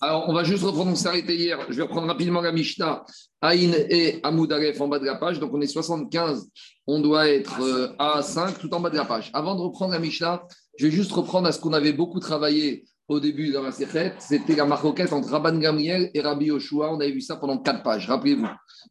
[0.00, 1.58] Alors, on va juste reprendre, on s'est arrêté hier.
[1.70, 3.04] Je vais reprendre rapidement la Mishnah,
[3.40, 5.40] Aïn et Amoud en bas de la page.
[5.40, 6.48] Donc, on est 75,
[6.86, 9.30] on doit être euh, à 5 tout en bas de la page.
[9.32, 10.42] Avant de reprendre la Mishnah,
[10.78, 14.14] je vais juste reprendre à ce qu'on avait beaucoup travaillé au début dans la Sechet.
[14.18, 16.92] C'était la maroquette entre Rabban Gamriel et Rabbi Yoshua.
[16.92, 18.06] On avait vu ça pendant 4 pages.
[18.06, 18.46] Rappelez-vous,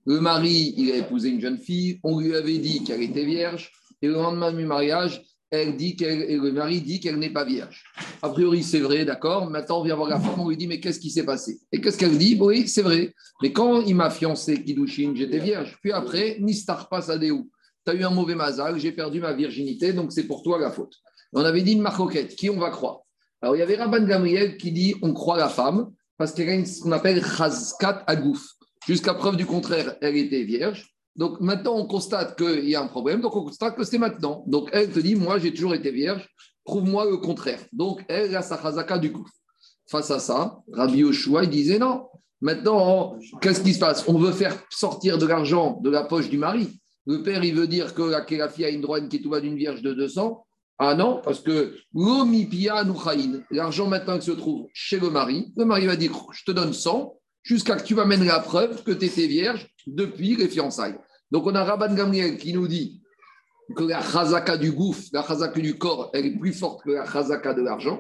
[0.06, 2.00] le mari, il a épousé une jeune fille.
[2.04, 3.72] On lui avait dit qu'elle était vierge.
[4.02, 5.22] Et le lendemain du mariage,
[5.54, 7.84] elle dit qu'elle, le mari dit qu'elle n'est pas vierge.
[8.24, 9.52] A priori, c'est vrai, d'accord.
[9.52, 11.60] Maintenant, on vient voir la femme, on lui dit, mais qu'est-ce qui s'est passé?
[11.72, 12.36] Et qu'est-ce qu'elle dit?
[12.42, 13.14] Oui, c'est vrai.
[13.44, 15.78] Mais quand il m'a fiancé Kidouchine, j'étais vierge.
[15.82, 17.52] Puis après, Nistar pas Sadéou.
[17.86, 20.72] Tu as eu un mauvais mazal, j'ai perdu ma virginité, donc c'est pour toi la
[20.72, 20.96] faute.
[21.34, 23.02] On avait dit une marcoquette, qui on va croire?
[23.42, 26.66] Alors, il y avait Rabban Gamriel qui dit, on croit la femme, parce qu'elle a
[26.66, 28.44] ce qu'on appelle Chazkat Agouf.
[28.88, 30.93] Jusqu'à preuve du contraire, elle était vierge.
[31.16, 34.44] Donc maintenant, on constate qu'il y a un problème, donc on constate que c'est maintenant.
[34.48, 36.28] Donc elle te dit, moi j'ai toujours été vierge,
[36.64, 37.60] prouve-moi le contraire.
[37.72, 39.28] Donc elle a sa chazaka du coup.
[39.90, 42.08] Face à ça, Rabbi Yoshua, il disait non.
[42.42, 44.08] Maintenant, qu'est-ce qui se passe?
[44.08, 46.70] On veut faire sortir de l'argent de la poche du mari.
[47.06, 49.82] Le père, il veut dire que la, fille a une droite qui tout d'une vierge
[49.82, 50.46] de 200.
[50.80, 51.76] Ah non, parce que
[53.52, 56.74] l'argent maintenant qui se trouve chez le mari, le mari va dire, je te donne
[56.74, 60.98] 100, jusqu'à ce que tu m'amènes la preuve que tu étais vierge depuis les fiançailles.
[61.32, 63.02] Donc on a Rabban Gamriel qui nous dit
[63.76, 67.06] que la chazaka du gouffre, la chazaka du corps, elle est plus forte que la
[67.06, 68.00] chazaka de l'argent.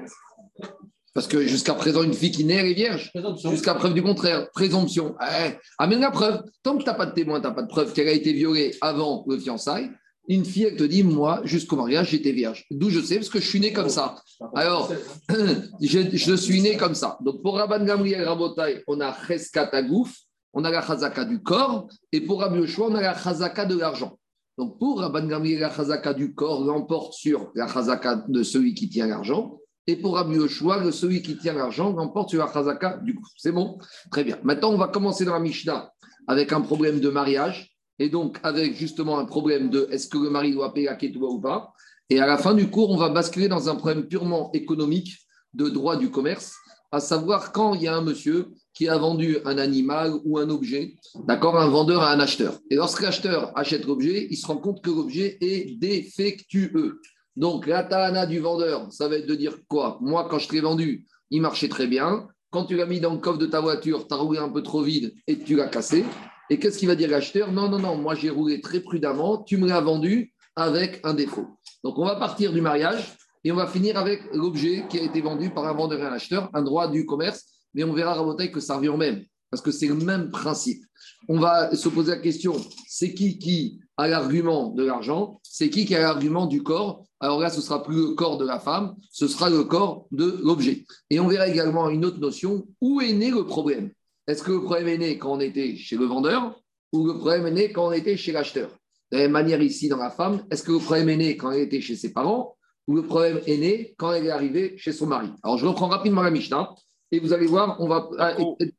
[1.14, 3.12] Parce que jusqu'à présent, une fille qui naît, elle est vierge.
[3.50, 4.50] Jusqu'à preuve du contraire.
[4.52, 5.16] Présomption.
[5.22, 6.42] Eh, amène la preuve.
[6.64, 8.34] Tant que tu n'as pas de témoin, tu n'as pas de preuve qu'elle a été
[8.34, 9.92] violée avant le fiançailles,
[10.28, 12.66] une fille, elle te dit, moi, jusqu'au mariage, j'étais vierge.
[12.72, 14.16] D'où je sais, parce que je suis né comme ça.
[14.56, 14.92] Alors,
[15.82, 17.18] je, suis né comme ça.
[17.22, 20.16] Donc, pour Rabban Gamriel Rabotai, on a Cheskatagouf,
[20.54, 23.78] on a la chazaka du corps, et pour Rabbi Yoshua, on a la chazaka de
[23.78, 24.18] l'argent.
[24.58, 28.88] Donc, pour Rabban Gamriel, la chazaka du corps l'emporte sur la chazaka de celui qui
[28.88, 29.58] tient l'argent,
[29.88, 33.34] et pour Rabbi Yoshua, celui qui tient l'argent l'emporte sur la chazaka du corps.
[33.38, 33.78] C'est bon?
[34.10, 34.38] Très bien.
[34.44, 35.92] Maintenant, on va commencer dans la Mishnah
[36.28, 37.73] avec un problème de mariage
[38.04, 41.28] et donc avec justement un problème de est-ce que le mari doit payer la ketouba
[41.28, 41.74] ou pas.
[42.10, 45.20] Et à la fin du cours, on va basculer dans un problème purement économique
[45.54, 46.54] de droit du commerce,
[46.92, 50.50] à savoir quand il y a un monsieur qui a vendu un animal ou un
[50.50, 50.96] objet,
[51.28, 52.60] d'accord, un vendeur à un acheteur.
[52.70, 57.00] Et lorsque l'acheteur achète l'objet, il se rend compte que l'objet est défectueux.
[57.38, 59.98] Donc la du vendeur, ça va être de dire quoi?
[60.02, 62.28] Moi, quand je l'ai vendu, il marchait très bien.
[62.52, 64.62] Quand tu l'as mis dans le coffre de ta voiture, tu as roulé un peu
[64.62, 66.04] trop vide et tu l'as cassé.
[66.50, 69.58] Et qu'est-ce qu'il va dire l'acheteur Non, non, non, moi j'ai roulé très prudemment, tu
[69.58, 71.48] me l'as vendu avec un défaut.
[71.84, 75.22] Donc on va partir du mariage et on va finir avec l'objet qui a été
[75.22, 77.44] vendu par un vendeur et un acheteur, un droit du commerce,
[77.74, 80.84] mais on verra Rabotai que ça revient au même, parce que c'est le même principe.
[81.28, 82.56] On va se poser la question,
[82.88, 85.40] c'est qui qui a l'argument de l'argent?
[85.44, 87.06] C'est qui qui a l'argument du corps?
[87.20, 90.40] Alors là, ce sera plus le corps de la femme, ce sera le corps de
[90.44, 90.86] l'objet.
[91.10, 93.92] Et on verra également une autre notion, où est né le problème?
[94.28, 96.60] Est-ce que le problème est né quand on était chez le vendeur
[96.92, 98.70] ou le problème est né quand on était chez l'acheteur?
[99.12, 101.52] De la même manière ici dans la femme, est-ce que le problème est né quand
[101.52, 102.58] elle était chez ses parents
[102.88, 105.30] ou le problème est né quand elle est arrivée chez son mari?
[105.44, 106.74] Alors je reprends rapidement la Mishnah
[107.12, 108.10] et vous allez voir, on va.
[108.18, 108.36] Ah,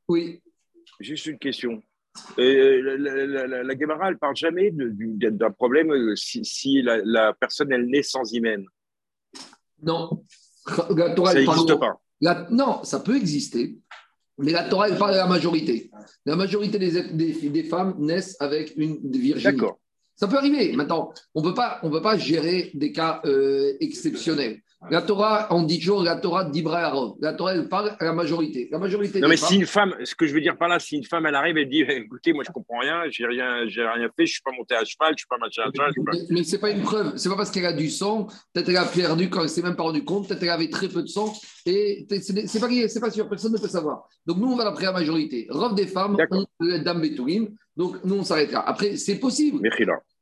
[0.09, 0.43] oui.
[1.01, 1.83] Juste une question.
[2.39, 7.87] Euh, la, la, Gemara, elle ne parle jamais d'un problème euh, si, la, personne, elle
[7.87, 8.65] naît sans hymen.
[9.83, 10.25] Non.
[10.67, 12.01] ça n'existe pas.
[12.51, 13.79] non, ça peut exister.
[14.39, 15.91] Mais la Torah, elle parle de la majorité.
[16.27, 19.53] La majorité des, des, femmes naissent avec une virginité.
[19.53, 19.79] D'accord.
[20.17, 20.73] Ça peut arriver.
[20.77, 24.61] Maintenant, on ne peut pas gérer des cas euh, exceptionnels.
[24.91, 27.15] La Torah, on dit toujours la Torah d'Ibrahim.
[27.21, 28.69] La Torah, elle parle à la majorité.
[28.71, 30.97] La majorité non, mais si une femme, ce que je veux dire par là, si
[30.97, 34.09] une femme, elle arrive, elle dit écoutez, moi, je comprends rien, j'ai rien, j'ai rien
[34.17, 35.93] fait, je suis pas monté à cheval, je suis pas machin à cheval.
[35.97, 37.17] Mais, ce mais c'est pas une preuve.
[37.17, 39.77] C'est pas parce qu'elle a du sang, peut-être qu'elle a perdu quand elle s'est même
[39.77, 41.33] pas rendu compte, peut-être qu'elle avait très peu de sang.
[41.67, 44.07] Et c'est pas, c'est pas sûr, personne ne peut savoir.
[44.27, 45.47] Donc, nous, on va après la majorité.
[45.51, 46.45] Rof des femmes, on,
[46.79, 47.49] dame Betourim.
[47.77, 48.61] Donc, nous, on s'arrête là.
[48.67, 49.59] Après, c'est possible.
[49.63, 49.71] Mais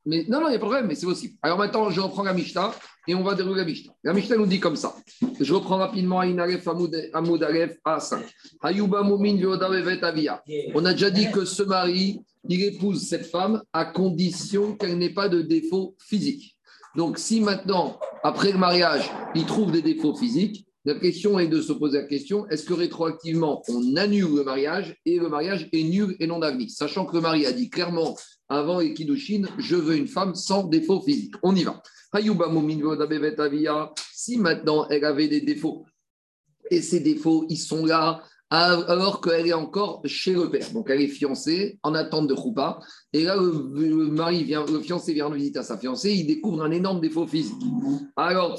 [0.05, 1.35] non, non, il n'y a pas de problème, mais c'est possible.
[1.43, 2.73] Alors maintenant, je reprends la Mishnah
[3.07, 3.93] et on va dérouler la Mishnah.
[4.03, 4.95] La Mishnah nous dit comme ça.
[5.41, 8.23] Je reprends rapidement Inaref Amoud Alef A5.
[8.63, 9.39] Hayuba Moumin.
[10.75, 15.15] On a déjà dit que ce mari, il épouse cette femme à condition qu'elle n'ait
[15.15, 16.57] pas de défaut physique.
[16.97, 21.61] Donc si maintenant, après le mariage, il trouve des défauts physiques, la question est de
[21.61, 25.85] se poser la question est-ce que rétroactivement, on annule le mariage et le mariage est
[25.85, 28.17] nul et non admis Sachant que le mari a dit clairement
[28.53, 31.35] avant Ekidushin je veux une femme sans défaut physique.
[31.43, 31.83] On y va.
[34.13, 35.87] Si maintenant elle avait des défauts
[36.71, 38.23] et ces défauts, ils sont là
[38.55, 40.71] alors qu'elle est encore chez le père.
[40.73, 42.81] Donc elle est fiancée en attente de Choupa.
[43.15, 46.71] Et là, le, mari vient, le fiancé vient visiter à sa fiancée, il découvre un
[46.71, 47.63] énorme défaut physique.
[48.15, 48.59] Alors,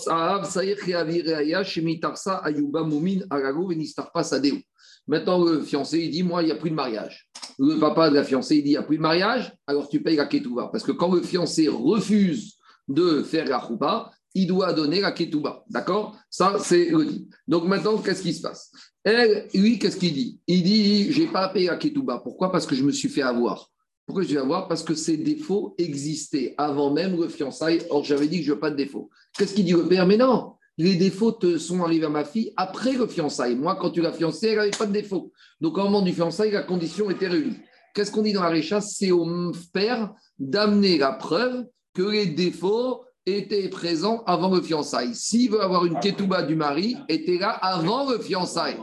[5.08, 7.30] Maintenant, le fiancé, il dit Moi, il n'y a plus de mariage.
[7.60, 10.02] Le papa de la fiancée, il dit Il n'y a plus de mariage, alors tu
[10.02, 10.70] payes la ketouba.
[10.72, 12.58] Parce que quand le fiancé refuse
[12.88, 15.64] de faire la choupa, il doit donner la ketouba.
[15.70, 16.18] D'accord?
[16.30, 17.30] Ça, c'est le dit.
[17.48, 18.72] Donc maintenant, qu'est-ce qui se passe?
[19.04, 20.40] Elle, lui, qu'est-ce qu'il dit?
[20.48, 22.20] Il dit J'ai pas payé la ketouba.
[22.20, 22.52] Pourquoi?
[22.52, 23.70] Parce que je me suis fait avoir.
[24.06, 24.68] Pourquoi je vais avoir?
[24.68, 27.82] Parce que ces défauts existaient avant même le fiançailles.
[27.90, 29.10] Or, j'avais dit que je veux pas de défauts.
[29.38, 30.06] Qu'est-ce qu'il dit le père?
[30.06, 33.56] Mais non les défauts te sont arrivés à ma fille après le fiançailles.
[33.56, 35.32] Moi, quand tu l'as fiancée, elle n'avait pas de défauts.
[35.62, 37.58] Donc, au moment du fiançailles, la condition était réunie.
[37.94, 38.82] Qu'est-ce qu'on dit dans la récha?
[38.82, 45.16] C'est au père d'amener la preuve que les défauts étaient présents avant le fiançailles.
[45.16, 48.78] S'il veut avoir une ketouba du mari, était là avant le fiançailles.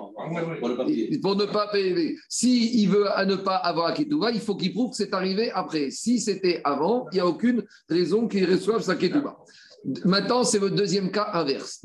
[1.21, 2.17] Pour ne pas payer.
[2.29, 5.51] S'il veut à ne pas avoir la ketouba, il faut qu'il prouve que c'est arrivé
[5.51, 5.91] après.
[5.91, 9.37] Si c'était avant, il n'y a aucune raison qu'il reçoive sa ketouba.
[10.05, 11.81] Maintenant, c'est le deuxième cas inverse.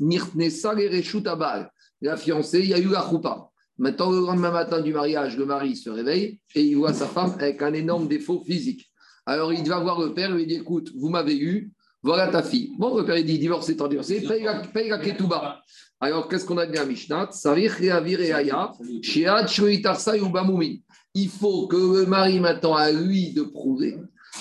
[2.02, 3.48] La fiancée, il y a eu la choupa.
[3.78, 7.34] Maintenant, le lendemain matin du mariage, le mari se réveille et il voit sa femme
[7.38, 8.90] avec un énorme défaut physique.
[9.26, 11.72] Alors, il va voir le père et lui dit Écoute, vous m'avez eu,
[12.02, 12.72] voilà ta fille.
[12.78, 15.60] Bon, le père, il dit Divorce étant divorcé, paye la, paye la ketouba.
[16.00, 17.30] Alors, qu'est-ce qu'on a dit à Mishnah?
[21.14, 23.98] Il faut que le mari, maintenant, à lui de prouver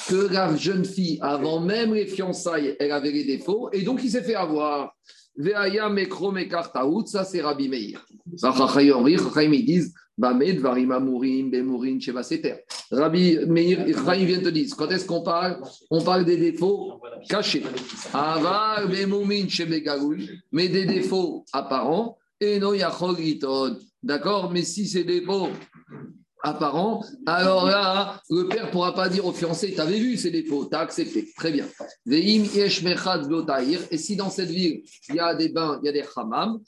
[0.08, 4.10] que la jeune fille, avant même les fiançailles, elle avait les défauts, et donc il
[4.10, 4.96] s'est fait avoir.
[5.38, 8.06] Veaya mekro mekartaout, ça c'est Rabbi Meir.
[8.26, 12.64] Ils disent, Bamed varimamurim, bemurin, chevaseter.
[12.90, 15.62] Rabbi Meir, Chaim vient te dire, quand est-ce qu'on parle
[15.92, 17.64] On parle des défauts cachés.
[18.14, 23.18] Avar, bemumin, chebegagoui, mais des défauts apparents, et non yachol
[24.02, 24.52] D'accord?
[24.52, 25.50] Mais si ces défauts
[26.46, 30.32] apparent, alors là, le père ne pourra pas dire au fiancé, tu avais vu ces
[30.32, 31.28] défauts, tu as accepté.
[31.36, 31.66] Très bien.
[32.10, 36.60] Et si dans cette ville, il y a des bains, il y a des hammams,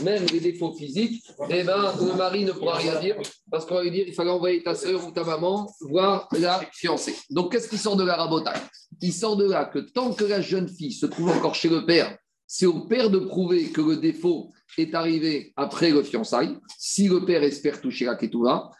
[0.00, 3.16] même les défauts physiques, eh ben, le mari ne pourra rien dire
[3.50, 6.60] parce qu'on va lui dire il fallait envoyer ta soeur ou ta maman voir la
[6.72, 7.14] fiancée.
[7.30, 8.60] Donc, qu'est-ce qui sort de la rabotage
[9.00, 11.84] Il sort de là que tant que la jeune fille se trouve encore chez le
[11.84, 12.16] père,
[12.54, 17.24] c'est au père de prouver que le défaut est arrivé après le fiançailles, si le
[17.24, 18.70] père espère toucher la ketouba,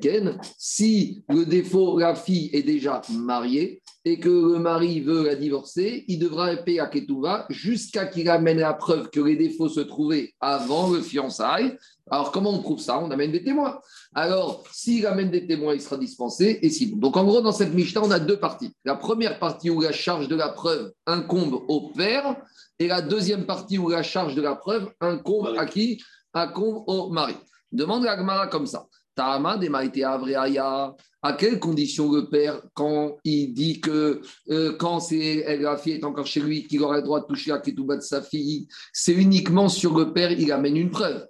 [0.00, 5.36] Ken, si le défaut, la fille est déjà mariée et que le mari veut la
[5.36, 9.80] divorcer, il devra payer la ketouba jusqu'à qu'il amène la preuve que les défauts se
[9.80, 11.76] trouvaient avant le fiançailles.
[12.10, 12.98] Alors, comment on prouve ça?
[12.98, 13.78] On amène des témoins.
[14.14, 16.58] Alors, s'il amène des témoins, il sera dispensé.
[16.62, 18.72] Et Donc, en gros, dans cette Mishnah, on a deux parties.
[18.84, 22.36] La première partie où la charge de la preuve incombe au père
[22.82, 26.02] et la deuxième partie où la charge de la preuve incombe à qui
[26.34, 27.34] Incombe au mari.
[27.70, 28.86] Demande la Gemara comme ça.
[29.14, 35.92] Ta'ama des À quelles conditions le père, quand il dit que euh, quand la fille
[35.92, 38.66] est encore chez lui, qu'il aurait le droit de toucher la ketouba de sa fille,
[38.92, 41.26] c'est uniquement sur le père, il amène une preuve.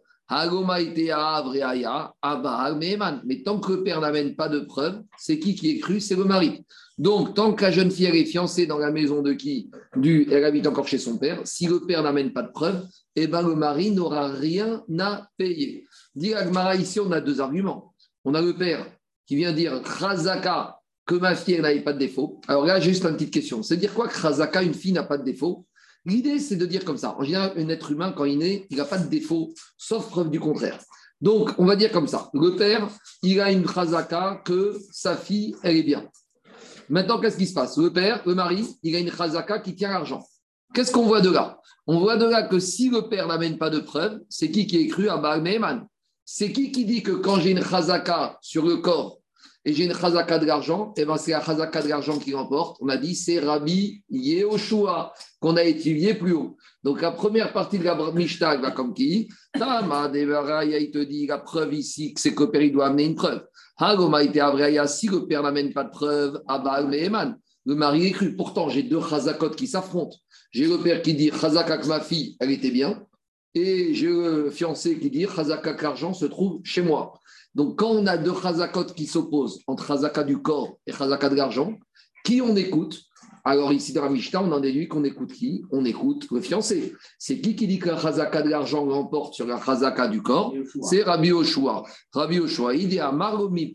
[3.24, 6.00] Mais tant que le père n'amène pas de preuve, c'est qui qui est cru?
[6.00, 6.64] C'est le mari.
[6.98, 9.70] Donc, tant que la jeune fille est fiancée dans la maison de qui?
[9.96, 11.40] Du, Elle habite encore chez son père.
[11.44, 12.86] Si le père n'amène pas de preuve,
[13.16, 15.86] eh ben, le mari n'aura rien à payer.
[16.14, 17.94] Dit Agmara, ici, on a deux arguments.
[18.24, 18.86] On a le père
[19.26, 22.40] qui vient dire Khazaka, que ma fille n'avait pas de défaut.
[22.48, 23.62] Alors là, juste une petite question.
[23.62, 25.66] C'est dire quoi Khazaka, une fille n'a pas de défaut?
[26.04, 27.16] L'idée, c'est de dire comme ça.
[27.18, 30.30] En général, un être humain, quand il naît, il n'a pas de défaut, sauf preuve
[30.30, 30.78] du contraire.
[31.20, 32.30] Donc, on va dire comme ça.
[32.34, 32.88] Le père,
[33.22, 36.08] il a une Khazaka que sa fille, elle est bien.
[36.92, 37.78] Maintenant, qu'est-ce qui se passe?
[37.78, 40.22] Le père, le mari, il a une chazaka qui tient l'argent.
[40.74, 41.58] Qu'est-ce qu'on voit de là?
[41.86, 44.76] On voit de là que si le père n'amène pas de preuves, c'est qui qui
[44.76, 45.86] est cru à Baal
[46.26, 49.21] C'est qui qui dit que quand j'ai une chazaka sur le corps
[49.64, 52.34] et j'ai une chazaka de l'argent, et eh ben c'est la chazaka de l'argent qui
[52.34, 52.78] remporte.
[52.80, 56.56] On a dit c'est Rabbi Yehoshua qu'on a étudié plus haut.
[56.82, 59.28] Donc la première partie de la Mishnah va comme qui?
[59.52, 63.14] Tama il te dit la preuve ici que c'est que le père doit amener une
[63.14, 63.44] preuve
[64.86, 68.36] si le père n'amène pas de preuve, Abal Eman, le mari est cru.
[68.36, 70.16] Pourtant, j'ai deux chazakot qui s'affrontent.
[70.50, 73.04] J'ai le père qui dit chazaka que ma fille, elle était bien.
[73.54, 77.14] Et j'ai le fiancé qui dit chazaka l'argent se trouve chez moi.
[77.54, 81.36] Donc, quand on a deux chazakot qui s'opposent entre chazaka du corps et chazaka de
[81.36, 81.74] l'argent,
[82.24, 83.02] qui on écoute?
[83.44, 85.64] Alors ici dans la Mishnah, on en déduit qu'on écoute qui?
[85.72, 86.94] On écoute le fiancé.
[87.18, 90.54] C'est qui qui dit que la chazaka de l'argent l'emporte sur la chazaka du corps?
[90.82, 91.82] C'est Rabbi Oshua.
[92.12, 93.72] Rabbi Oshua, il dit à Maromi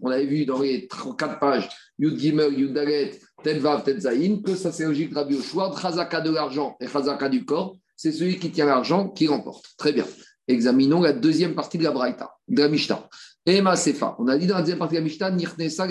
[0.00, 4.72] On avait vu dans les quatre pages, Yud Gimel, Yud Dalet, Vav, Zayin, que ça
[4.72, 8.66] c'est logique Rabbi Oshua, chazaka de l'argent et chazaka du corps, c'est celui qui tient
[8.66, 9.66] l'argent qui remporte.
[9.76, 10.06] Très bien.
[10.48, 13.08] Examinons la deuxième partie de la Braïta, de la Mishnah.
[13.44, 14.16] Emma Sefa.
[14.18, 15.86] On a dit dans la deuxième partie de la Mishnah, Nirnesa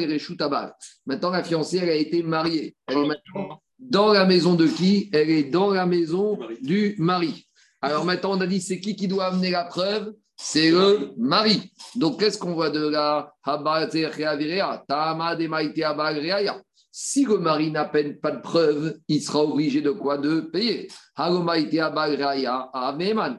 [1.05, 2.75] Maintenant, la fiancée, elle a été mariée.
[2.87, 5.09] Elle est maintenant dans la maison de qui?
[5.13, 7.47] Elle est dans la maison du mari.
[7.81, 10.13] Alors maintenant, on a dit, c'est qui qui doit amener la preuve?
[10.37, 11.71] C'est le mari.
[11.95, 13.31] Donc, qu'est-ce qu'on voit de la
[16.97, 20.87] si le mari n'a pas de preuve, il sera obligé de quoi De payer?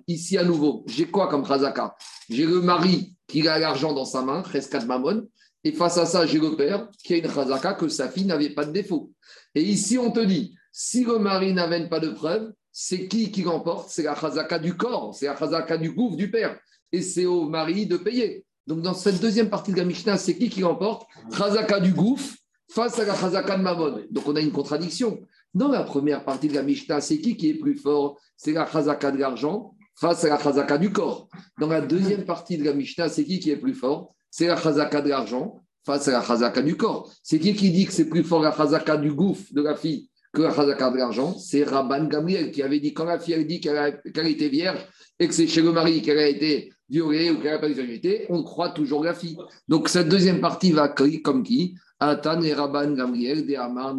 [0.06, 1.96] Ici à nouveau, j'ai quoi comme chazaka?
[2.28, 5.26] J'ai le mari qui a l'argent dans sa main, Reskat Mamon,
[5.64, 8.50] et face à ça, j'ai le père qui a une chazaka que sa fille n'avait
[8.50, 9.10] pas de défaut.
[9.54, 13.40] Et ici, on te dit, si le mari n'avait pas de preuve, c'est qui qui
[13.40, 13.88] l'emporte?
[13.88, 16.58] C'est la chazaka du corps, c'est la chazaka du gouffre du père.
[16.92, 18.44] Et c'est au mari de payer.
[18.66, 21.06] Donc, dans cette deuxième partie de la Mishnah, c'est qui qui l'emporte?
[21.34, 22.34] Chazaka du gouffre
[22.68, 24.02] face à la Chazaka de Mamon.
[24.10, 25.20] Donc on a une contradiction.
[25.54, 28.18] Dans la première partie de la Mishnah, c'est qui qui est plus fort?
[28.36, 31.28] C'est la Chazaka de l'argent face à la Chazaka du corps.
[31.58, 34.14] Dans la deuxième partie de la Mishnah, c'est qui qui est plus fort?
[34.30, 37.10] C'est la Chazaka de l'argent face à la Chazaka du corps.
[37.22, 40.10] C'est qui qui dit que c'est plus fort la Chazaka du gouffre de la fille
[40.34, 41.32] que la Chazaka de l'argent?
[41.38, 44.86] C'est Rabban Gamliel qui avait dit quand la fille a dit qu'elle était vierge
[45.18, 48.26] et que c'est chez le mari qu'elle a été violée ou qu'elle n'a pas été
[48.28, 49.38] on croit toujours la fille.
[49.68, 51.76] Donc cette deuxième partie va comme qui?
[52.00, 53.94] Atan et Rabban Gamriel, de Amar,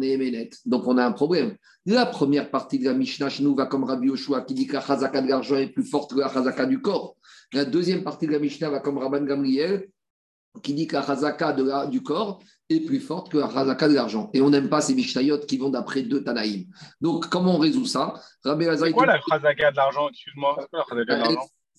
[0.66, 1.56] Donc on a un problème.
[1.84, 4.74] La première partie de la Mishnah chez nous va comme Rabbi Yoshua qui dit que
[4.74, 7.16] la chazaka de l'argent est plus forte que la chazaka du corps.
[7.52, 9.88] La deuxième partie de la Mishnah va comme Rabban Gamriel
[10.62, 13.94] qui dit que la chazaka de du corps est plus forte que la chazaka de
[13.94, 14.30] l'argent.
[14.32, 16.66] Et on n'aime pas ces Mishnayot qui vont d'après deux Tanaïm.
[17.00, 18.14] Donc comment on résout ça?
[18.44, 20.08] C'est quoi la chazaka de l'argent?
[20.08, 20.68] Excuse-moi.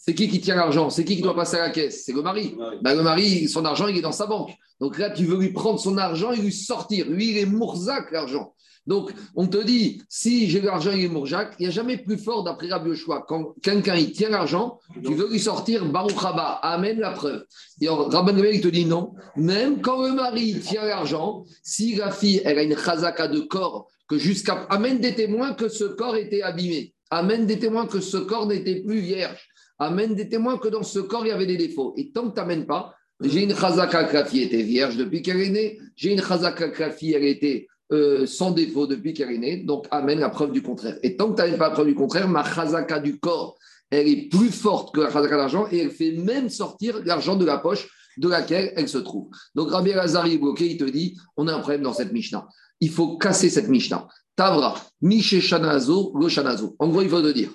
[0.02, 0.90] C'est qui qui tient l'argent?
[0.90, 2.06] C'est qui qui doit passer à la caisse?
[2.06, 2.56] C'est le mari.
[2.82, 4.52] Ben, le mari, son argent, il est dans sa banque.
[4.80, 7.06] Donc là, tu veux lui prendre son argent et lui sortir.
[7.10, 8.54] Lui, il est mourzac, l'argent.
[8.88, 12.18] Donc, on te dit, si j'ai l'argent, il est mourzac, il n'y a jamais plus
[12.18, 13.26] fort d'après Rabbi Yoshua.
[13.28, 17.44] Quand quelqu'un, il tient l'argent, tu veux lui sortir, Baruch Haba, amène la preuve.
[17.82, 19.14] Et Rabbi il te dit non.
[19.36, 23.90] Même quand le mari tient l'argent, si la fille, elle a une chazaka de corps,
[24.08, 26.94] que jusqu'à, amène des témoins que ce corps était abîmé.
[27.12, 31.00] Amène des témoins que ce corps n'était plus vierge amène des témoins que dans ce
[31.00, 31.94] corps, il y avait des défauts.
[31.98, 35.42] Et tant que tu n'amènes pas, j'ai une chazaka que la était vierge depuis qu'elle
[35.42, 39.58] est née, j'ai une chazaka que elle était euh, sans défaut depuis qu'elle est née,
[39.58, 40.98] donc amène la preuve du contraire.
[41.04, 43.58] Et tant que tu n'amènes pas la preuve du contraire, ma chazaka du corps,
[43.90, 47.46] elle est plus forte que la chazaka d'argent et elle fait même sortir l'argent de
[47.46, 49.30] la poche de laquelle elle se trouve.
[49.56, 52.48] Donc Rabbi Lazari est bloqué, il te dit, on a un problème dans cette Mishnah.
[52.82, 54.08] Il faut casser cette Mishnah.
[54.36, 56.76] Tavra, Miché Shanazo, Lo Shanazo.
[56.80, 57.50] En gros, il faut te dire.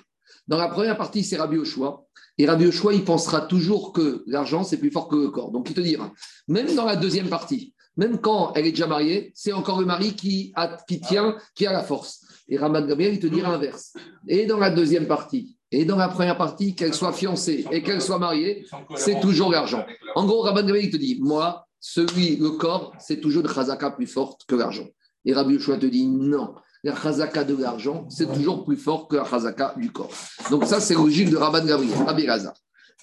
[0.47, 2.05] Dans la première partie, c'est Rabbi Oshua.
[2.37, 5.51] Et Rabbi Yoshua, il pensera toujours que l'argent, c'est plus fort que le corps.
[5.51, 6.11] Donc, il te dira,
[6.47, 10.13] même dans la deuxième partie, même quand elle est déjà mariée, c'est encore le mari
[10.13, 12.25] qui, a, qui tient, qui a la force.
[12.47, 13.93] Et Ramad Gabriel, il te dira l'inverse.
[14.27, 18.01] Et dans la deuxième partie, et dans la première partie, qu'elle soit fiancée et qu'elle
[18.01, 19.85] soit mariée, c'est toujours l'argent.
[20.15, 23.91] En gros, Ramad Gabriel, il te dit, moi, celui, le corps, c'est toujours une chazaka
[23.91, 24.87] plus forte que l'argent.
[25.23, 26.53] Et Rabbi Yoshua te dit, non,
[26.89, 30.11] la chazaka de l'argent, c'est toujours plus fort que la chazaka du corps.
[30.49, 32.53] Donc ça, c'est logique de Rabban Gabriel, Rabbi Raza.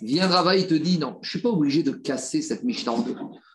[0.01, 2.93] Vient Rava, il te dit, non, je ne suis pas obligé de casser cette Mishnah
[2.93, 3.15] en deux.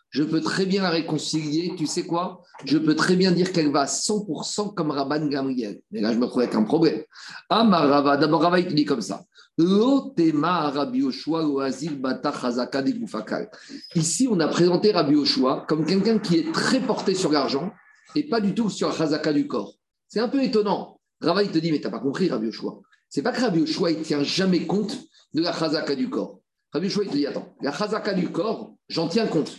[0.10, 2.42] Je peux très bien la réconcilier, tu sais quoi?
[2.64, 5.82] Je peux très bien dire qu'elle va à 100% comme Rabban Gamriel.
[5.92, 7.04] Mais là, je me trouve avec un problème.
[7.50, 9.26] Ah, Rava, d'abord Rava, il te dit comme ça.
[13.96, 17.72] Ici, on a présenté Rabbi Oshua comme quelqu'un qui est très porté sur l'argent
[18.16, 19.77] et pas du tout sur la chazaka du corps.
[20.08, 21.00] C'est un peu étonnant.
[21.22, 22.80] Rava, il te dit, mais tu n'as pas compris, Rabbi Yoshua.
[23.10, 24.98] C'est pas que Rabbi Yoshua, il ne tient jamais compte
[25.34, 26.40] de la chazaka du corps.
[26.72, 29.58] Rabbi Yoshua, il te dit, attends, la chazaka du corps, j'en tiens compte.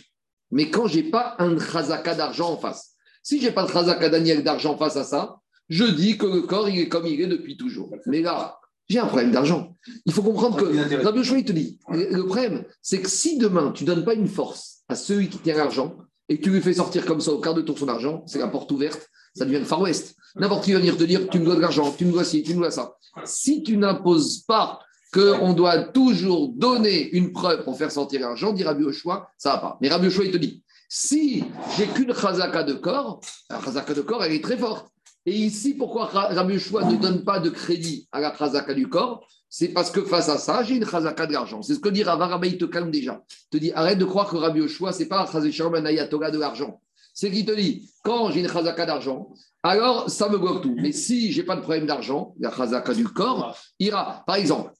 [0.51, 3.71] Mais quand je n'ai pas un chazaka d'argent en face, si je n'ai pas de
[3.71, 7.21] chazaka Daniel d'argent face à ça, je dis que le corps, il est comme il
[7.21, 7.93] est depuis toujours.
[8.07, 9.75] Mais là, j'ai un problème d'argent.
[10.05, 13.71] Il faut comprendre que Rabbi Yoshua, il te dit, le problème, c'est que si demain,
[13.71, 15.97] tu ne donnes pas une force à celui qui tient l'argent,
[16.29, 18.47] et tu lui fais sortir comme ça au quart de tour son argent, c'est la
[18.47, 20.15] porte ouverte, ça devient le Far West.
[20.35, 22.43] N'importe qui va venir te dire tu me dois de l'argent, tu me dois ci,
[22.43, 22.93] tu me dois ça.
[23.25, 24.79] Si tu n'imposes pas
[25.11, 29.57] qu'on doit toujours donner une preuve pour faire sortir l'argent, dit Rabbi Oshua, ça va
[29.57, 29.77] pas.
[29.81, 31.43] Mais Rabbi Oshua, il te dit si
[31.77, 34.87] j'ai qu'une chazaka de corps, la chazaka de corps, elle est très forte.
[35.25, 39.27] Et ici, pourquoi Rabbi Oshua ne donne pas de crédit à la chazaka du corps?
[39.49, 41.61] C'est parce que face à ça, j'ai une chazaka de l'argent.
[41.61, 43.23] C'est ce que dit Rava il te calme déjà.
[43.29, 46.79] Il te dit arrête de croire que Rabbi Oshua, ce n'est pas un de l'argent
[47.19, 50.73] c'est qu'il te dit, quand j'ai une chazaka d'argent, alors ça me bloque tout.
[50.77, 54.23] Mais si je n'ai pas de problème d'argent, la chazaka du corps ira.
[54.25, 54.71] Par exemple,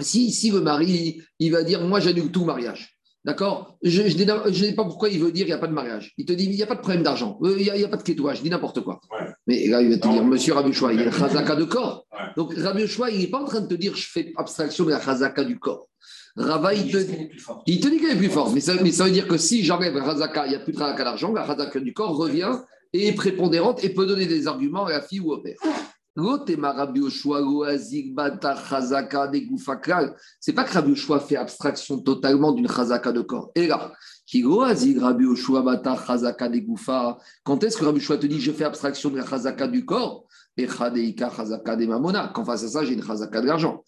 [0.00, 2.98] si, si le mari, il va dire, moi j'annule tout mariage.
[3.24, 3.78] D'accord?
[3.82, 6.12] Je ne sais pas pourquoi il veut dire qu'il n'y a pas de mariage.
[6.18, 7.38] Il te dit, il n'y a pas de problème d'argent.
[7.42, 8.38] Euh, il n'y a, pas de kétouage.
[8.38, 9.00] Je dis n'importe quoi.
[9.46, 11.64] Mais Mais là, il va te dire, monsieur Rabbi Choua, il y a chazaka de
[11.64, 12.04] corps.
[12.36, 14.90] Donc, Rabbi Choua, il n'est pas en train de te dire, je fais abstraction de
[14.90, 15.88] la chazaka du corps.
[16.34, 16.96] Rava, il te,
[17.66, 18.52] il te dit qu'elle est plus forte.
[18.54, 20.72] Mais ça, mais ça, veut dire que si j'enlève la chazaka, il n'y a plus
[20.72, 22.52] de chazaka d'argent, la chazaka du corps revient
[22.92, 25.56] et est prépondérante et peut donner des arguments à la fille ou au père.
[26.14, 26.56] C'est
[30.52, 33.50] pas que Rabbi Yoshua fait abstraction totalement d'une chazaka de corps.
[33.54, 33.92] Et là,
[34.30, 34.70] quand
[37.64, 40.26] est-ce que Rabbi Yoshua te dit je fais abstraction de la chazaka du corps?
[40.58, 43.82] Et Quand face à ça, j'ai une chazaka de l'argent.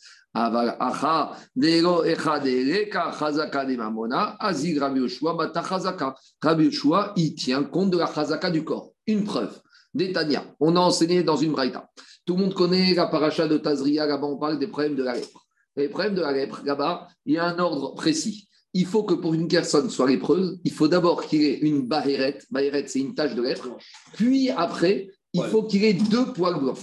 [6.43, 8.93] Rabbi Yoshua, il tient compte de la chazaka du corps.
[9.07, 9.61] Une preuve.
[9.95, 11.89] Détania, on a enseigné dans une braïta.
[12.25, 15.15] Tout le monde connaît la paracha de Tazria, là-bas on parle des problèmes de la
[15.15, 15.47] lèpre.
[15.77, 18.49] Les problèmes de la lèpre, là-bas, il y a un ordre précis.
[18.73, 22.47] Il faut que pour une personne soit lépreuse, il faut d'abord qu'il ait une bahérette.
[22.51, 23.69] Bahérette, c'est une tache de lèpre.
[24.15, 26.79] Puis après, il faut qu'il ait deux poils blancs.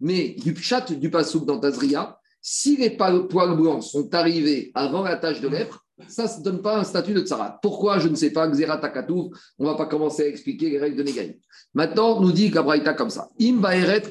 [0.00, 5.16] Mais du chat du pasouk dans Tazria, si les poils blancs sont arrivés avant la
[5.16, 7.58] tache de lèpre, ça ne donne pas un statut de tsarat.
[7.62, 8.48] Pourquoi Je ne sais pas.
[8.48, 11.38] Xera Takatouf, on ne va pas commencer à expliquer les règles de Negaï.
[11.72, 13.28] Maintenant, nous dit Gabraïta comme ça.
[13.40, 13.60] Im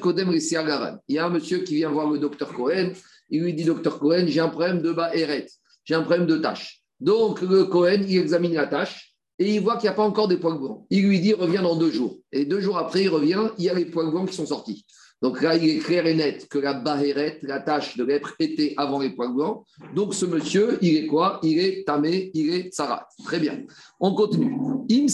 [0.00, 2.92] Kodem Il y a un monsieur qui vient voir le docteur Cohen.
[3.30, 5.46] Il lui dit Docteur Cohen, j'ai un problème de Baeret.
[5.84, 6.82] J'ai un problème de tâche.
[7.00, 10.28] Donc, le Cohen, il examine la tâche et il voit qu'il n'y a pas encore
[10.28, 10.86] des poils blancs.
[10.90, 12.18] Il lui dit reviens dans deux jours.
[12.32, 14.86] Et deux jours après, il revient, il y a les poils blancs qui sont sortis.
[15.24, 18.74] Donc là, il est clair et net que la bahérette, la tâche de lèpre, était
[18.76, 19.64] avant les poils blancs.
[19.94, 21.40] Donc ce monsieur, il est quoi?
[21.42, 23.08] Il est tamé, il est tsarat.
[23.24, 23.62] Très bien.
[23.98, 24.54] On continue.
[24.90, 25.06] Im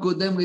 [0.00, 0.38] kodem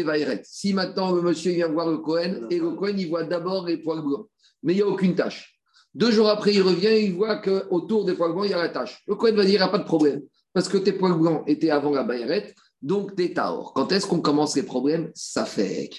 [0.43, 3.77] Si maintenant le monsieur vient voir le Cohen, et le Cohen, il voit d'abord les
[3.77, 4.27] poils blancs,
[4.63, 5.57] mais il n'y a aucune tâche.
[5.95, 8.67] Deux jours après, il revient, il voit qu'autour des poils blancs, il y a la
[8.67, 9.01] tâche.
[9.07, 11.45] Le Cohen va dire, il n'y a pas de problème, parce que tes poils blancs
[11.47, 13.71] étaient avant la bahérette, donc t'es taor.
[13.73, 15.09] Quand est-ce qu'on commence les problèmes?
[15.15, 15.89] Ça fait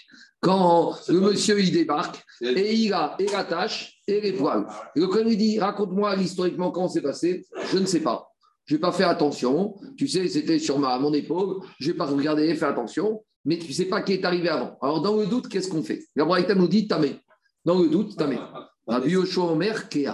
[0.44, 4.66] quand le monsieur il débarque et il a et la tâche et les poils.
[4.94, 7.46] le Cohen lui dit raconte-moi historiquement comment c'est passé.
[7.72, 8.28] Je ne sais pas.
[8.66, 9.74] Je n'ai pas fait attention.
[9.96, 11.62] Tu sais, c'était sur ma, mon épaule.
[11.80, 13.24] Je n'ai pas regardé, fait attention.
[13.46, 14.76] Mais tu ne sais pas qui est arrivé avant.
[14.82, 16.04] Alors, dans le doute, qu'est-ce qu'on fait?
[16.14, 17.20] La Braïta nous dit tamé.
[17.64, 18.38] Dans le doute, tamé.
[18.86, 20.08] Rabbi Yoshua Omer, Kea.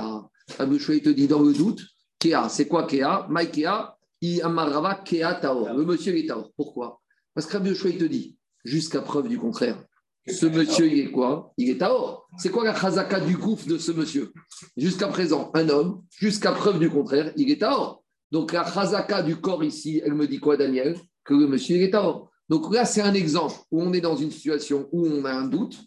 [0.59, 1.81] Rabbi Yoshua, il te dit dans le doute,
[2.21, 2.49] Kea.
[2.49, 3.27] C'est quoi Kea?
[3.29, 5.75] Maïkea, Iamarava Kea Taor.
[5.75, 6.53] Le monsieur est Taor.
[6.57, 7.01] Pourquoi?
[7.35, 9.83] Parce que Rabbi Yoshua, il te dit, jusqu'à preuve du contraire,
[10.27, 11.53] ce monsieur, il est quoi?
[11.57, 12.29] Il est Taor.
[12.39, 14.33] C'est quoi la chazaka du gouffre de ce monsieur?
[14.77, 18.03] Jusqu'à présent, un homme, jusqu'à preuve du contraire, il est Taor.
[18.31, 20.97] Donc la chazaka du corps ici, elle me dit quoi, Daniel?
[21.25, 22.31] Que le monsieur, il est Taor.
[22.49, 25.47] Donc là, c'est un exemple où on est dans une situation où on a un
[25.47, 25.81] doute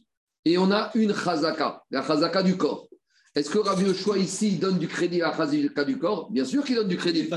[0.46, 2.88] et on a une chazaka, la chazaka du corps.
[3.36, 6.76] Est-ce que Rabbi Yoshua ici donne du crédit à la du corps Bien sûr qu'il
[6.76, 7.28] donne du crédit.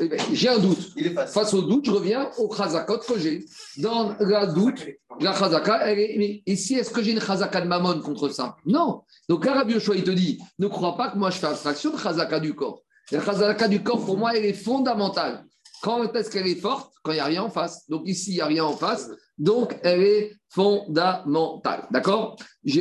[0.00, 0.92] Eh ben, j'ai un doute.
[1.28, 3.44] Face au doute, je reviens au chazakot que j'ai.
[3.76, 4.84] Dans la doute,
[5.20, 6.42] la chazaka, elle est.
[6.46, 8.56] ici, est-ce que j'ai une chazaka de mammon contre ça?
[8.66, 9.02] Non.
[9.28, 11.92] Donc là, Rabbi Yoshua, il te dit ne crois pas que moi je fais abstraction
[11.92, 12.82] de chazaka du corps.
[13.12, 15.44] La chazaka du corps, pour moi, elle est fondamentale.
[15.82, 16.92] Quand est-ce qu'elle est forte?
[17.04, 17.88] Quand il n'y a rien en face.
[17.88, 19.08] Donc ici, il n'y a rien en face.
[19.38, 21.86] Donc, elle est fondamentale.
[21.90, 22.36] D'accord?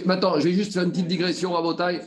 [0.06, 2.02] Maintenant, je vais juste faire une petite digression à tailles.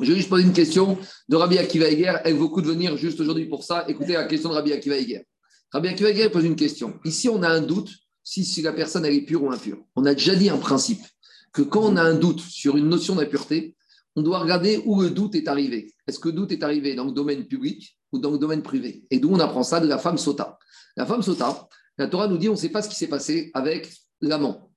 [0.00, 0.98] Je vais juste poser une question
[1.28, 2.14] de Rabbi Akiva Eger.
[2.24, 3.84] Elle vaut beaucoup de venir juste aujourd'hui pour ça.
[3.88, 5.26] Écoutez la question de Rabbi Akiva Eger.
[5.70, 6.98] Rabbi Akiva Eger pose une question.
[7.04, 7.90] Ici, on a un doute
[8.24, 9.78] si, si la personne elle est pure ou impure.
[9.96, 11.02] On a déjà dit un principe
[11.52, 13.76] que quand on a un doute sur une notion d'impureté,
[14.16, 15.92] on doit regarder où le doute est arrivé.
[16.06, 19.04] Est-ce que le doute est arrivé dans le domaine public ou dans le domaine privé?
[19.10, 19.80] Et d'où on apprend ça?
[19.80, 20.58] De la femme sota.
[20.96, 23.50] La femme sota, la Torah nous dit on ne sait pas ce qui s'est passé
[23.54, 24.70] avec l'amant.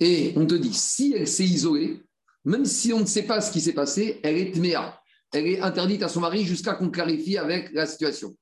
[0.00, 2.02] Et on te dit, si elle s'est isolée,
[2.44, 4.98] même si on ne sait pas ce qui s'est passé, elle est tméa.
[5.32, 8.34] Elle est interdite à son mari jusqu'à qu'on clarifie avec la situation.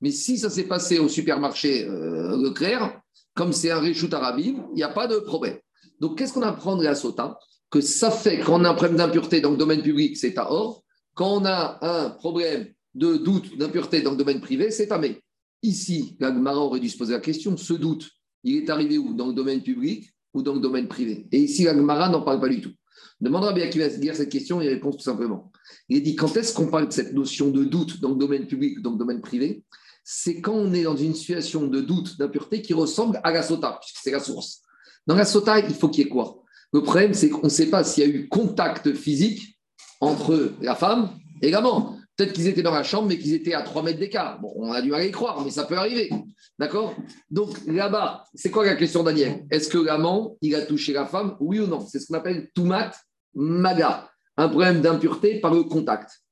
[0.00, 3.00] Mais si ça s'est passé au supermarché euh, Leclerc,
[3.34, 5.58] comme c'est un réchout arabie, il n'y a pas de problème.
[6.00, 7.38] Donc, qu'est-ce qu'on apprend de la sota?
[7.70, 10.50] Que ça fait, quand on a un problème d'impureté dans le domaine public, c'est à
[10.50, 10.84] or.
[11.14, 15.20] Quand on a un problème de doute, d'impureté dans le domaine privé, c'est à mais.
[15.64, 18.10] Ici, la aurait dû se poser la question, ce doute,
[18.42, 19.14] il est arrivé où?
[19.14, 21.26] Dans le domaine public ou dans le domaine privé?
[21.32, 22.72] Et ici, la n'en parle pas du tout.
[23.18, 25.50] Demandera bien qui va se dire cette question, il répond tout simplement.
[25.88, 28.76] Il dit quand est-ce qu'on parle de cette notion de doute dans le domaine public
[28.76, 29.64] ou dans le domaine privé?
[30.04, 33.78] C'est quand on est dans une situation de doute, d'impureté qui ressemble à la sota,
[33.80, 34.60] puisque c'est la source.
[35.06, 36.42] Dans la sota, il faut qu'il y ait quoi?
[36.74, 39.58] Le problème, c'est qu'on ne sait pas s'il y a eu contact physique
[40.02, 41.08] entre la femme
[41.40, 41.96] et l'amant.
[42.16, 44.40] Peut-être qu'ils étaient dans la chambre, mais qu'ils étaient à 3 mètres d'écart.
[44.40, 46.10] Bon, on a du mal y croire, mais ça peut arriver.
[46.58, 46.94] D'accord?
[47.30, 49.44] Donc là-bas, c'est quoi la question, Daniel?
[49.50, 51.36] Est-ce que l'amant, il a touché la femme?
[51.40, 51.80] Oui ou non?
[51.80, 52.92] C'est ce qu'on appelle tumat
[53.34, 56.22] maga, un problème d'impureté par le contact.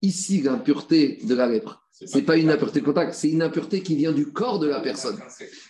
[0.00, 3.82] Ici, l'impureté de la lèpre, ce n'est pas une impureté de contact, c'est une impureté
[3.82, 5.18] qui vient du corps de la personne.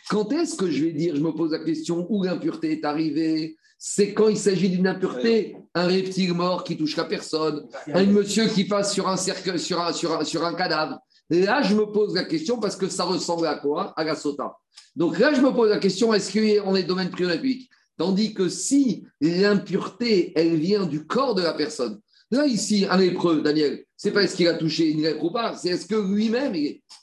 [0.09, 3.57] Quand est-ce que je vais dire, je me pose la question, où l'impureté est arrivée?
[3.79, 8.47] C'est quand il s'agit d'une impureté, un reptile mort qui touche la personne, un monsieur
[8.49, 10.99] qui passe sur un, cercle, sur un, sur un, sur un cadavre.
[11.29, 13.93] Là, je me pose la question parce que ça ressemble à quoi?
[13.97, 14.57] À la sota.
[14.95, 18.49] Donc là, je me pose la question est-ce qu'on est domaine privé public Tandis que
[18.49, 22.01] si l'impureté, elle vient du corps de la personne,
[22.33, 25.55] Là, ici, un lépreux, Daniel, c'est pas est-ce qu'il a touché une lèpre ou pas,
[25.55, 26.55] c'est est-ce que lui-même,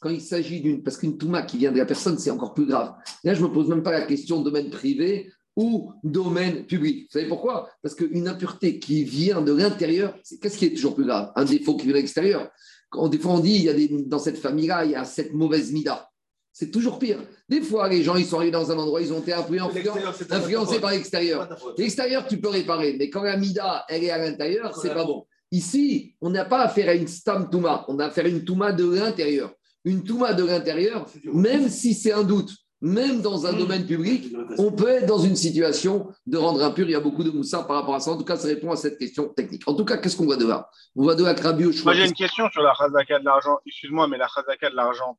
[0.02, 0.84] quand il s'agit d'une.
[0.84, 2.94] Parce qu'une touma qui vient de la personne, c'est encore plus grave.
[3.24, 7.04] Là, je ne me pose même pas la question de domaine privé ou domaine public.
[7.04, 7.70] Vous savez pourquoi?
[7.82, 11.32] Parce qu'une impureté qui vient de l'intérieur, qu'est-ce qui est toujours plus grave?
[11.36, 12.50] Un défaut qui vient de l'extérieur.
[12.90, 15.06] Quand des fois on dit, il y a des, dans cette famille-là, il y a
[15.06, 16.10] cette mauvaise mida
[16.54, 17.20] c'est toujours pire.
[17.50, 20.92] Des fois, les gens, ils sont arrivés dans un endroit, ils ont été influencés par
[20.92, 21.50] l'extérieur.
[21.78, 25.26] L'extérieur, tu peux réparer, mais quand la mida, elle est à l'intérieur, c'est pas bon.
[25.52, 28.72] Ici, on n'a pas affaire à une stam touma, on a affaire à une touma
[28.72, 29.52] de l'intérieur.
[29.84, 32.52] Une touma de l'intérieur, même si c'est un doute,
[32.84, 36.86] même dans un domaine public, on peut être dans une situation de rendre impur.
[36.86, 38.12] Il y a beaucoup de moussa par rapport à ça.
[38.12, 39.64] En tout cas, ça répond à cette question technique.
[39.68, 41.94] En tout cas, qu'est-ce qu'on voit de là On voit de là Krabi au Moi,
[41.94, 43.58] j'ai une question sur la chazaka de l'argent.
[43.66, 45.18] Excuse-moi, mais la chazaka de l'argent,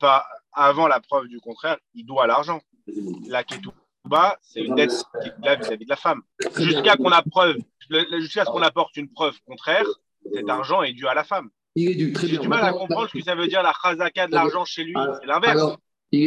[0.00, 2.60] pas avant la preuve du contraire, il doit l'argent.
[3.28, 4.90] La ketouba, c'est une dette
[5.22, 6.20] qu'il a vis-à-vis de la femme.
[6.58, 7.58] Jusqu'à qu'on preuve,
[8.18, 9.86] jusqu'à ce qu'on apporte une preuve contraire,
[10.34, 11.48] cet argent est dû à la femme.
[11.76, 13.72] Il est dû, très J'ai du mal à comprendre ce que ça veut dire la
[13.80, 14.94] chazaka de l'argent chez lui.
[15.20, 15.76] C'est l'inverse.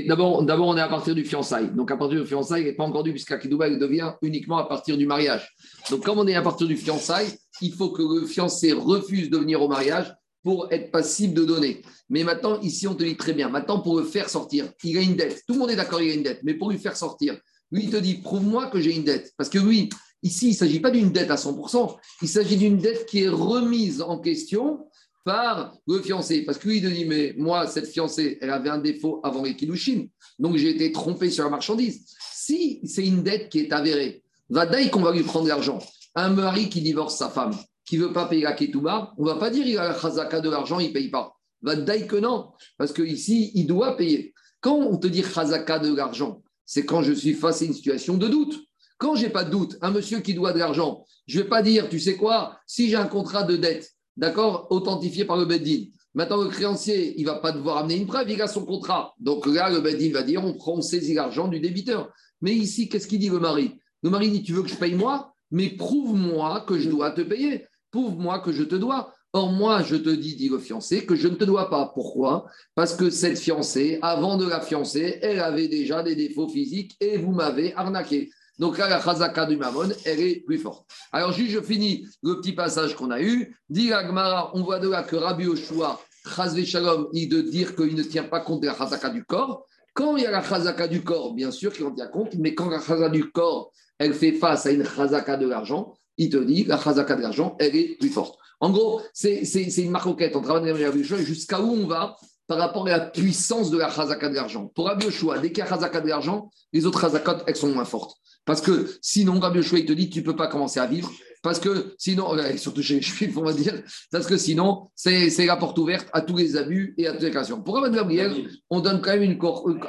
[0.08, 1.71] D'abord, d'abord, on est à partir du fiançailles.
[1.73, 4.65] Donc, à partir du fiançailles, il n'est pas encore dû, puisqu'à il devient uniquement à
[4.65, 5.54] partir du mariage.
[5.89, 7.30] Donc, comme on est à partir du fiançailles,
[7.62, 11.82] il faut que le fiancé refuse de venir au mariage pour être passible de donner.
[12.10, 13.50] Mais maintenant, ici, on te dit très bien.
[13.50, 15.43] Maintenant, pour le faire sortir, il a une dette.
[15.47, 16.39] Tout le monde est d'accord, il a une dette.
[16.43, 17.38] Mais pour lui faire sortir,
[17.71, 19.34] lui, il te dit, prouve-moi que j'ai une dette.
[19.38, 19.89] Parce que oui,
[20.23, 21.97] ici, il ne s'agit pas d'une dette à 100%.
[22.21, 24.88] Il s'agit d'une dette qui est remise en question
[25.27, 26.45] par le fiancé.
[26.45, 29.57] Parce que lui, il dit, mais moi, cette fiancée, elle avait un défaut avant les
[29.57, 30.05] Kilushin.
[30.39, 32.05] Donc, j'ai été trompé sur la marchandise.
[32.31, 35.79] Si c'est une dette qui est avérée, va d'ailleurs qu'on va lui prendre l'argent.
[36.15, 37.53] Un mari qui divorce sa femme,
[37.85, 40.49] qui veut pas payer la ketouba, on va pas dire il a la chazaka de
[40.49, 41.35] l'argent, il paye pas.
[41.61, 44.33] Va dire que non, parce qu'ici, il doit payer.
[44.61, 48.15] Quand on te dit chazaka de l'argent, c'est quand je suis face à une situation
[48.15, 48.57] de doute.
[48.97, 51.89] Quand j'ai pas de doute, un monsieur qui doit de l'argent, je vais pas dire,
[51.89, 56.41] tu sais quoi, si j'ai un contrat de dette, d'accord, authentifié par le Beddin, maintenant
[56.41, 59.13] le créancier, il ne va pas devoir amener une preuve, il a son contrat.
[59.19, 62.12] Donc là, le Beddin va dire, on prend, on saisit l'argent du débiteur.
[62.41, 63.80] Mais ici, qu'est-ce qu'il dit le mari?
[64.03, 65.34] Le mari dit, tu veux que je paye moi?
[65.49, 69.13] Mais prouve-moi que je dois te payer prouve-moi que je te dois.
[69.34, 71.91] Or, moi, je te dis, dit le fiancé, que je ne te dois pas.
[71.93, 72.45] Pourquoi?
[72.75, 77.17] Parce que cette fiancée, avant de la fiancer, elle avait déjà des défauts physiques et
[77.17, 78.30] vous m'avez arnaqué.
[78.60, 80.86] Donc là, la chazaka du mamon, elle est plus forte.
[81.12, 83.56] Alors, juste, je finis le petit passage qu'on a eu.
[83.70, 86.00] Dit Agmara, on voit de là que Rabbi Oshua,
[86.36, 89.65] Chazve Shalom, il de dire qu'il ne tient pas compte de la chazaka du corps.
[89.93, 92.56] Quand il y a la chazaka du corps, bien sûr qu'il en tient compte, mais
[92.56, 96.38] quand la chazaka du corps, elle fait face à une chazaka de l'argent, il te
[96.38, 98.38] dit la chazaka de l'argent, elle est plus forte.
[98.60, 102.89] En gros, c'est une maroquette entre Rabbi Yoshua jusqu'à où on va par rapport à
[102.89, 104.71] la puissance de la chazaka de l'argent.
[104.73, 107.69] Pour Rabbi Yoshua, dès qu'il y a chazaka de l'argent, les autres chazakot, elles sont
[107.69, 108.15] moins fortes.
[108.45, 111.12] Parce que sinon, Rabbi Yoshua, il te dit tu ne peux pas commencer à vivre.
[111.43, 115.55] Parce que sinon, surtout chez les juifs, on va dire, parce que sinon, c'est la
[115.55, 117.62] porte ouverte à tous les abus et à toutes les créations.
[117.62, 119.39] Pour Rabbi Gabriel, on donne quand même une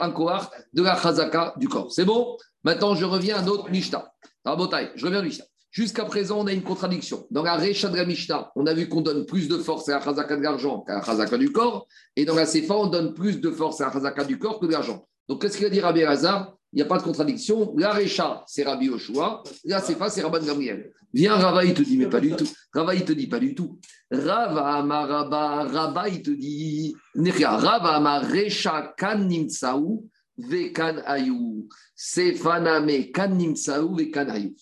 [0.00, 1.90] un kohar de la chazaka du corps.
[1.90, 2.36] C'est bon?
[2.64, 4.12] Maintenant, je reviens à notre Mishnah.
[4.44, 5.44] Je reviens à Mishnah.
[5.70, 7.26] Jusqu'à présent, on a une contradiction.
[7.30, 9.98] Dans la Recha de la Mishnah, on a vu qu'on donne plus de force à
[9.98, 11.86] la Chazaka de l'argent qu'à la Chazaka du corps.
[12.16, 14.66] Et dans la Sefa, on donne plus de force à la Chazaka du corps que
[14.66, 15.06] de l'argent.
[15.28, 17.74] Donc, qu'est-ce qu'il a dit Rabbi Hazar Il n'y a pas de contradiction.
[17.76, 19.42] La Recha, c'est Rabbi Oshua.
[19.64, 20.90] La Sefa, c'est Rabban Gabriel.
[21.12, 22.48] Viens, Rava, il te dit, mais pas du tout.
[22.72, 23.78] Rava, il te dit, pas du tout.
[24.10, 31.68] Rava, Maraba, Rava, il te dit, Rava, ma Recha, kan nimtsaou, vekan ayou.
[31.96, 34.54] Sefaname, kan nimtsaou, vekan ayou.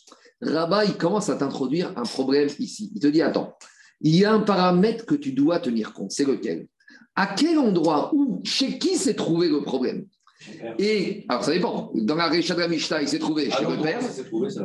[0.42, 2.90] Rabat, il commence à t'introduire un problème ici.
[2.94, 3.57] Il te dit, attends,
[4.01, 6.12] il y a un paramètre que tu dois tenir compte.
[6.12, 6.68] C'est lequel?
[7.14, 10.07] À quel endroit, où, chez qui s'est trouvé le problème?
[10.79, 11.90] Et alors ça dépend.
[11.94, 14.01] Dans la Récha de la Mishnah, il s'est trouvé chez ah le père.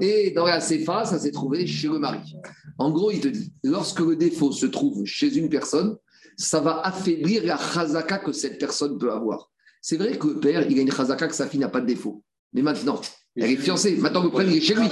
[0.02, 2.36] et dans la Sefa, ça s'est trouvé chez le mari.
[2.78, 5.98] En gros, il te dit lorsque le défaut se trouve chez une personne,
[6.38, 9.50] ça va affaiblir la chazaka que cette personne peut avoir.
[9.82, 11.88] C'est vrai que le père, il a une chazaka que sa fille n'a pas de
[11.88, 12.22] défaut.
[12.54, 13.00] Mais maintenant,
[13.36, 13.96] elle est fiancée.
[13.98, 14.88] Maintenant, le problème, il est chez lui.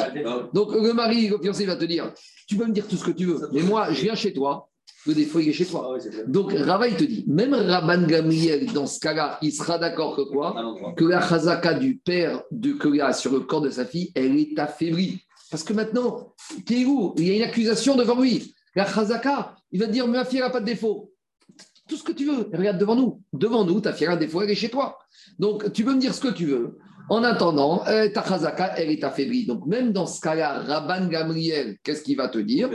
[0.54, 2.12] Donc, le mari, le fiancé, va te dire
[2.47, 4.69] Tu peux me dire tout ce que tu veux, mais moi, je viens chez toi.
[5.06, 5.95] Le défaut, il est chez toi.
[5.95, 10.15] Ah Donc, Rava, il te dit Même Rabban Gamriel, dans ce cas-là, il sera d'accord
[10.15, 10.56] que quoi?
[10.97, 14.60] Que la chazaka du père de Koya sur le corps de sa fille, elle est
[14.60, 15.21] affaiblie.
[15.49, 16.34] Parce que maintenant,
[16.69, 18.54] il y a une accusation devant lui.
[18.75, 21.12] La chazaka, il va te dire Ma fille n'a pas de défaut
[21.89, 22.49] tout ce que tu veux.
[22.54, 23.21] Regarde devant nous.
[23.34, 24.97] Devant nous, ta fille a un défaut, elle est chez toi.
[25.39, 26.78] Donc, tu peux me dire ce que tu veux.
[27.10, 29.45] En attendant, euh, ta chazaka, elle est affaiblie.
[29.45, 32.69] Donc, même dans ce cas-là, Rabban Gamriel, qu'est-ce qu'il va te dire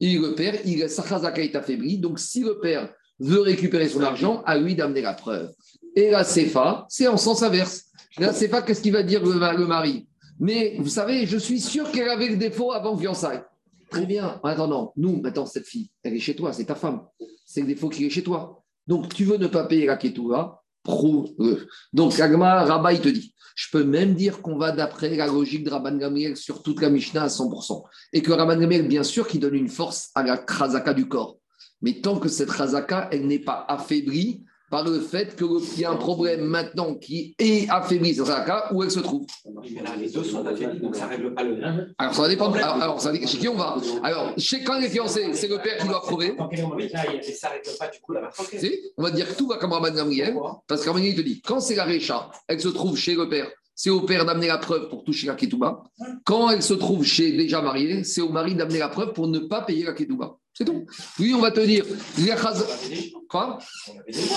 [0.00, 1.98] Il le père, il, sa chazaka est affaiblie.
[1.98, 5.50] Donc, si le père veut récupérer son argent, à lui d'amener la preuve.
[5.96, 7.84] Et la CFA, c'est en sens inverse.
[8.18, 10.06] La CFA, qu'est-ce qu'il va dire le, le mari?
[10.38, 13.42] Mais vous savez, je suis sûr qu'elle avait le défaut avant fiançailles.
[13.90, 14.40] Très bien.
[14.42, 17.02] En attendant, nous, maintenant, cette fille, elle est chez toi, c'est ta femme.
[17.44, 18.62] C'est le défaut qui est chez toi.
[18.86, 21.66] Donc, tu veux ne pas payer la Ketouva, prouve-le.
[21.92, 25.64] Donc, Agma, Rabba, il te dit je peux même dire qu'on va d'après la logique
[25.64, 27.82] de Rabban Gamriel sur toute la Mishnah à 100%.
[28.14, 31.36] Et que Rabban Gamriel, bien sûr, qui donne une force à la Khazaka du corps.
[31.82, 35.90] Mais tant que cette Khazaka, elle n'est pas affaiblie, par le fait qu'il y a
[35.90, 39.26] un problème maintenant qui est affaibli sur cas où elle se trouve.
[39.98, 41.58] les deux sont affaiblis, donc ça ne règle pas le.
[41.98, 42.52] Alors ça dépend.
[42.52, 43.76] Alors, ça, chez qui on va?
[44.02, 46.32] Alors, chez quand les fiancés, c'est le père qui doit prouver.
[46.32, 48.30] Ne pas du coup la
[48.96, 51.60] On va dire que tout va comme Rabban Gamriel, parce que Rabban te dit quand
[51.60, 53.48] c'est la Récha, elle se trouve chez le père.
[53.82, 55.82] C'est au père d'amener la preuve pour toucher la ketouba.
[56.24, 59.38] Quand elle se trouve chez déjà mariée, c'est au mari d'amener la preuve pour ne
[59.38, 60.36] pas payer la ketouba.
[60.52, 60.84] C'est tout.
[61.18, 61.86] Oui, on va te dire.
[63.30, 63.58] Quoi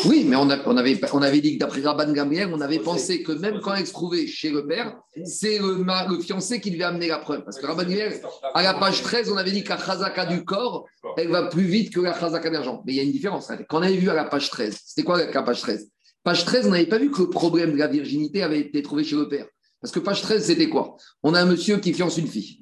[0.06, 3.34] Oui, mais on, avait, on avait dit que d'après Rabban Gamriel, on avait pensé que
[3.34, 5.84] même quand elle se trouvait chez le père, c'est le,
[6.22, 7.44] fiancé qui devait amener la preuve.
[7.44, 8.22] Parce que Rabban Gamriel,
[8.54, 10.86] à la page 13, on avait dit que la chazaka du corps,
[11.18, 12.82] elle va plus vite que la chazaka d'argent.
[12.86, 13.52] Mais il y a une différence.
[13.68, 15.90] Quand on avait vu à la page 13, c'était quoi la page 13
[16.24, 19.04] Page 13, on n'avait pas vu que le problème de la virginité avait été trouvé
[19.04, 19.46] chez le père.
[19.82, 20.96] Parce que page 13, c'était quoi?
[21.24, 22.60] On a un monsieur qui fiance une fille.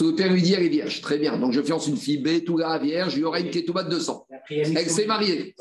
[0.00, 1.00] Le père lui dit, elle est vierge.
[1.00, 1.38] Très bien.
[1.38, 3.90] Donc, je fiance une fille B, tout la vierge, il y aura une ketouba de
[3.90, 4.26] 200.
[4.50, 5.54] Elle s'est mariée.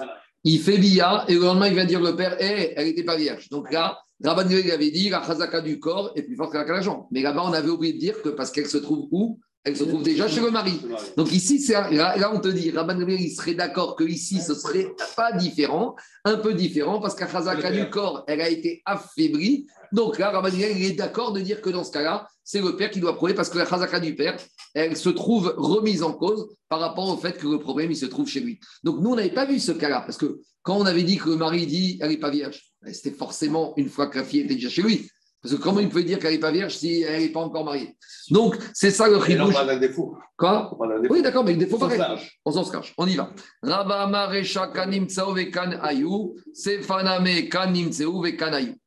[0.43, 3.15] Il fait bia et le lendemain, il va dire le père, hé, elle n'était pas
[3.15, 3.47] vierge.
[3.49, 7.07] Donc là, Rabban avait dit, la chazaka du corps est plus forte que la l'argent.
[7.11, 9.39] Mais là-bas, on avait oublié de dire que parce qu'elle se trouve où?
[9.67, 10.79] Elle se trouve déjà chez le mari.
[11.17, 15.33] Donc ici, là, on te dit, Rabban il serait d'accord que ici, ce serait pas
[15.33, 19.67] différent, un peu différent, parce qu'à Chazaka du corps, elle a été affaiblie.
[19.91, 22.89] Donc là, Rabban il est d'accord de dire que dans ce cas-là, c'est le père
[22.89, 24.37] qui doit prouver, parce que la Chazaka du père,
[24.73, 28.05] elle se trouve remise en cause par rapport au fait que le problème, il se
[28.05, 28.61] trouve chez lui.
[28.85, 31.29] Donc nous, on n'avait pas vu ce cas-là, parce que quand on avait dit que
[31.29, 34.41] le mari dit, elle n'est pas vierge, ben, c'était forcément une fois que la fille
[34.41, 35.09] était déjà chez lui.
[35.55, 37.95] Comment il peut dire qu'elle n'est pas vierge si elle n'est pas encore mariée?
[38.29, 39.55] Donc, c'est ça le chidouche.
[39.55, 40.17] On a un défaut.
[40.37, 40.77] Quoi?
[41.09, 42.01] Oui, d'accord, mais le défaut pareil.
[42.45, 42.93] On s'en se cache.
[42.97, 43.31] On y va.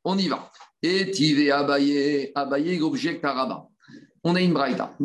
[0.03, 0.51] On y va.
[0.83, 3.67] Et tive abaye, abaye, objecte à
[4.23, 4.95] On a une braïta.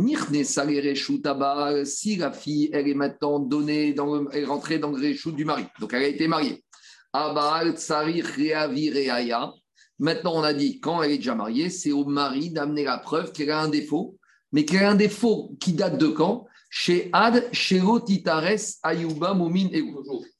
[1.85, 5.33] Si la fille, elle est maintenant donnée, dans le, elle est rentrée dans le réchou
[5.33, 6.64] du mari, donc elle a été mariée.
[7.12, 9.53] Abal tsari reavireaya.
[9.99, 13.33] Maintenant, on a dit, quand elle est déjà mariée, c'est au mari d'amener la preuve
[13.33, 14.17] qu'elle a un défaut,
[14.53, 16.47] mais qu'elle a un défaut qui date de quand?
[16.69, 19.83] Chez Ad, chez Titares, Ayuba, Moumine et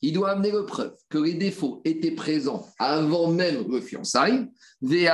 [0.03, 4.47] Il doit amener la preuve que les défauts étaient présents avant même le fiançailles.
[4.83, 5.07] Et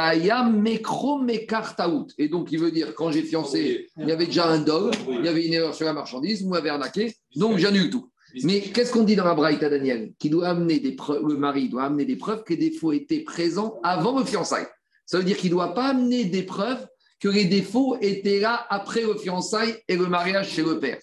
[2.29, 5.29] donc, il veut dire, quand j'ai fiancé, il y avait déjà un dog, il y
[5.29, 8.12] avait une erreur sur la marchandise, vous m'avez arnaqué, donc j'annule tout.
[8.43, 11.69] Mais qu'est-ce qu'on dit dans la Braïta, Daniel Qui doit amener des preuves, le mari
[11.69, 14.67] doit amener des preuves que les défauts étaient présents avant le fiançailles.
[15.07, 16.87] Ça veut dire qu'il ne doit pas amener des preuves
[17.21, 20.99] que les défauts étaient là après le fiançailles et le mariage chez le père.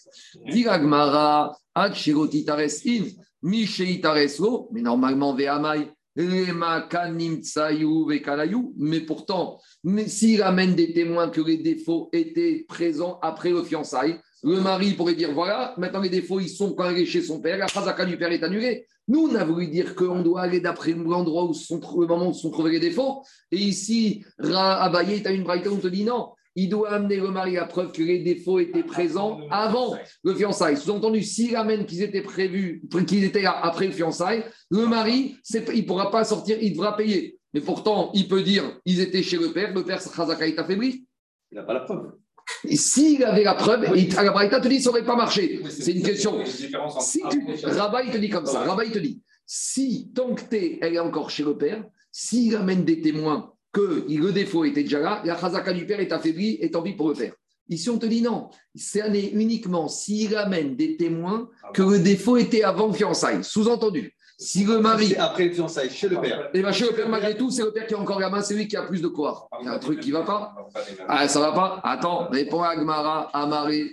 [0.50, 1.58] Diragmara,
[3.42, 5.34] mais normalement,
[8.78, 9.62] mais pourtant,
[10.08, 15.16] s'il amène des témoins que les défauts étaient présents après le fiançailles, le mari pourrait
[15.16, 18.06] dire voilà, maintenant les défauts, ils sont quand il est chez son père, la chazaka
[18.06, 18.86] du père est annulée.
[19.08, 22.34] Nous, on a voulu dire qu'on doit aller d'après l'endroit où sont, le moment où
[22.34, 23.24] sont trouvés les défauts.
[23.52, 26.30] Et ici, Abaye, tu as une braïta, on te dit non.
[26.56, 30.78] Il doit amener le mari à preuve que les défauts étaient présents avant le fiançailles.
[30.78, 35.82] Sous-entendu, s'il amène qu'ils étaient prévus, qu'ils étaient après le fiançailles, le mari, il ne
[35.82, 37.39] pourra pas sortir, il devra payer.
[37.54, 41.06] Mais pourtant, il peut dire ils étaient chez le père, le père, Chazaka est affaibli.
[41.52, 42.14] Il n'a pas la preuve.
[42.64, 45.62] Et s'il avait la preuve, la Braïta te dit ça n'aurait pas marché.
[45.70, 46.44] C'est une question.
[46.46, 48.64] Si tu, Rabat, il te dit comme ça.
[48.64, 52.56] Rabat, il te dit si tant que es, elle est encore chez le père, s'il
[52.56, 56.58] amène des témoins que le défaut était déjà là, la chazaka du père est affaiblie
[56.62, 57.34] et tant pis pour le père.
[57.68, 58.50] Ici, on te dit non.
[58.74, 63.44] C'est uniquement s'il amène des témoins que le défaut était avant le fiançailles.
[63.44, 65.16] Sous-entendu, si le mari.
[65.18, 66.46] Après le fiançailles, chez le père.
[66.46, 68.30] Et eh bien, chez le père, malgré tout, c'est le père qui a encore la
[68.30, 69.50] main, c'est lui qui a plus de quoi.
[69.60, 70.56] Il y a un truc qui ne va pas.
[71.10, 73.92] Ah, ça ne va pas Attends, réponds à Agmara, Amari,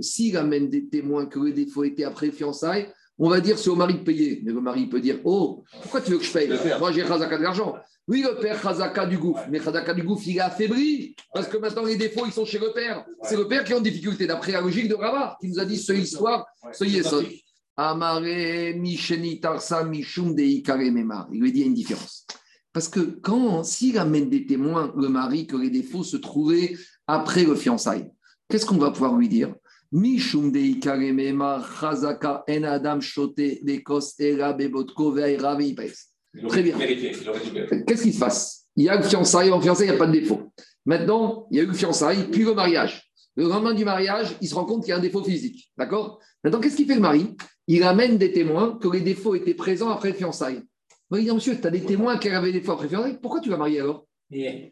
[0.00, 3.68] S'il amène des témoins que le défaut était après le fiançailles, on va dire c'est
[3.68, 4.42] au mari de payer.
[4.44, 6.48] Mais le mari peut dire Oh, pourquoi tu veux que je paye?
[6.78, 7.74] Moi, j'ai Khazaka de l'argent.
[8.06, 9.42] Oui, le père Khazaka du gouffre.
[9.50, 11.16] Mais Khazaka du gouffre, il est affaibli.
[11.34, 13.04] Parce que maintenant, les défauts, ils sont chez le père.
[13.24, 15.64] C'est le père qui est en difficulté, d'après la logique de Rabat, qui nous a
[15.64, 17.26] dit ce histoire, ce Yesod.
[17.76, 22.26] Amare Misheni Tarsa Mishum Il lui dit une différence.
[22.72, 26.74] Parce que quand, s'il amène des témoins, le mari, que les défauts se trouvaient
[27.06, 28.10] après le fiançailles,
[28.48, 29.54] qu'est-ce qu'on va pouvoir lui dire?
[29.92, 35.92] Mishum chazaka en adam shote bekos era bebotko ve'ipes.
[36.48, 36.78] Très bien.
[36.78, 40.06] Qu'est-ce qui se passe Il y a le fiançailles, en fiançailles, il n'y a pas
[40.06, 40.50] de défaut.
[40.86, 43.12] Maintenant, il y a eu le fiançailles, puis le mariage.
[43.36, 45.70] Le lendemain du mariage, il se rend compte qu'il y a un défaut physique.
[45.76, 46.20] D'accord?
[46.42, 47.36] Maintenant, qu'est-ce qu'il fait le mari?
[47.68, 50.62] Il amène des témoins que les défauts étaient présents après le fiançailles.
[51.12, 53.40] Il dire, monsieur, tu as des témoins qui avaient des défauts après le fiançailles, pourquoi
[53.40, 54.06] tu l'as marié alors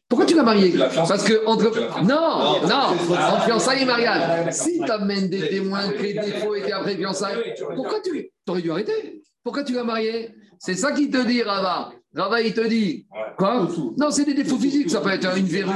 [0.09, 1.71] pourquoi tu l'as marié Parce que entre.
[2.03, 4.53] Non, non, entre fiançailles et mariage.
[4.53, 8.31] Si tu amènes des témoins que les défauts étaient après le fiançailles, pourquoi tu.
[8.49, 9.23] aurais dû arrêter.
[9.43, 10.31] Pourquoi tu l'as marié
[10.63, 11.91] C'est ça qu'il te dit, Rava.
[12.15, 13.07] Rava, il te dit.
[13.39, 14.91] Quoi Non, c'est des défauts physiques.
[14.91, 15.73] Ça peut être une verrue.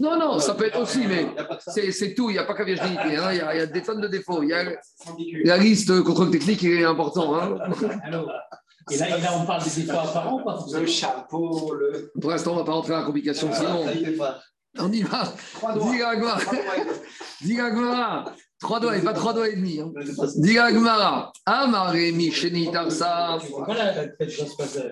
[0.00, 1.28] Non, non, ça peut être aussi, mais
[1.92, 2.28] c'est tout.
[2.28, 3.16] Il n'y a pas qu'à virginité.
[3.16, 3.32] hein.
[3.32, 4.42] Il y, a, il y a des tonnes de défauts.
[4.42, 4.64] Il y a,
[5.44, 7.36] la liste contrôle technique est important.
[7.40, 7.56] Hein.
[8.90, 12.10] Et là, et là, on parle des défauts apparents ou pas Le chapeau, le.
[12.20, 13.48] Pour l'instant, on ne va pas rentrer dans la complication.
[13.52, 14.40] Sinon, fait pas.
[14.78, 15.32] on y va.
[17.40, 18.24] Dis Agmara.
[18.60, 19.80] Trois doigts et pas trois doigts et demi.
[19.80, 19.92] hein.
[20.36, 21.32] Dis Agmara.
[21.46, 23.38] Amare Micheni Tarsa.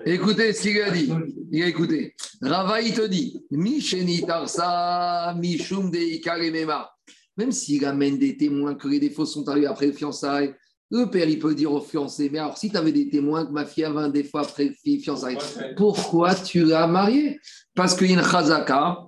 [0.05, 1.11] Écoutez ce qu'il a dit.
[1.51, 2.15] Il a écouté.
[2.41, 6.89] Rava, il te dit Micheni Tarsa, Mishum de Ikaremema.
[7.35, 10.55] Même s'il amène des témoins que les défauts sont arrivés après le fiançailles,
[10.89, 13.51] le père, il peut dire au fiancé Mais alors, si tu avais des témoins que
[13.51, 15.37] ma fille avait un défaut après le fiançailles,
[15.75, 17.37] pourquoi tu l'as marié?
[17.75, 18.99] Parce qu'il y a une chazaka.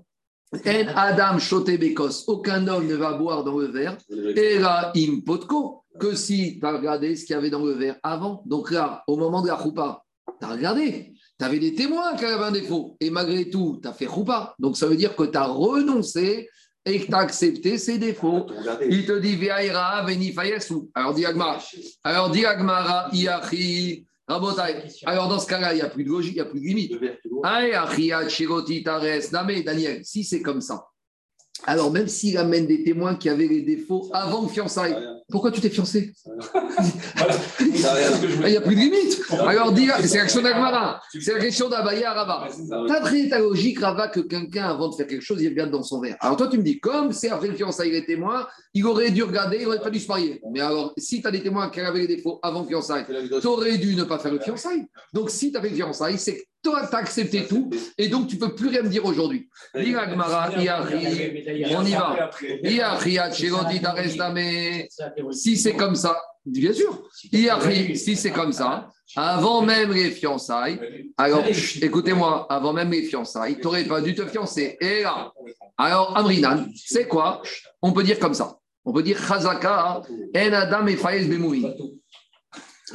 [0.51, 2.23] En Adam shote bekos.
[2.27, 3.97] Aucun homme ne va boire dans le verre.
[4.35, 5.83] Et là, impotko.
[5.99, 8.41] Que si tu as regardé ce qu'il y avait dans le verre avant.
[8.45, 10.03] Donc là, au moment de la choupa,
[10.39, 11.13] tu as regardé.
[11.38, 12.95] Tu avais des témoins qui avaient un défaut.
[13.01, 14.55] Et malgré tout, tu as fait choupa.
[14.59, 16.49] Donc ça veut dire que tu as renoncé
[16.85, 18.47] et que tu as accepté ces défauts.
[18.89, 20.89] Il te dit Viaïra, Veni Fayesu.
[20.95, 21.59] Alors dis Agmara.
[22.03, 24.05] Alors dis Agmara, Iachi.
[25.06, 26.65] Alors dans ce cas-là, il n'y a plus de logique, il n'y a plus de
[26.65, 27.00] limite.
[29.63, 30.88] Daniel, si c'est comme ça,
[31.65, 34.95] alors même s'il amène des témoins qui avaient les défauts avant le fiançailles,
[35.30, 36.13] pourquoi tu t'es fiancé
[37.60, 39.22] Il n'y a plus de limite.
[39.32, 42.48] Alors dis, c'est la question d'Agmara, c'est la question d'Abaya Rava.
[42.88, 45.84] T'as pris ta logique, Rava, que quelqu'un, avant de faire quelque chose, il regarde dans
[45.84, 46.17] son verre.
[46.19, 49.24] Alors toi, tu me dis, comme c'est après le fiançailles les témoins, il aurait dû
[49.24, 50.41] regarder, il n'aurait pas dû se marier.
[50.52, 53.06] Mais alors, si tu as des témoins qui avaient les défauts avant le fiançailles,
[53.41, 54.86] tu aurais dû ne pas faire le fiançailles.
[55.13, 58.08] Donc si tu as fait le fiançailles, c'est que toi, tu as accepté tout, et
[58.10, 59.50] donc tu ne peux plus rien me dire aujourd'hui.
[59.76, 59.80] On
[61.86, 62.30] y va.
[65.32, 67.10] Si c'est comme ça, bien sûr.
[67.95, 70.80] Si c'est comme ça, avant même les fiançailles,
[71.17, 71.43] alors
[71.82, 74.78] écoutez-moi, avant même les fiançailles, tu n'aurais pas dû te fiancer.
[74.82, 75.32] Et là,
[75.78, 77.41] alors Amrinan, c'est quoi?
[77.82, 78.58] On peut dire comme ça.
[78.86, 80.02] On peut dire Chazaka,
[80.36, 81.65] En Adam et Faez Bemoui.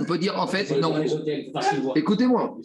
[0.01, 0.95] On peut dire en fait, non.
[1.95, 2.57] Écoutez-moi.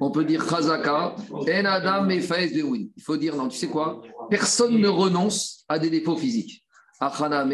[0.00, 2.90] On peut dire Chazaka, En Adam et Faez Bemoui.
[2.96, 4.00] Il faut dire non, tu sais quoi?
[4.30, 6.64] Personne ne renonce à des défauts physiques.
[7.00, 7.52] Achaname,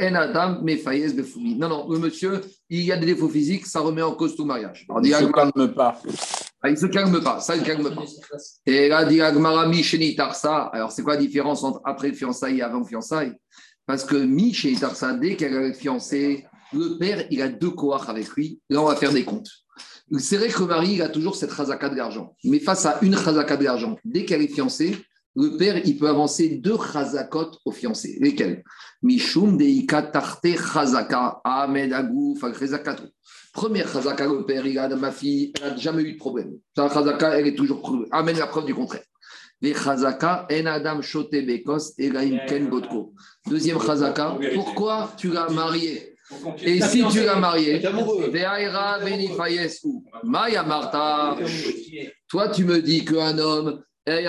[0.00, 1.56] En Adam, mais Faez Befoumi.
[1.56, 4.44] Non, non, le monsieur, il y a des défauts physiques, ça remet en cause tout
[4.44, 4.86] mariage.
[4.88, 6.00] Alors, Il ne se calme pas.
[6.62, 8.04] ah, il ne se calme pas, ça, il ne calme pas.
[8.66, 10.70] Et là, dit Agmara, Micheni Tarsa.
[10.72, 13.32] Alors, c'est quoi la différence entre après le fiançailles et avant le fiançailles?
[13.86, 18.28] Parce que Micheni Tarsa, dès qu'elle a fiancé, le père, il a deux cohorts avec
[18.30, 18.60] lui.
[18.68, 19.48] Là, on va faire des comptes.
[20.18, 22.36] C'est vrai que le mari, il a toujours cette chazaka de l'argent.
[22.44, 24.96] Mais face à une chazaka de l'argent, dès qu'elle est fiancée,
[25.36, 28.18] le père, il peut avancer deux chazakot au fiancé.
[28.20, 28.64] Lesquels?
[29.02, 33.04] Mishum deika tarte chazaka, Ahmed agou, chazakato.
[33.52, 36.54] Première chazaka, le père, il a ma fille, elle n'a jamais eu de problème.
[36.76, 37.96] Sa chazaka, elle est toujours.
[38.10, 39.04] Amène la preuve du contraire.
[39.62, 43.14] Les chazaka, en adam shote bekos, elaim ken botko.
[43.46, 46.09] Deuxième chazaka, pourquoi tu l'as marié
[46.62, 47.80] Et si tu l'as marié.
[50.24, 50.64] Maya
[52.28, 54.24] toi tu me dis qu'un homme, eh,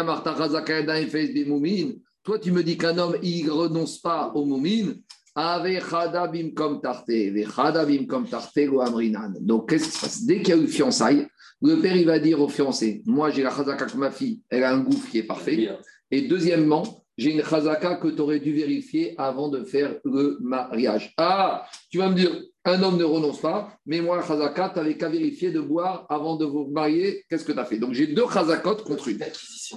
[2.24, 4.94] toi tu me dis qu'un homme, il ne renonce pas au moumin.
[5.34, 9.34] Ave chadabim comme tarte, ve chadabim comme tarte lo amrinan.
[9.40, 11.26] Donc qu'est-ce qui se passe Dès qu'il y a eu fiançailles,
[11.62, 14.64] le père il va dire au fiancé Moi j'ai la chazaka que ma fille, elle
[14.66, 15.70] a un gouffre qui est parfait.
[16.10, 21.14] Et deuxièmement, j'ai une chazaka que tu aurais dû vérifier avant de faire le mariage.
[21.18, 22.32] Ah, tu vas me dire,
[22.66, 26.36] un homme ne renonce pas, mais moi, chazaka, tu n'avais qu'à vérifier de boire avant
[26.36, 27.24] de vous marier.
[27.30, 27.78] Qu'est-ce que tu as fait?
[27.78, 29.20] Donc j'ai deux chazakot contre une.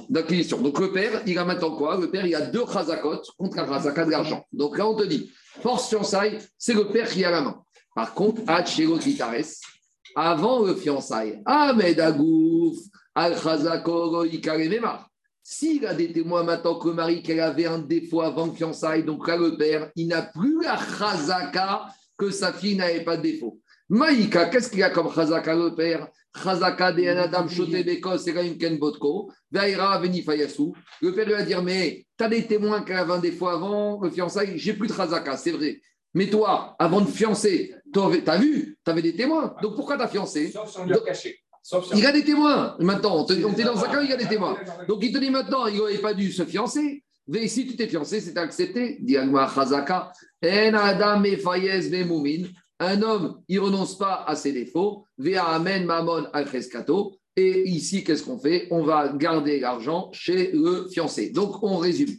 [0.09, 0.59] D'acquisition.
[0.63, 1.99] Donc le père, il a maintenant quoi?
[2.01, 4.43] Le père, il a deux chazakot contre un chazaka de l'argent.
[4.51, 5.31] Donc là, on te dit,
[5.61, 7.63] force fiançailles, c'est le père qui a la main.
[7.95, 9.53] Par contre, Hachero Titares,
[10.17, 12.79] avant le fiançailles, Ahmed Agouf,
[13.15, 15.07] Al Chazako Ikaremema.
[15.47, 19.05] S'il a des témoins maintenant que le mari qu'elle avait un défaut avant le fiançailles,
[19.05, 21.87] donc là le père, il n'a plus la chazaka
[22.17, 23.61] que sa fille n'avait pas de défaut.
[23.91, 26.09] Maïka, qu'est-ce qu'il y a comme Chazaka le père?
[26.43, 27.69] Chazaka de Adam Shote
[28.19, 30.73] c'est une Ken Botko, Vaira Veni Fayasu.
[31.03, 34.01] Le père lui va dire Mais tu as des témoins la 20 des fois avant
[34.01, 35.79] le fiançailles, j'ai plus de Chazaka, c'est vrai.
[36.15, 39.55] Mais toi, avant de fiancer, tu as vu, tu avais des témoins.
[39.61, 40.95] Donc pourquoi tu as fiancé Sauf si on lui
[41.95, 42.77] Il a des témoins.
[42.79, 44.57] Maintenant, on est dans un cas, il y a des témoins.
[44.87, 47.03] Donc il te dit maintenant, il n'aurait pas dû se fiancer.
[47.27, 49.01] Mais si tu t'es fiancé, c'est accepté.
[49.55, 50.13] Chazaka,
[50.45, 51.23] En Adam.
[52.81, 55.07] Un homme, il renonce pas à ses défauts.
[55.17, 57.17] Vea Amen Mamon al Frescato.
[57.37, 58.69] Et ici, qu'est-ce qu'on fait?
[58.71, 61.31] On va garder l'argent chez le fiancé.
[61.31, 62.15] Donc, on résume.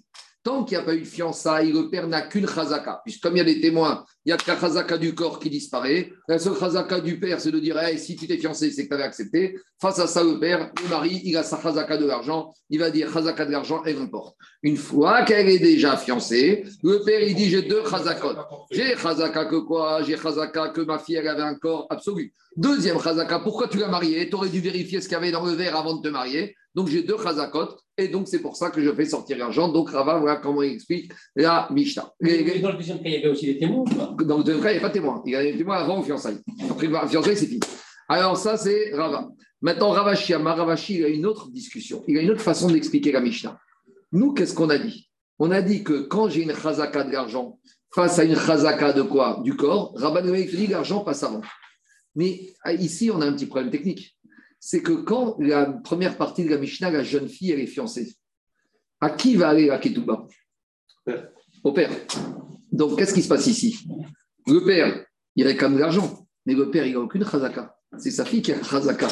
[0.46, 3.02] Tant qu'il n'y a pas eu de fiançailles, le père n'a qu'une chazaka.
[3.04, 5.40] Puisque comme il y a des témoins, il n'y a que la chazaka du corps
[5.40, 6.12] qui disparaît.
[6.28, 8.90] La seule chazaka du père, c'est de dire Hey, si tu t'es fiancé, c'est que
[8.90, 9.58] tu avais accepté.
[9.82, 12.54] Face à ça, le père, le mari, il a sa chazaka de l'argent.
[12.70, 14.36] Il va dire chazaka de l'argent, elle m'importe.
[14.62, 18.36] Une fois qu'elle est déjà fiancée, le père, il dit J'ai deux chazakot.
[18.70, 20.04] J'ai chazaka que quoi?
[20.04, 22.32] J'ai chazaka que ma fille, elle avait un corps absolu.
[22.56, 24.30] Deuxième chazaka, pourquoi tu l'as mariée?
[24.30, 26.56] Tu aurais dû vérifier ce qu'il y avait dans le verre avant de te marier.
[26.76, 27.70] Donc j'ai deux chazakot.
[27.98, 29.70] Et donc c'est pour ça que je fais sortir l'argent.
[29.70, 32.12] Donc Rava, voilà comment il explique la Mishnah.
[32.20, 34.38] Les- les- dans le deuxième cas, il y avait aussi des témoins ou pas dans
[34.40, 35.24] le deuxième cas, il n'y a pas de témoin.
[35.26, 36.40] Il y a des témoins avant le fiançailles.
[36.70, 37.62] Après le fiançailles, c'est fini.
[38.10, 39.30] Alors, ça, c'est Rava.
[39.62, 42.04] Maintenant, Ravashi, Ravashi, il a une autre discussion.
[42.08, 43.58] Il a une autre façon d'expliquer la Mishnah.
[44.12, 45.10] Nous, qu'est-ce qu'on a dit?
[45.40, 47.58] On a dit que quand j'ai une chazaka de l'argent
[47.94, 49.40] face à une chazaka de quoi?
[49.44, 51.42] Du corps, Rabban dit l'argent passe avant.
[52.16, 54.15] Mais ah, ici, on a un petit problème technique.
[54.68, 58.16] C'est que quand la première partie de la Mishnah, la jeune fille, elle est fiancée,
[59.00, 60.26] à qui va aller la ketouba.
[61.64, 61.92] Au père.
[62.72, 63.88] Donc, qu'est-ce qui se passe ici?
[64.48, 65.06] Le père,
[65.36, 67.78] il réclame de l'argent, mais le père, il n'a aucune chazaka.
[68.00, 69.08] C'est sa fille qui a chazaka.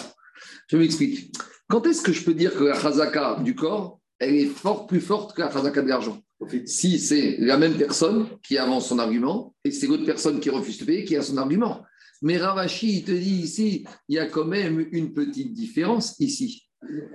[0.70, 1.32] Je m'explique.
[1.70, 5.02] Quand est-ce que je peux dire que la chazaka du corps, elle est fort, plus
[5.02, 6.20] forte que la chazaka de l'argent?
[6.66, 10.80] Si c'est la même personne qui avance son argument et c'est l'autre personne qui refuse
[10.80, 11.84] de payer qui a son argument.
[12.24, 16.66] Mais Ravashi, il te dit ici, il y a quand même une petite différence ici.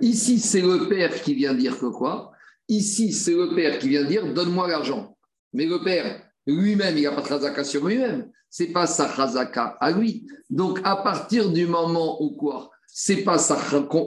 [0.01, 2.31] Ici, c'est le père qui vient dire que quoi?
[2.67, 5.17] Ici, c'est le père qui vient dire donne-moi l'argent.
[5.51, 8.29] Mais le père, lui-même, il n'a pas de chazaka sur lui-même.
[8.51, 10.27] C'est pas sa chazaka à lui.
[10.47, 12.69] Donc, à partir du moment où quoi?
[12.91, 13.59] C'est pas sa-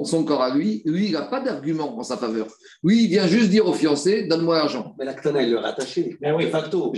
[0.04, 2.46] son corps à lui, lui, il n'a pas d'argument en sa faveur.
[2.82, 4.94] Lui, il vient juste dire au fiancé donne-moi l'argent.
[4.98, 6.16] Mais l'actana, il le rattaché.
[6.20, 6.50] Ben oui.
[6.50, 6.92] Facto.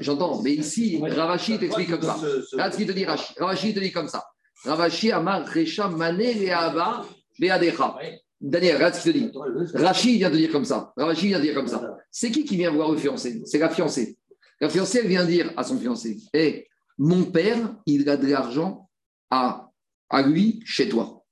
[0.00, 2.16] J'entends, mais ici, Ravashi t'explique comme ça.
[2.20, 3.34] Ce- ce- Regarde ce qu'il te dit, Rashi.
[3.38, 4.24] Ravashi te dit comme ça.
[4.64, 7.04] Ravashi amar recha mané leaba
[7.38, 7.96] beadecha.
[8.40, 9.32] Daniel, regarde ce qu'il te dit.
[9.74, 10.92] Rachid vient de dire comme ça.
[10.96, 11.96] Rachid vient de dire comme ça.
[12.10, 13.42] C'est qui qui vient voir le fiancé?
[13.46, 14.18] C'est la fiancée.
[14.60, 16.66] La fiancée, elle vient dire à son fiancé Hé,
[16.98, 17.56] mon père,
[17.86, 18.88] il a de l'argent
[19.30, 19.68] à,
[20.10, 21.24] à lui chez toi.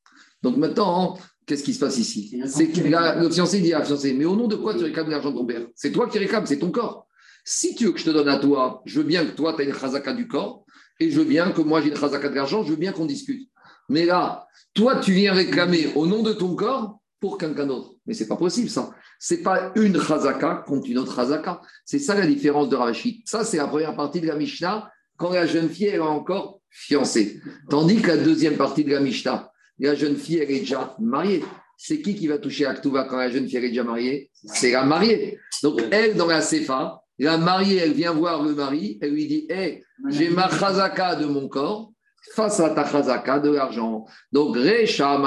[0.43, 4.15] Donc maintenant, qu'est-ce qui se passe ici C'est que le fiancé dit à la fiancée
[4.15, 5.67] Mais au nom de quoi tu réclames l'argent de ton père?
[5.75, 7.07] C'est toi qui réclames, c'est ton corps.
[7.45, 9.63] Si tu veux que je te donne à toi, je veux bien que toi, tu
[9.63, 10.65] aies une chazaka du corps,
[11.01, 13.07] et je veux bien que moi, j'ai une chazaka de l'argent, je veux bien qu'on
[13.07, 13.49] discute.
[13.89, 17.95] Mais là, toi, tu viens réclamer au nom de ton corps pour quelqu'un d'autre.
[18.07, 18.91] Mais c'est pas possible, ça.
[19.19, 21.61] C'est pas une chazaka contre une autre chazaka.
[21.85, 23.23] C'est ça la différence de Ravashi.
[23.27, 26.61] Ça, c'est la première partie de la Mishnah, quand la jeune fille elle est encore
[26.71, 27.41] fiancée.
[27.69, 31.45] Tandis que la deuxième partie de la Mishnah, la jeune fille, elle est déjà mariée.
[31.77, 34.31] C'est qui qui va toucher à Ktuva quand la jeune fille elle est déjà mariée?
[34.33, 35.39] C'est la mariée.
[35.63, 39.47] Donc, elle, dans la Sefa, la mariée, elle vient voir le mari, elle lui dit
[39.49, 41.93] Hé, j'ai ma chazaka de mon corps
[42.35, 44.07] face à ta chazaka de l'argent.
[44.31, 45.21] Donc, Recha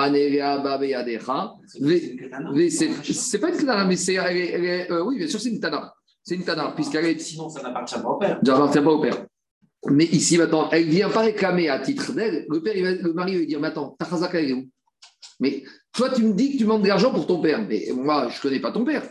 [3.13, 4.17] c'est pas une tana, mais c'est.
[4.17, 5.93] euh, oui, bien sûr, c'est une tana.
[6.23, 7.19] C'est une tana, puisqu'elle est.
[7.19, 8.39] Sinon, ça n'appartient pas au père.
[8.43, 9.25] Ça n'appartient pas au père.
[9.87, 12.45] Mais ici, maintenant, elle ne vient pas réclamer à titre d'elle.
[12.49, 14.67] Le père, va- le mari va lui dire Mais attends, ta chazaka, elle est où?
[15.39, 15.63] Mais
[15.93, 17.63] toi, tu me dis que tu demandes de l'argent pour ton père.
[17.67, 19.03] Mais moi, je ne connais pas ton père.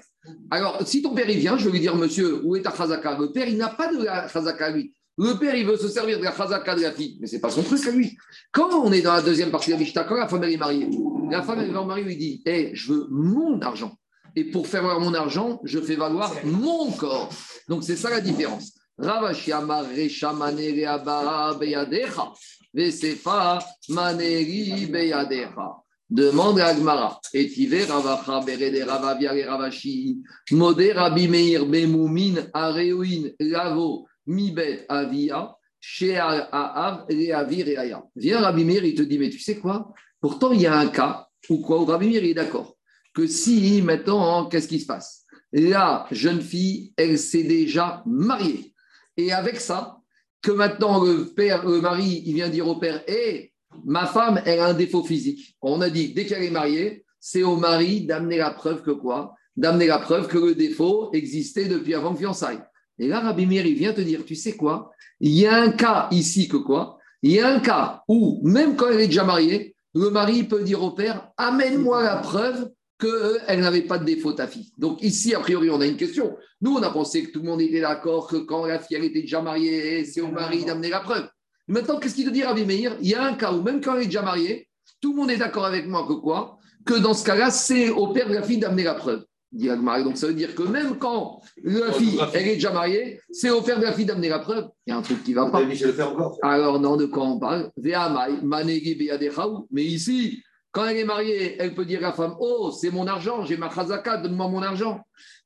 [0.50, 3.16] Alors, si ton père, il vient, je vais lui dire Monsieur, où est ta chazaka
[3.18, 4.94] Le père, il n'a pas de la chazaka à lui.
[5.16, 7.18] Le père, il veut se servir de la chazaka de la fille.
[7.20, 8.16] Mais ce n'est pas son truc à lui.
[8.50, 10.56] Quand on est dans la deuxième partie de la Mishnah, quand la femme, elle est
[10.56, 10.88] mariée,
[11.30, 13.96] la femme, elle va au mari, lui dit Hé, je veux mon argent.
[14.34, 17.28] Et pour faire valoir mon argent, je fais valoir mon corps.
[17.68, 18.72] Donc, c'est ça la différence.
[18.98, 22.32] Ravashi amar resha maneri abba beyadecha.
[22.72, 25.82] Vesefa maneri beyadecha.
[26.10, 27.18] Demande à Agmara.
[27.32, 30.22] Et tive ravacha berede ravavia et ravashi.
[30.52, 35.54] Modé Rabbi Meir bemoumin areuin lavo mibet avia.
[35.86, 38.02] Chez Aav Reavi Reaya.
[38.16, 39.92] Viens Rabbi Meir, il te dit, mais tu sais quoi?
[40.18, 42.74] Pourtant, il y a un cas où quoi Rabbi Meir est d'accord.
[43.12, 45.26] Que si maintenant, qu'est-ce qui se passe?
[45.52, 48.73] La jeune fille, elle s'est déjà mariée.
[49.16, 49.98] Et avec ça,
[50.42, 53.52] que maintenant le père, le mari, il vient dire au père, hé,
[53.84, 55.56] ma femme, elle a un défaut physique.
[55.62, 59.34] On a dit, dès qu'elle est mariée, c'est au mari d'amener la preuve que quoi?
[59.56, 62.62] D'amener la preuve que le défaut existait depuis avant le fiançailles.
[62.98, 64.90] Et là, Rabbi Meir, il vient te dire, tu sais quoi?
[65.20, 66.98] Il y a un cas ici que quoi?
[67.22, 70.62] Il y a un cas où, même quand elle est déjà mariée, le mari peut
[70.62, 74.70] dire au père Amène-moi la preuve qu'elle n'avait pas de défaut, ta fille.
[74.78, 76.36] Donc ici, a priori, on a une question.
[76.60, 79.04] Nous, on a pensé que tout le monde était d'accord que quand la fille elle
[79.04, 81.28] était déjà mariée, c'est au mari d'amener la preuve.
[81.66, 82.96] Maintenant, qu'est-ce qu'il te dit, Rabbi Meir?
[83.00, 84.68] Il y a un cas où, même quand elle est déjà mariée,
[85.00, 86.58] tout le monde est d'accord avec moi que quoi?
[86.84, 89.24] Que dans ce cas-là, c'est au père de la fille d'amener la preuve.
[89.52, 93.62] Donc ça veut dire que même quand la fille, elle est déjà mariée, c'est au
[93.62, 94.68] père de la fille d'amener la preuve.
[94.84, 95.62] Il y a un truc qui va pas.
[96.42, 97.70] Alors, non, de quoi on parle?
[99.70, 100.42] Mais ici,
[100.74, 103.56] quand elle est mariée, elle peut dire à la femme Oh, c'est mon argent, j'ai
[103.56, 105.00] ma chazaka, donne-moi mon argent.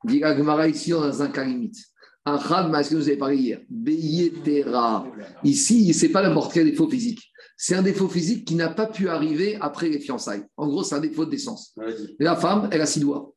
[0.04, 1.76] Dit Agmara, ici, on a un cas limite.
[2.24, 3.60] Un chad, mais ce que vous avez parlé hier?
[3.68, 5.06] Beyetera.
[5.44, 7.20] Ici, ce n'est pas n'importe quel défaut physique.
[7.58, 10.44] C'est un défaut physique qui n'a pas pu arriver après les fiançailles.
[10.56, 11.74] En gros, c'est un défaut de décence.
[12.18, 13.34] La femme, elle a six doigts.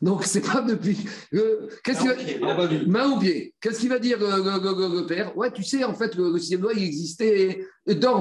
[0.00, 0.98] Donc, c'est pas depuis.
[1.30, 2.68] le- Qu'est-ce qu'il va...
[2.86, 3.54] Main au pied.
[3.60, 6.38] Qu'est-ce qu'il va dire le, le- le- le père Ouais, tu sais, en fait, le,
[6.38, 7.64] sixième doigt, il existait.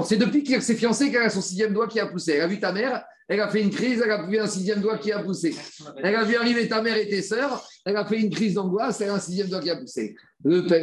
[0.06, 2.34] C'est depuis qu'elle s'est fiancée qu'elle a son sixième doigt qui a poussé.
[2.34, 4.82] Elle a vu ta mère, elle a fait une crise, elle a vu un sixième
[4.82, 5.56] doigt qui a poussé.
[6.04, 9.02] Elle a vu arriver ta mère et tes sœurs, elle a fait une crise d'angoisse,
[9.02, 10.16] elle a un sixième doigt qui a poussé.
[10.43, 10.82] Le, père-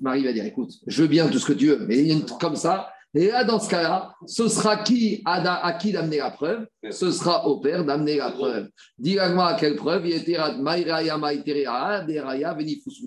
[0.00, 2.26] mari va dire écoute, je veux bien tout ce que tu veux, mais il y
[2.40, 2.88] comme ça.
[3.14, 6.66] Et là, dans ce cas-là, ce sera qui à, à qui d'amener la preuve?
[6.90, 8.68] Ce sera au père d'amener la preuve.
[8.98, 10.06] Dis-moi à quelle preuve?
[10.06, 12.04] À.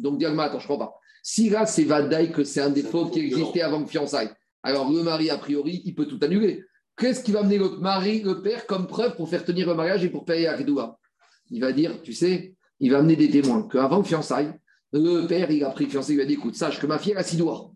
[0.01, 0.93] Donc, dis-moi, attends, je comprends pas.
[1.21, 4.31] Si là, c'est Vadaï que c'est un défaut qui existait avant le fiançailles,
[4.61, 6.65] alors le mari, a priori, il peut tout annuler.
[6.97, 10.03] Qu'est-ce qui va amener le mari, le père, comme preuve pour faire tenir le mariage
[10.03, 10.99] et pour payer la Kedoua?
[11.49, 14.53] Il va dire, tu sais, il va amener des témoins qu'avant le fiançailles,
[14.91, 16.99] le père, il a pris le fiancé, il lui a dit, écoute, sache que ma
[16.99, 17.72] fille, elle a six doigts.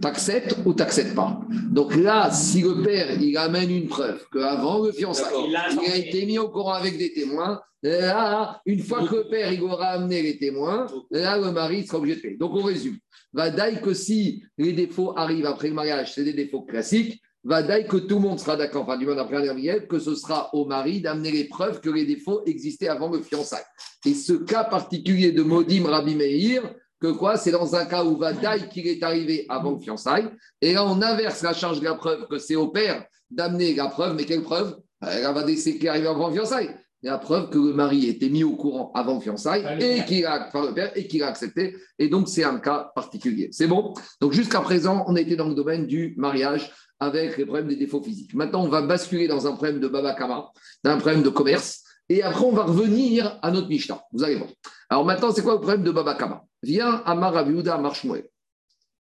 [0.00, 1.40] T'acceptes ou t'acceptes pas
[1.70, 6.26] Donc là, si le père, il amène une preuve qu'avant le fiançailles, Il a été
[6.26, 7.60] mis au courant avec des témoins.
[7.82, 11.98] Là, une fois que le père il aura amené les témoins, là, le mari sera
[11.98, 12.36] obligé de payer.
[12.36, 12.96] Donc, on résume.
[13.32, 17.20] Va d'ailleurs que si les défauts arrivent après le mariage, c'est des défauts classiques.
[17.44, 20.14] Va d'ailleurs que tout le monde sera d'accord, enfin, du moins après Gabriel, que ce
[20.14, 23.64] sera au mari d'amener les preuves que les défauts existaient avant le fiançailles.
[24.04, 28.16] Et ce cas particulier de Modim Rabbi Meir, que quoi C'est dans un cas où
[28.16, 30.28] va d'ailleurs qu'il est arrivé avant le fiançailles.
[30.60, 33.86] Et là, on inverse la charge de la preuve, que c'est au père d'amener la
[33.86, 34.14] preuve.
[34.14, 34.76] Mais quelle preuve?
[35.00, 36.70] Elle va dire c'est qui est arrivé avant le fiançailles.
[37.02, 40.48] La preuve que le mari était mis au courant avant le fiançailles et qu'il a,
[40.48, 41.74] enfin, le père, et qu'il a accepté.
[41.98, 43.48] Et donc, c'est un cas particulier.
[43.52, 43.94] C'est bon?
[44.20, 48.02] Donc, jusqu'à présent, on était dans le domaine du mariage avec les problèmes des défauts
[48.02, 48.34] physiques.
[48.34, 50.50] Maintenant, on va basculer dans un problème de Babakama,
[50.84, 51.82] d'un problème de commerce.
[52.10, 54.02] Et après, on va revenir à notre Mishnah.
[54.12, 54.50] Vous allez voir.
[54.90, 58.28] Alors maintenant, c'est quoi le problème de Babakama Viens Amar Rabbi Yehuda Amar Shmuel.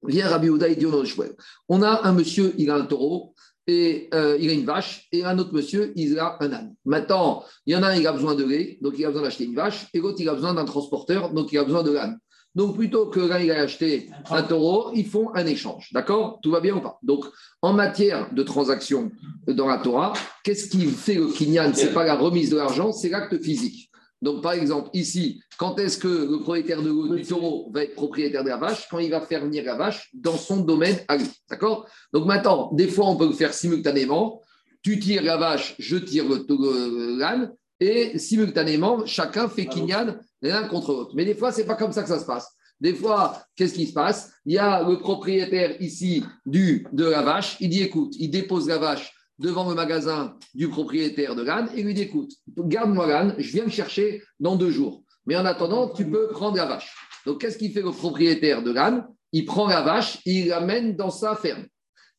[0.04, 0.30] Viens.
[1.68, 3.34] On a un monsieur, il a un taureau,
[3.68, 6.74] et euh, il a une vache, et un autre monsieur, il a un âne.
[6.86, 9.24] Maintenant, il y en a un, il a besoin de lait, donc il a besoin
[9.24, 11.92] d'acheter une vache, et l'autre, il a besoin d'un transporteur, donc il a besoin de
[11.92, 12.18] l'âne.
[12.56, 15.90] Donc plutôt que l'un, il a acheté un taureau, ils font un échange.
[15.92, 16.40] D'accord?
[16.42, 16.98] Tout va bien ou pas?
[17.04, 17.26] Donc,
[17.62, 19.12] en matière de transaction
[19.48, 21.74] dans la Torah, qu'est-ce qui fait le kinyan?
[21.76, 23.89] Ce n'est pas la remise de l'argent, c'est l'acte physique.
[24.22, 28.44] Donc, par exemple, ici, quand est-ce que le propriétaire de, du taureau va être propriétaire
[28.44, 28.88] de la vache?
[28.90, 31.28] Quand il va faire venir la vache dans son domaine à lui.
[31.50, 31.88] D'accord?
[32.12, 34.42] Donc, maintenant, des fois, on peut le faire simultanément.
[34.82, 40.64] Tu tires la vache, je tire le- le- l'âne, et simultanément, chacun fait kinyan l'un
[40.68, 41.12] contre l'autre.
[41.16, 42.48] Mais des fois, ce n'est pas comme ça que ça se passe.
[42.80, 44.32] Des fois, qu'est-ce qui se passe?
[44.46, 48.68] Il y a le propriétaire ici du, de la vache, il dit écoute, il dépose
[48.68, 53.36] la vache devant le magasin du propriétaire de l'âne et lui dit écoute, garde-moi l'âne,
[53.38, 55.04] je viens le chercher dans deux jours.
[55.26, 56.94] Mais en attendant, tu peux prendre la vache.
[57.26, 61.12] Donc, qu'est-ce qu'il fait le propriétaire de l'âne Il prend la vache il l'amène dans
[61.12, 61.66] sa ferme.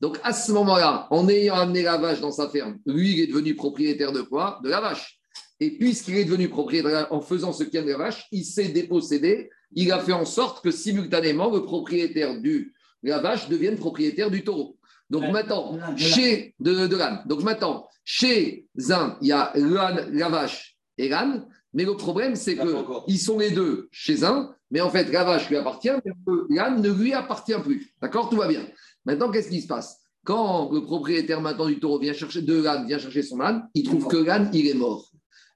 [0.01, 3.27] Donc, à ce moment-là, en ayant amené la vache dans sa ferme, lui, il est
[3.27, 4.61] devenu propriétaire de quoi?
[4.65, 5.21] De la vache.
[5.61, 8.69] Et puisqu'il est devenu propriétaire en faisant ce qu'il a de la vache, il s'est
[8.69, 9.51] dépossédé.
[9.73, 12.67] Il a fait en sorte que simultanément, le propriétaire de
[13.03, 14.79] la vache devienne propriétaire du taureau.
[15.11, 15.33] Donc Ouais.
[15.33, 17.23] maintenant, De chez de, de l'âne.
[17.27, 21.47] Donc maintenant, chez un, il y a l'âne, la vache et l'âne.
[21.73, 25.23] Mais le problème, c'est que ils sont les deux chez un, mais en fait, la
[25.25, 27.93] vache lui appartient, mais que l'âne ne lui appartient plus.
[28.01, 28.29] D'accord?
[28.31, 28.67] Tout va bien.
[29.05, 29.99] Maintenant, qu'est-ce qui se passe?
[30.25, 33.85] Quand le propriétaire maintenant du taureau vient chercher de l'âne, vient chercher son âne, il
[33.85, 35.11] trouve que l'âne, il est mort.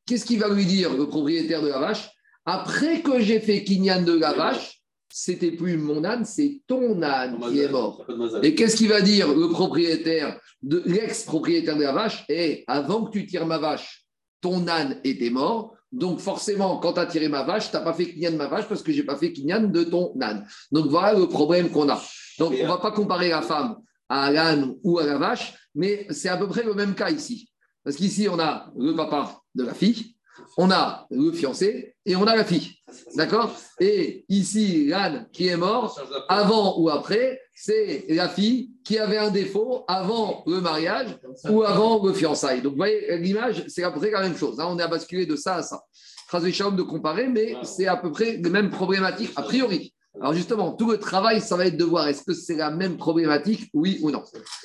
[0.07, 2.11] Qu'est-ce qu'il va lui dire, le propriétaire de la vache
[2.47, 4.74] Après que j'ai fait Kinyan de la vache,
[5.17, 8.05] c'était plus mon âne, c'est ton âne qui est mort.
[8.43, 12.25] Et qu'est-ce qu'il va dire le propriétaire, de l'ex-propriétaire de la vache?
[12.29, 14.07] Et avant que tu tires ma vache,
[14.41, 15.77] ton âne était mort.
[15.93, 18.49] Donc forcément, quand tu as tiré ma vache, tu n'as pas fait Kinyan de ma
[18.49, 20.49] vache parce que je n'ai pas fait Kinyan de ton âne.
[20.73, 22.03] Donc voilà le problème qu'on a.
[22.41, 23.77] Donc on ne va pas comparer la femme
[24.09, 27.53] à l'âne ou à la vache, mais c'est à peu près le même cas ici.
[27.85, 30.17] Parce qu'ici, on a le papa de la fille,
[30.59, 32.77] on a le fiancé, et on a la fille.
[33.17, 33.55] D'accord?
[33.81, 35.99] Et ici, l'âne qui est mort,
[36.29, 41.17] avant ou après, c'est la fille qui avait un défaut avant le mariage
[41.49, 42.63] ou avant le fiançailles.
[42.63, 44.59] Donc, vous voyez, l'image, c'est à peu près la même chose.
[44.59, 45.81] Là, on est à basculer de ça à ça.
[46.29, 49.95] Trace de comparer, mais c'est à peu près les mêmes problématiques, a priori.
[50.21, 52.97] Alors justement, tout le travail, ça va être de voir est-ce que c'est la même
[52.97, 54.23] problématique, oui ou non.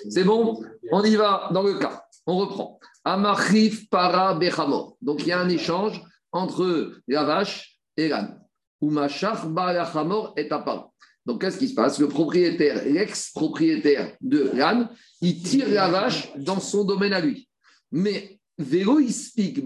[0.09, 0.61] C'est bon?
[0.91, 2.03] On y va dans le cas.
[2.27, 2.79] On reprend.
[3.03, 4.95] Amachif para bechamor.
[5.01, 6.01] Donc il y a un échange
[6.32, 8.39] entre la vache et l'âne.
[8.82, 10.89] Est à
[11.25, 11.99] Donc qu'est-ce qui se passe?
[11.99, 14.89] Le propriétaire, l'ex-propriétaire de l'âne,
[15.21, 17.49] il tire la vache dans son domaine à lui.
[17.91, 18.99] Mais vélo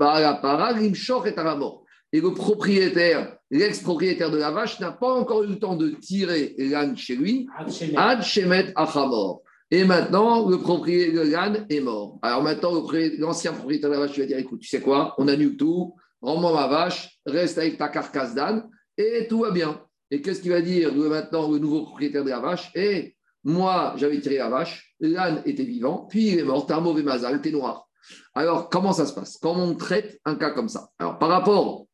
[0.01, 1.83] para limshor est à mort.
[2.11, 6.55] Et le propriétaire, l'ex-propriétaire de la vache, n'a pas encore eu le temps de tirer
[6.57, 7.47] l'âne chez lui.
[7.95, 9.41] Ad shemet achamor.
[9.69, 12.19] Et maintenant, le propriétaire de l'âne est mort.
[12.21, 12.83] Alors maintenant,
[13.19, 15.15] l'ancien propriétaire de la vache lui va dire écoute, tu sais quoi?
[15.17, 18.67] On annule tout, rends-moi ma vache, reste avec ta carcasse d'âne,
[18.97, 19.79] et tout va bien.
[20.09, 22.71] Et qu'est-ce qu'il va dire maintenant le nouveau propriétaire de la vache?
[22.73, 26.79] Et moi, j'avais tiré la vache, l'âne était vivant, puis il est mort, t'es un
[26.79, 27.87] mauvais mazal, t'es noir.
[28.33, 29.37] Alors, comment ça se passe?
[29.37, 30.89] Comment on traite un cas comme ça?
[30.97, 31.85] Alors, par rapport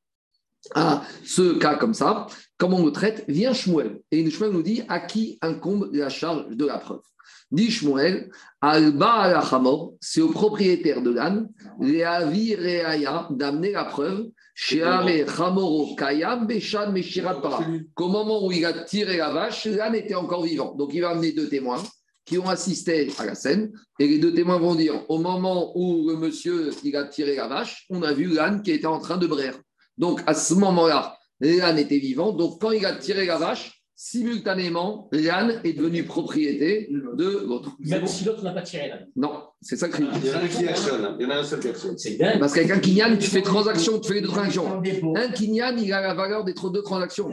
[0.76, 2.28] à ce cas comme ça,
[2.58, 3.26] comment on le traite?
[3.28, 4.02] Vient Shmuel.
[4.12, 7.02] Et Shmuel nous dit à qui incombe la charge de la preuve?
[7.52, 8.30] Dit Shmuel,
[8.62, 9.44] Alba
[10.00, 14.28] c'est au propriétaire de l'âne, Réavi Réaya, d'amener la preuve,
[15.98, 16.94] Kayam, Beshan,
[17.96, 20.76] qu'au moment où il a tiré la vache, l'âne était encore vivant.
[20.76, 21.82] Donc il va amener deux témoins
[22.26, 26.08] qui ont assisté à la scène, et les deux témoins vont dire au moment où
[26.08, 29.18] le monsieur il a tiré la vache, on a vu l'âne qui était en train
[29.18, 29.56] de braire.
[29.98, 32.32] Donc, à ce moment-là, l'âne était vivant.
[32.32, 37.72] Donc, quand il a tiré la vache, simultanément, l'âne est devenu propriété de l'autre.
[37.80, 39.08] Même si l'autre n'a pas tiré l'âne.
[39.18, 41.40] Non, c'est ça que Il y en a un qui actionne, il y en a
[41.40, 41.98] un seul qui actionne.
[41.98, 42.40] C'est dingue.
[42.40, 44.82] Parce qu'avec un kinyan, tu fais transactions, tu fais les deux transactions.
[45.16, 47.30] Un kinyan, il a la valeur des deux transactions.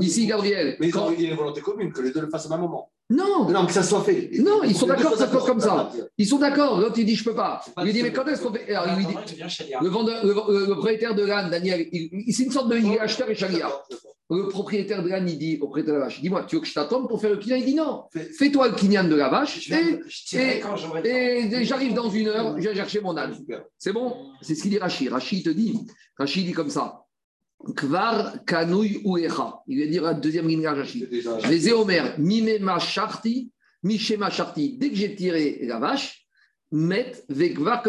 [0.00, 0.76] Ici, Gabriel.
[0.80, 2.90] Mais quand- ont eu une volonté commune, que les deux le fassent au même moment.
[3.10, 4.30] Non, Non, que ça soit fait.
[4.40, 5.92] non, ils sont d'accord que ça soit comme ça.
[6.18, 6.80] Ils sont d'accord.
[6.80, 7.60] L'autre, il dit, je peux pas.
[7.74, 9.88] pas Il lui dit, mais quand est-ce qu'on fait Alors, il lui dit, il le,
[9.88, 12.92] vendeur, le, le- le propriétaire de l'âne, Daniel, il- il- c'est une sorte de il
[12.94, 13.68] est acheteur et charia.
[14.28, 16.66] Le propriétaire de l'âne, il dit au propriétaire de la vache, dis-moi, tu veux que
[16.66, 19.28] je t'attende pour faire le kinyan Il dit non, Fais- fais-toi le kinyan de la
[19.28, 23.36] vache et, j'arrive dans une heure, je vais chercher mon âne.
[23.78, 24.32] C'est bon?
[24.42, 25.10] C'est ce qu'il dit Rachid.
[25.12, 25.78] Rachid te dit,
[26.18, 27.02] Rachid dit comme ça,
[27.76, 29.60] Kvar kanouy uecha.
[29.68, 31.04] Il va dire la deuxième ligne Rachid.
[31.04, 33.50] C'est déjà- Les Omer, mimema sharti,
[33.84, 34.76] mishema sharti.
[34.76, 36.25] Dès que j'ai tiré la vache,
[36.72, 37.82] met vekvar.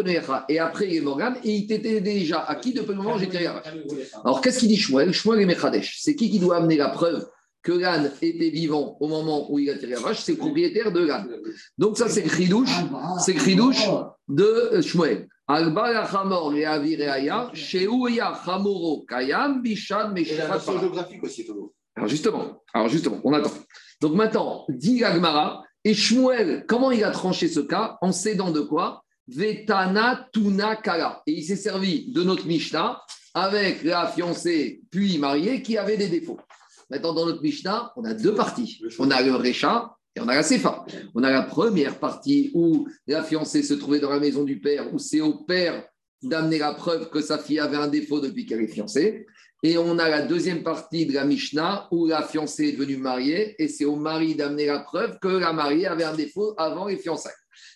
[0.48, 3.28] Et après, il est Morgan, et il t'était déjà acquis depuis le moment où vache.
[4.24, 5.12] Alors, qu'est-ce qu'il dit Shmuel?
[5.12, 5.98] Shmuel et Mechadesh.
[6.00, 7.26] C'est qui qui doit amener la preuve
[7.62, 10.92] que l'âne était vivant au moment où il a tiré la vache C'est le propriétaire
[10.92, 11.28] de l'âne.
[11.76, 12.74] Donc, ça, c'est le chidouche,
[13.24, 13.88] c'est le chidouche
[14.28, 15.28] de Shmuel.
[15.50, 21.48] Alba la chamor et avireaya, sheuya chamoro kayam bishan géographique aussi.
[21.96, 23.50] Alors justement, alors justement, on attend.
[24.02, 28.60] Donc maintenant, dit Agmara, et Shmuel, comment il a tranché ce cas En s'aidant de
[28.60, 31.22] quoi Vetana tuna kala.
[31.26, 33.00] Et il s'est servi de notre Mishnah
[33.34, 36.40] avec la fiancée puis mariée qui avait des défauts.
[36.90, 38.80] Maintenant, dans notre Mishnah, on a deux parties.
[38.98, 40.86] On a le Recha et on a la Sefa.
[41.14, 44.92] On a la première partie où la fiancée se trouvait dans la maison du père,
[44.92, 45.84] où c'est au père
[46.22, 49.26] d'amener la preuve que sa fille avait un défaut depuis qu'elle est fiancée.
[49.64, 53.60] Et on a la deuxième partie de la Mishnah où la fiancée est devenue mariée
[53.60, 56.96] et c'est au mari d'amener la preuve que la mariée avait un défaut avant les
[56.96, 57.32] fiançailles.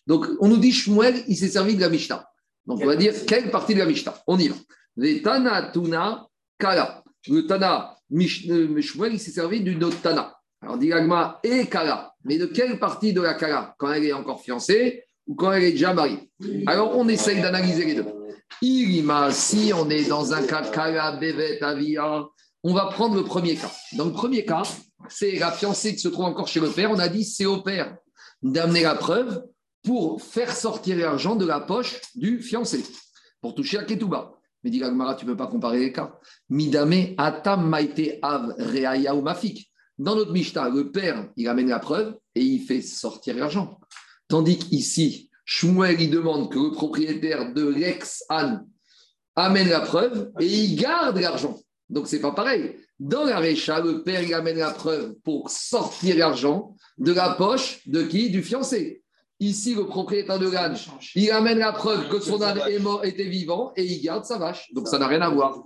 [0.07, 2.25] Donc on nous dit Shmuel, il s'est servi de la Mishnah.
[2.67, 4.15] Donc on va dire quelle partie de la Mishnah?
[4.29, 4.55] On y va.
[4.97, 7.03] Les Tana Tuna Kala.
[7.29, 10.37] Le Tana euh, Shmuel, il s'est servi d'une autre Tana.
[10.61, 12.15] Alors dit Agma et Kala.
[12.25, 13.75] Mais de quelle partie de la Kala?
[13.77, 16.31] Quand elle est encore fiancée ou quand elle est déjà mariée?
[16.69, 18.22] Alors on essaye d'analyser les deux.
[18.61, 22.27] Irima, si on est dans un cas Kala, Bevet, Avia,
[22.63, 23.73] on va prendre le premier cas.
[23.95, 24.63] Dans le premier cas,
[25.09, 26.91] c'est la fiancée qui se trouve encore chez le père.
[26.91, 27.97] On a dit c'est au père
[28.43, 29.43] d'amener la preuve
[29.83, 32.85] pour faire sortir l'argent de la poche du fiancé,
[33.41, 34.33] pour toucher à Ketouba.
[34.63, 36.17] Mais dit tu ne peux pas comparer les cas.
[36.49, 39.69] Midame atam maite av reaya ou mafik.
[39.99, 43.79] Dans notre Mishnah, le père, il amène la preuve et il fait sortir l'argent.
[44.29, 48.67] Tandis qu'ici, Shmuel, il demande que le propriétaire de l'ex-Anne
[49.35, 51.59] amène la preuve et il garde l'argent.
[51.89, 52.77] Donc, c'est pas pareil.
[52.99, 57.81] Dans la Récha, le père, il amène la preuve pour sortir l'argent de la poche
[57.87, 58.31] de qui?
[58.31, 59.03] Du fiancé.
[59.41, 60.77] Ici, le propriétaire de l'âne,
[61.17, 64.39] il amène la preuve que son âne est mort, était vivant et il garde sa
[64.39, 64.73] vache.
[64.73, 65.61] Donc, ça n'a rien à voir.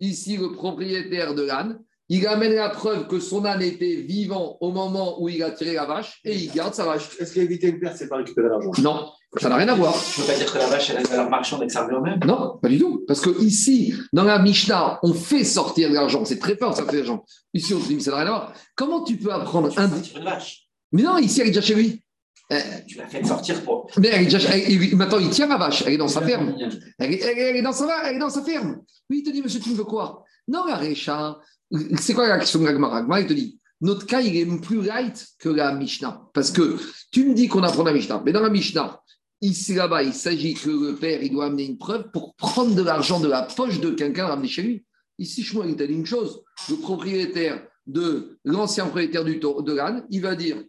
[0.00, 1.78] Ici, le propriétaire de l'âne,
[2.10, 5.72] il amène la preuve que son âne était vivant au moment où il a tiré
[5.74, 7.08] la vache et il garde sa vache.
[7.18, 9.94] Est-ce qu'éviter une perte, c'est pas récupérer l'argent Non, Ça n'a rien à voir.
[9.94, 11.72] Je ne peux pas dire que la vache, elle a de la marchande et que
[11.72, 12.20] ça revient au même?
[12.26, 13.04] Non, pas du tout.
[13.06, 16.24] Parce que ici, dans la Mishnah, on fait sortir de l'argent.
[16.24, 17.24] C'est très fort, ça fait de l'argent.
[17.54, 18.52] Ici, on se dit, mais ça n'a rien à voir.
[18.76, 19.88] Comment tu peux apprendre un.
[19.88, 20.66] Sortir une vache.
[20.92, 22.02] Mais non, ici, elle est déjà chez lui.
[22.52, 22.58] Euh,
[22.88, 23.88] Tu l'as fait sortir pour.
[23.98, 25.84] Mais elle est déjà, elle- maintenant, il tient la vache.
[25.86, 26.56] Elle est dans sa ferme.
[26.98, 28.80] Elle est, elle est- elle est dans sa, elle est dans sa ferme.
[29.08, 30.24] Oui, il te dit, monsieur, tu me veux quoi?
[30.48, 31.38] Non, la Récha,
[31.98, 34.60] c'est quoi la question de la Gemara Gemara, il te dit, notre cas, il est
[34.60, 36.28] plus light que la Mishnah.
[36.34, 36.76] Parce que
[37.12, 38.22] tu me dis qu'on apprend la Mishnah.
[38.24, 39.00] Mais dans la Mishnah,
[39.40, 42.82] ici, là-bas, il s'agit que le père, il doit amener une preuve pour prendre de
[42.82, 44.84] l'argent de la poche de quelqu'un ramener chez lui.
[45.18, 46.42] Ici, je il t'a dit une chose.
[46.68, 50.62] Le propriétaire de l'ancien propriétaire du taureau- de l'âne, il va dire,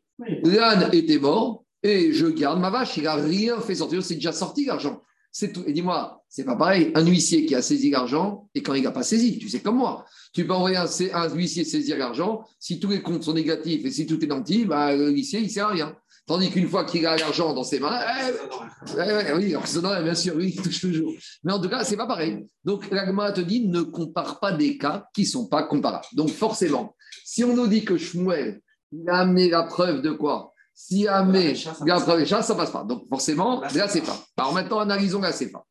[0.43, 2.97] l'âne était mort et je garde ma vache.
[2.97, 5.01] Il n'a rien fait sortir, c'est déjà sorti l'argent.
[5.31, 5.63] C'est tout.
[5.65, 6.91] Et dis-moi, c'est pas pareil.
[6.93, 9.77] Un huissier qui a saisi l'argent et quand il n'a pas saisi, tu sais comme
[9.77, 10.05] moi.
[10.33, 12.43] Tu peux envoyer un, un huissier saisir l'argent.
[12.59, 15.45] Si tous les comptes sont négatifs et si tout est nanti, bah, le huissier, il
[15.45, 15.95] ne sert à rien.
[16.27, 20.15] Tandis qu'une fois qu'il a l'argent dans ses mains, eh, ouais, ouais, oui, alors, bien
[20.15, 21.11] sûr, oui, il touche toujours.
[21.43, 22.45] Mais en tout cas, c'est pas pareil.
[22.63, 26.05] Donc, l'agma te dit ne compare pas des cas qui ne sont pas comparables.
[26.13, 28.61] Donc, forcément, si on nous dit que Shmuel,
[28.91, 30.50] il a amené la preuve de quoi?
[30.83, 32.83] S'il a amené Récha, ça la passe preuve des chats, ça passe pas.
[32.83, 34.17] Donc, forcément, là, c'est pas.
[34.35, 35.63] Alors, maintenant, analysons la CFA.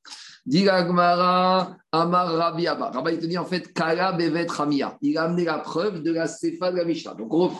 [0.46, 2.90] Dit Amar Rabbi Abba.
[2.90, 4.96] Rabbi, il te dit en fait, Kala Bevet Ramia.
[5.02, 7.14] Il a amené la preuve de la CFA de la Mishnah.
[7.14, 7.50] Donc, on.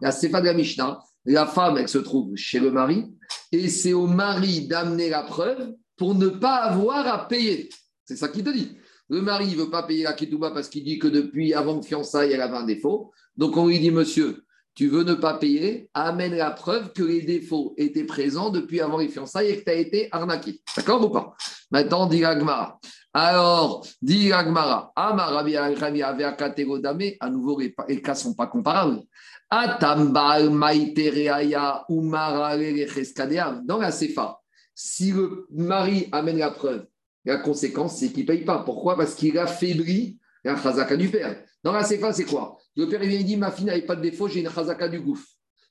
[0.00, 3.06] La CFA de la Mishnah, la femme, elle se trouve chez le mari,
[3.52, 7.68] et c'est au mari d'amener la preuve pour ne pas avoir à payer.
[8.04, 8.76] C'est ça qu'il te dit.
[9.08, 11.82] Le mari ne veut pas payer la ketouba parce qu'il dit que depuis avant le
[11.82, 13.12] fiançailles, elle avait un défaut.
[13.36, 14.42] Donc on lui dit, monsieur,
[14.76, 18.98] tu veux ne pas payer, amène la preuve que les défauts étaient présents depuis avant
[18.98, 20.60] les fiançailles et que tu as été arnaqué.
[20.76, 21.34] D'accord ou pas?
[21.70, 22.78] Maintenant, dit Agmara.
[23.14, 27.72] Alors, dit Agmara, Amar Rabbi Rabbi Aveakatego Dame, à nouveau, les,
[28.02, 29.00] cas ne sont pas comparables.
[29.50, 29.78] Dans
[33.78, 34.40] la CFA,
[34.74, 36.84] si le mari amène la preuve,
[37.24, 38.58] la conséquence, c'est qu'il ne paye pas.
[38.58, 38.94] Pourquoi?
[38.94, 41.45] Parce qu'il affaiblit la chazaka du père.
[41.62, 42.58] Dans la CFA, c'est quoi?
[42.76, 45.26] Le père il dit Ma fille n'avait pas de défaut, j'ai une chazaka du gouffre.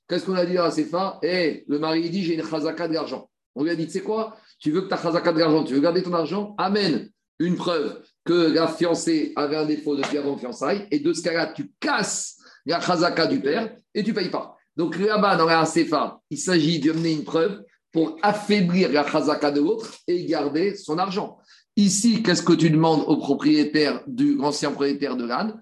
[0.08, 2.88] Qu'est-ce qu'on a dit dans la CFA Eh, le mari il dit J'ai une chazaka
[2.88, 3.28] de l'argent.
[3.54, 4.36] On lui a dit Tu sais quoi?
[4.58, 6.54] Tu veux que ta chazaka de l'argent, tu veux garder ton argent?
[6.58, 10.86] Amène une preuve que la fiancée avait un défaut depuis avant le fiançailles.
[10.90, 14.56] Et de ce cas-là, tu casses la chazaka du père et tu ne payes pas.
[14.76, 17.62] Donc là-bas, dans la CFA, il s'agit d'amener une preuve
[17.92, 21.38] pour affaiblir la chazaka de l'autre et garder son argent.
[21.76, 25.60] Ici, qu'est-ce que tu demandes au propriétaire du l'ancien propriétaire de l'âne?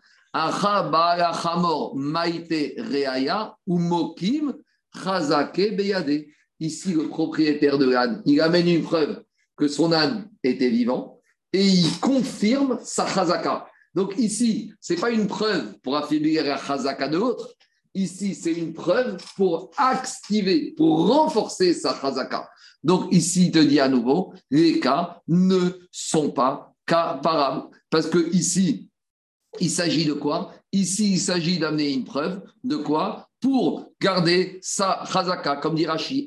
[6.60, 9.22] Ici, le propriétaire de l'âne, il amène une preuve
[9.56, 11.20] que son âne était vivant
[11.52, 13.68] et il confirme sa chazaka.
[13.94, 17.54] Donc ici, ce n'est pas une preuve pour affaiblir la chazaka de l'autre.
[17.94, 22.48] Ici, c'est une preuve pour activer, pour renforcer sa chazaka.
[22.82, 27.68] Donc ici, il te dit à nouveau, les cas ne sont pas comparables.
[27.88, 28.90] Parce que ici,
[29.60, 30.52] il s'agit de quoi?
[30.72, 33.28] Ici, il s'agit d'amener une preuve de quoi?
[33.40, 36.26] Pour garder sa chazaka, comme dit Rashi.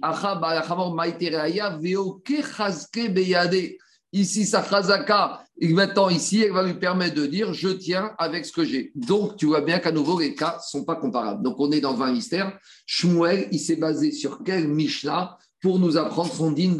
[4.13, 8.53] Ici, sa chazaka, maintenant, ici, elle va lui permettre de dire je tiens avec ce
[8.53, 8.91] que j'ai.
[8.95, 11.43] Donc, tu vois bien qu'à nouveau, les cas ne sont pas comparables.
[11.43, 12.57] Donc, on est dans 20 mystères.
[12.85, 16.77] Shmuel, il s'est basé sur quel Mishnah pour nous apprendre son digne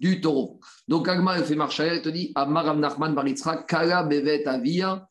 [0.00, 0.60] du taureau?
[0.88, 5.08] Donc, Agma, elle fait marche elle te dit Amaram Nachman Baritzra, Kala Bevet Avia,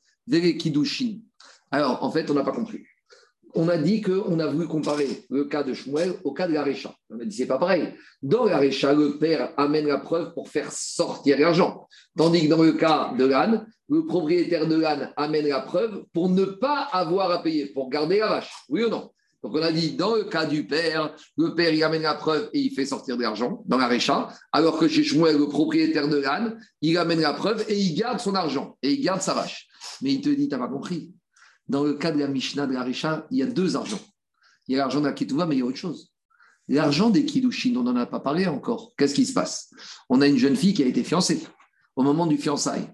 [1.71, 2.83] Alors, en fait, on n'a pas compris.
[3.57, 6.61] On a dit qu'on a voulu comparer le cas de Shmuel au cas de la
[6.61, 6.93] Récha.
[7.09, 7.93] On a dit c'est pas pareil.
[8.21, 11.87] Dans la Récha, le père amène la preuve pour faire sortir l'argent.
[12.17, 16.27] Tandis que dans le cas de l'âne, le propriétaire de l'âne amène la preuve pour
[16.27, 18.51] ne pas avoir à payer, pour garder la vache.
[18.67, 19.11] Oui ou non?
[19.45, 22.49] Donc on a dit, dans le cas du père, le père, il amène la preuve
[22.51, 26.07] et il fait sortir de l'argent dans la récha, alors que chez Shmuel, le propriétaire
[26.07, 29.35] de l'âne, il amène la preuve et il garde son argent et il garde sa
[29.35, 29.67] vache.
[30.01, 31.13] Mais il te dit, tu n'as pas compris.
[31.67, 34.01] Dans le cas de la Mishnah, de la récha, il y a deux argents.
[34.67, 36.11] Il y a l'argent de la Ketouva, mais il y a autre chose.
[36.67, 38.93] L'argent des Kiddushin, on n'en a pas parlé encore.
[38.97, 39.69] Qu'est-ce qui se passe?
[40.09, 41.45] On a une jeune fille qui a été fiancée.
[41.95, 42.89] Au moment du fiançailles,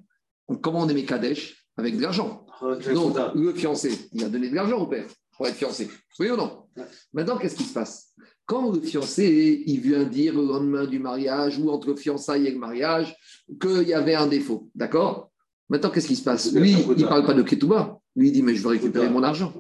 [0.49, 2.45] on commande mes Kadesh avec de l'argent.
[2.93, 5.07] Donc, le fiancé, il a donné de l'argent au père
[5.41, 5.89] pour être fiancé.
[6.19, 6.65] Oui ou non
[7.13, 8.13] Maintenant, qu'est-ce qui se passe
[8.45, 12.59] Quand le fiancé, il vient dire au lendemain du mariage ou entre fiançailles et le
[12.59, 13.15] mariage
[13.59, 15.31] qu'il y avait un défaut, d'accord
[15.67, 17.97] Maintenant, qu'est-ce qui se passe Lui, il ne parle pas de Ketouba.
[18.15, 19.51] Lui, il dit, mais je veux récupérer mon argent.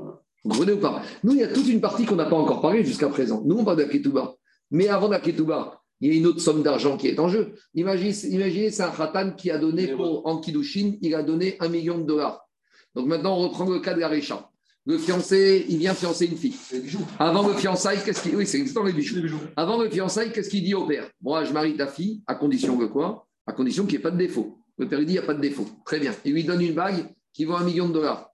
[0.43, 2.61] Vous comprenez ou pas Nous, il y a toute une partie qu'on n'a pas encore
[2.61, 3.41] parlé jusqu'à présent.
[3.43, 4.35] Nous, on parle de Ketouba.
[4.69, 7.55] Mais avant la Ketouba, il y a une autre somme d'argent qui est en jeu.
[7.73, 11.69] Imaginez, imaginez c'est un khatan qui a donné pour, en Kiddushin, il a donné un
[11.69, 12.47] million de dollars.
[12.93, 14.50] Donc maintenant, on reprend le cas de la Récha.
[14.87, 16.55] Le fiancé, il vient fiancer une fille.
[17.19, 18.35] Avant le fiançailles, qu'est-ce qu'il.
[18.35, 19.15] Oui, c'est exactement les bijoux.
[19.55, 21.07] Avant le fiançailles, qu'est-ce qu'il dit au père?
[21.21, 23.27] Moi, je marie ta fille, à condition que quoi?
[23.45, 24.57] À condition qu'il n'y ait pas de défaut.
[24.79, 25.67] Le père, il dit il n'y a pas de défaut.
[25.85, 26.13] Très bien.
[26.25, 28.31] Il lui donne une bague qui vaut un million de dollars.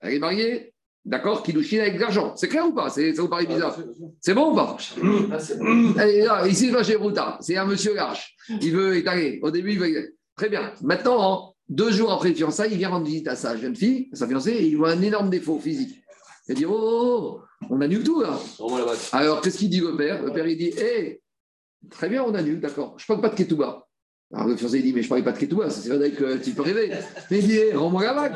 [0.00, 0.72] Elle est mariée,
[1.04, 2.34] d'accord, qui chine avec de l'argent.
[2.36, 2.88] C'est clair ou pas?
[2.88, 3.76] C'est- Ça vous paraît bizarre
[4.20, 4.76] C'est bon ou pas?
[5.98, 8.34] Allez, là, Ici, là, chez Routa, c'est un monsieur large.
[8.48, 9.40] Il veut étaler.
[9.42, 10.14] Au début, il veut.
[10.36, 10.72] Très bien.
[10.82, 14.10] Maintenant, hein, deux jours après le fiançailles, il vient rendre visite à sa jeune fille,
[14.12, 16.02] à sa fiancée, et il voit un énorme défaut physique.
[16.48, 18.38] Il dit Oh, oh, oh, on annule tout là.
[19.12, 20.22] Alors, qu'est-ce qu'il dit le père?
[20.22, 21.22] Le père, il dit Hé,
[21.90, 22.96] très bien, on annule, d'accord.
[22.98, 23.86] Je ne parle pas de Ketouba.
[24.32, 26.36] Alors, le fiancé, il dit Mais je ne parlais pas de Ketouba, c'est vrai que
[26.38, 26.90] tu peux rêver.
[27.30, 28.32] Mais il dit Hé, rends-moi la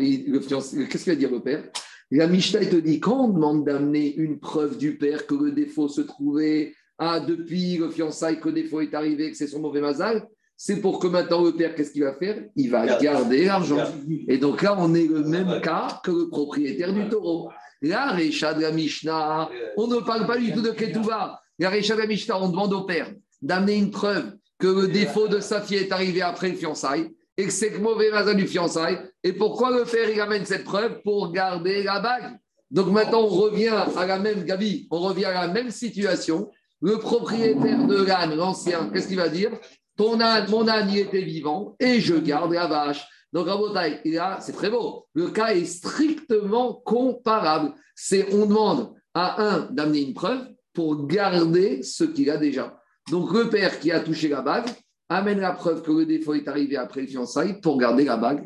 [0.00, 1.64] il- le fiancé- Qu'est-ce qu'il va dire le père?
[2.10, 5.52] La Mishnah, il te dit Quand on demande d'amener une preuve du père que le
[5.52, 9.60] défaut se trouvait ah, depuis le fiançailles, que le défaut est arrivé, que c'est son
[9.60, 12.44] mauvais mazal, c'est pour que maintenant le père, qu'est-ce qu'il va faire?
[12.56, 13.84] Il va garder l'argent.
[14.28, 17.50] Et donc là, on est le même cas que le propriétaire du taureau.
[17.82, 21.40] Là, Récha de la Mishnah, on ne parle pas du tout de Ketouba.
[21.58, 25.28] La Récha de la Mishnah, on demande au père d'amener une preuve que le défaut
[25.28, 28.46] de sa fille est arrivé après le fiançailles et que c'est le mauvais mazal du
[28.46, 28.98] fiançailles.
[29.22, 31.02] Et pourquoi le père, il amène cette preuve?
[31.02, 32.38] Pour garder la bague.
[32.70, 36.50] Donc maintenant, on revient à la même, Gabi, on revient à la même situation.
[36.80, 39.50] Le propriétaire de l'âne, l'ancien, qu'est-ce qu'il va dire?
[39.96, 43.06] Ton âne, mon âne, il était vivant et je garde la vache.
[43.32, 45.06] Donc, Rabotai, là, c'est très beau.
[45.14, 47.72] Le cas est strictement comparable.
[47.94, 52.78] C'est on demande à un d'amener une preuve pour garder ce qu'il a déjà.
[53.10, 54.68] Donc, le père qui a touché la bague
[55.08, 58.44] amène la preuve que le défaut est arrivé après le fiançailles pour garder la bague.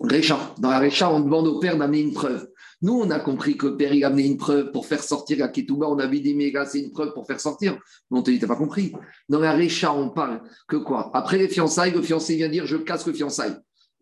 [0.00, 0.38] Récha.
[0.58, 2.48] Dans la Récha, on demande au père d'amener une preuve.
[2.82, 5.38] Nous, on a compris que le père, il a amené une preuve pour faire sortir
[5.38, 5.88] la Ketouba.
[5.88, 7.78] On a dit, mais gars, c'est une preuve pour faire sortir.
[8.10, 8.92] Mais on te dit, pas compris.
[9.28, 11.10] Dans la Récha, on parle que quoi?
[11.14, 13.56] Après les fiançailles, le fiancé vient dire, je casse le fiançailles.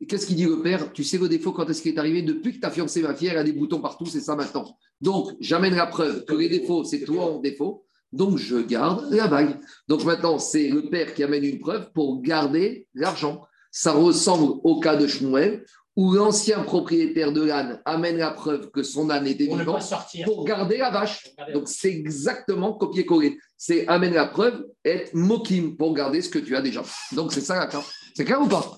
[0.09, 0.93] Qu'est-ce qu'il dit le père?
[0.93, 2.23] Tu sais le défaut quand est-ce qu'il est arrivé?
[2.23, 4.77] Depuis que tu as fiancé ma fille, elle a des boutons partout, c'est ça maintenant.
[5.01, 7.85] Donc, j'amène la preuve que les défauts, c'est toi en défaut.
[8.13, 9.61] Donc, je garde la bague.
[9.87, 13.47] Donc, maintenant, c'est le père qui amène une preuve pour garder l'argent.
[13.71, 15.65] Ça ressemble au cas de Shmuel,
[15.95, 19.73] où l'ancien propriétaire de l'âne amène la preuve que son âne était On vivant
[20.25, 21.29] pour garder la vache.
[21.53, 23.39] Donc, c'est exactement copier-coller.
[23.59, 26.83] C'est amène la preuve, être mokim pour garder ce que tu as déjà.
[27.13, 27.91] Donc, c'est ça la carte.
[28.15, 28.77] C'est clair ou pas?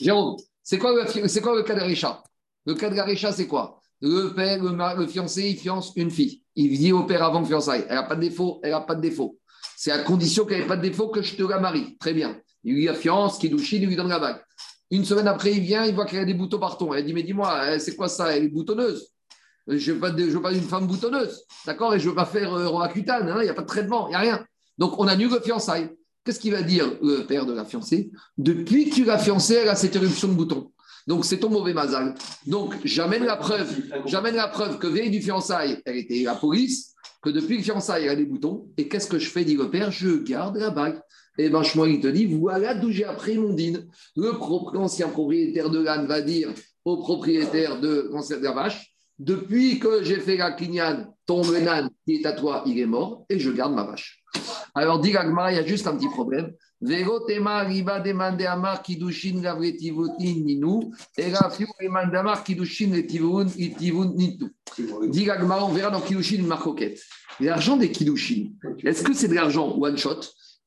[0.00, 2.22] Jérôme, c'est quoi, le- c'est quoi le cas de Récha
[2.66, 3.80] Le cas de la c'est quoi?
[4.02, 6.42] Le père, le, mari- le fiancé, il fiance une fille.
[6.54, 8.94] Il dit au père avant le fiançailles, elle n'a pas de défaut, elle n'a pas
[8.94, 9.38] de défaut.
[9.74, 11.96] C'est à condition qu'elle n'ait pas de défaut que je te la marie.
[11.98, 12.38] Très bien.
[12.64, 14.42] Il lui a fiance, qui douche, il lui donne la bague.
[14.90, 16.94] Une semaine après, il vient, il voit qu'elle a des boutons partout.
[16.94, 18.36] Elle dit, mais dis-moi, euh, c'est quoi ça?
[18.36, 19.08] Elle est boutonneuse.
[19.66, 21.42] Je ne veux, pas d'une femme boutonneuse.
[21.64, 21.94] D'accord?
[21.94, 24.10] Et je ne veux pas faire euh, hein, Il n'y a pas de traitement, il
[24.10, 24.46] n'y a rien.
[24.78, 25.90] Donc, on annule le fiançailles.
[26.24, 28.10] Qu'est-ce qu'il va dire le père de la fiancée?
[28.38, 30.72] Depuis que tu l'as fiancée, elle a cette éruption de boutons.
[31.06, 32.14] Donc, c'est ton mauvais mazal.
[32.46, 33.72] Donc, j'amène la preuve.
[34.06, 38.04] J'amène la preuve que veille du fiançailles, elle était la police, que depuis le fiançailles,
[38.04, 38.68] elle a des boutons.
[38.76, 39.90] Et qu'est-ce que je fais, dit le père?
[39.90, 41.00] Je garde la bague.
[41.38, 43.54] Et ben, Shmuel, il te dit voilà d'où j'ai appris mon
[44.34, 46.50] pro- l'ancien propriétaire de l'âne va dire
[46.84, 48.10] au propriétaire de,
[48.42, 52.78] la vache depuis que j'ai fait la clignane, ton âne qui est à toi, il
[52.78, 54.22] est mort, et je garde ma vache.
[54.74, 56.52] Alors, dit l'Agmara, il y a juste un petit problème.
[56.82, 63.46] Vero tema riba demande amar kidushin gavretivutin ninu, et la fiu demande amar kidushin letivun
[63.56, 64.52] itivun nitu.
[65.08, 67.00] Dit l'Agmara, on verra dans kidushin une marcoquette.
[67.40, 68.50] L'argent des kidushin,
[68.84, 70.20] est-ce que c'est de l'argent one shot?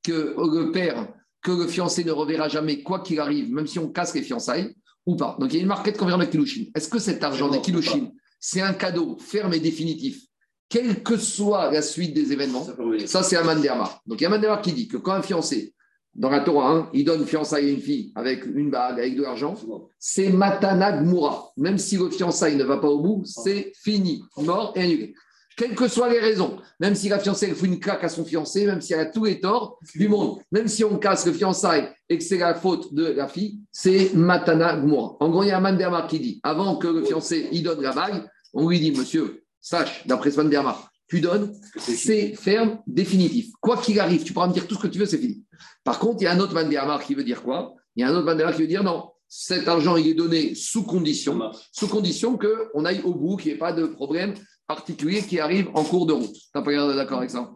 [0.04, 1.08] Que le père,
[1.42, 4.76] que le fiancé ne reverra jamais, quoi qu'il arrive, même si on casse les fiançailles,
[5.06, 6.66] ou pas Donc, il y a une marquette qu'on dans kidushin.
[6.76, 10.22] Est-ce que cet argent des kidushin, c'est un cadeau ferme et définitif,
[10.70, 12.66] quelle que soit la suite des événements?
[13.06, 14.02] Ça, c'est Aman Dermar.
[14.06, 15.74] Donc, il y a Aman Dermar qui dit que quand un fiancé,
[16.16, 19.24] dans la Torah, hein, il donne fiançailles à une fille avec une bague, avec de
[19.24, 19.56] l'argent,
[19.98, 21.52] c'est Matana Gmura.
[21.58, 25.14] Même si le fiançailles ne va pas au bout, c'est fini, mort et annulé.
[25.60, 28.24] Quelles que soient les raisons, même si la fiancée elle fout une claque à son
[28.24, 31.34] fiancé, même si elle a tous les torts du monde, même si on casse le
[31.34, 35.18] fiançailles et que c'est la faute de la fille, c'est Matana Gmura.
[35.20, 37.82] En gros, il y a Aman Dermar qui dit avant que le fiancé il donne
[37.82, 43.52] la bague, on lui dit Monsieur, sache, d'après Swan Dermar, tu donnes, c'est ferme, définitif.
[43.60, 45.44] Quoi qu'il arrive, tu pourras me dire tout ce que tu veux, c'est fini.
[45.84, 47.74] Par contre, il y a un autre Mandéamar qui veut dire quoi?
[47.98, 50.56] Il y a un autre Mandéamar qui veut dire non, cet argent, il est donné
[50.56, 51.40] sous condition,
[51.72, 54.34] sous condition qu'on aille au bout, qu'il n'y ait pas de problème
[54.68, 56.34] particulier qui arrive en cours de route.
[56.34, 57.52] Tu n'as pas l'air d'accord avec ça?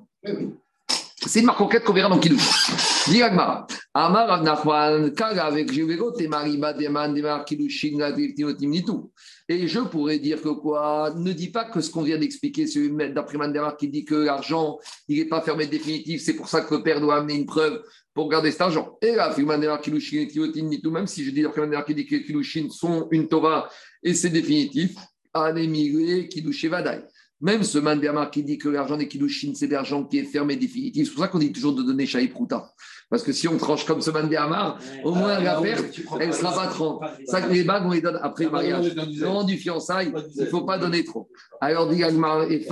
[1.25, 2.92] C'est une marque enquête qu'on verra dans Kidouche.
[3.07, 3.67] Dis Agmara.
[3.93, 9.11] Amar Rav Nachman, Kala avec Juvego, Temariba, Deman, Demar, Kilushin, la Timotim, ni tout.
[9.49, 11.13] Et je pourrais dire que quoi?
[11.17, 14.79] Ne dis pas que ce qu'on vient d'expliquer, c'est d'après Mandemar qui dit que l'argent,
[15.09, 17.83] il n'est pas fermé définitif, c'est pour ça que le père doit amener une preuve
[18.13, 18.97] pour garder cet argent.
[19.01, 21.93] Et là, Mandemar, Kilushin, et Timotim, ni tout, même si je dis d'après Mandemar qui
[21.93, 23.69] dit que Kilushin sont une Torah
[24.01, 24.95] et c'est définitif,
[25.33, 27.03] Anémiré, Kilushé, Vadaï.
[27.43, 30.55] Même ce Mandemar qui dit que l'argent des Kilushin, c'est de l'argent qui est fermé
[30.55, 32.71] définitif, c'est pour ça qu'on dit toujours de donner Prouta.
[33.09, 36.53] Parce que si on tranche comme ce Mandemar, au moins la perte, elle ne sera
[36.55, 37.03] pas 30.
[37.25, 38.95] Ça que les bagues, on les donne après le mariage.
[39.19, 41.29] Non, du fiançailles, il ne faut pas donner trop.
[41.59, 42.65] Alors, dit Agmar, et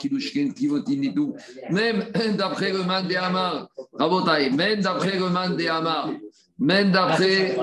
[0.00, 1.36] Kilushin, Kivotin et tout.
[1.70, 2.06] Même
[2.36, 6.10] d'après le Mandemar, Rabotai, même d'après le Mandemar,
[6.58, 7.56] même d'après,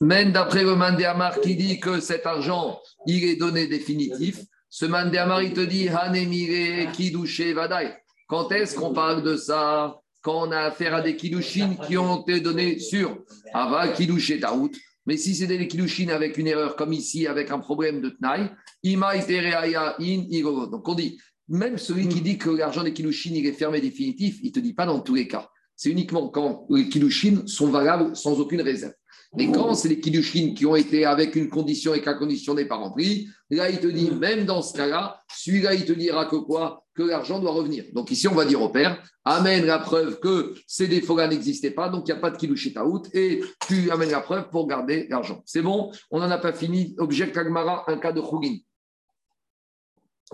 [0.00, 4.40] même d'après le Mandemar qui dit que cet argent, il est donné définitif,
[4.78, 7.96] ce Mandemar, il te dit, Hanemire, Kidouché, Vadaï.
[8.28, 9.98] Quand est-ce qu'on parle de ça?
[10.22, 13.18] Quand on a affaire à des Kidushin qui ont été donnés sur
[13.52, 14.70] Ava, Kidouché, Taout.
[15.04, 18.52] Mais si c'est des Kidushin avec une erreur, comme ici, avec un problème de Tnaï,
[18.84, 20.68] Ima, Itereaya, In, Igogo.
[20.68, 21.18] Donc on dit,
[21.48, 24.60] même celui qui dit que l'argent des Kidushin, il est fermé définitif, il ne te
[24.60, 25.48] dit pas dans tous les cas.
[25.74, 28.94] C'est uniquement quand les Kidushin sont valables sans aucune réserve.
[29.36, 32.54] Mais quand c'est les Kiddushin qui ont été avec une condition et que la condition
[32.54, 36.24] n'est pas remplie, là, il te dit, même dans ce cas-là, celui-là, il te dira
[36.24, 36.86] que quoi?
[36.94, 37.84] Que l'argent doit revenir.
[37.92, 41.90] Donc ici, on va dire au père, amène la preuve que ces défauts-là n'existaient pas,
[41.90, 45.06] donc il n'y a pas de Kiddushin out, et tu amènes la preuve pour garder
[45.10, 45.42] l'argent.
[45.44, 45.92] C'est bon?
[46.10, 46.94] On n'en a pas fini.
[46.98, 48.56] Objet Kagmara, un cas de Khugin.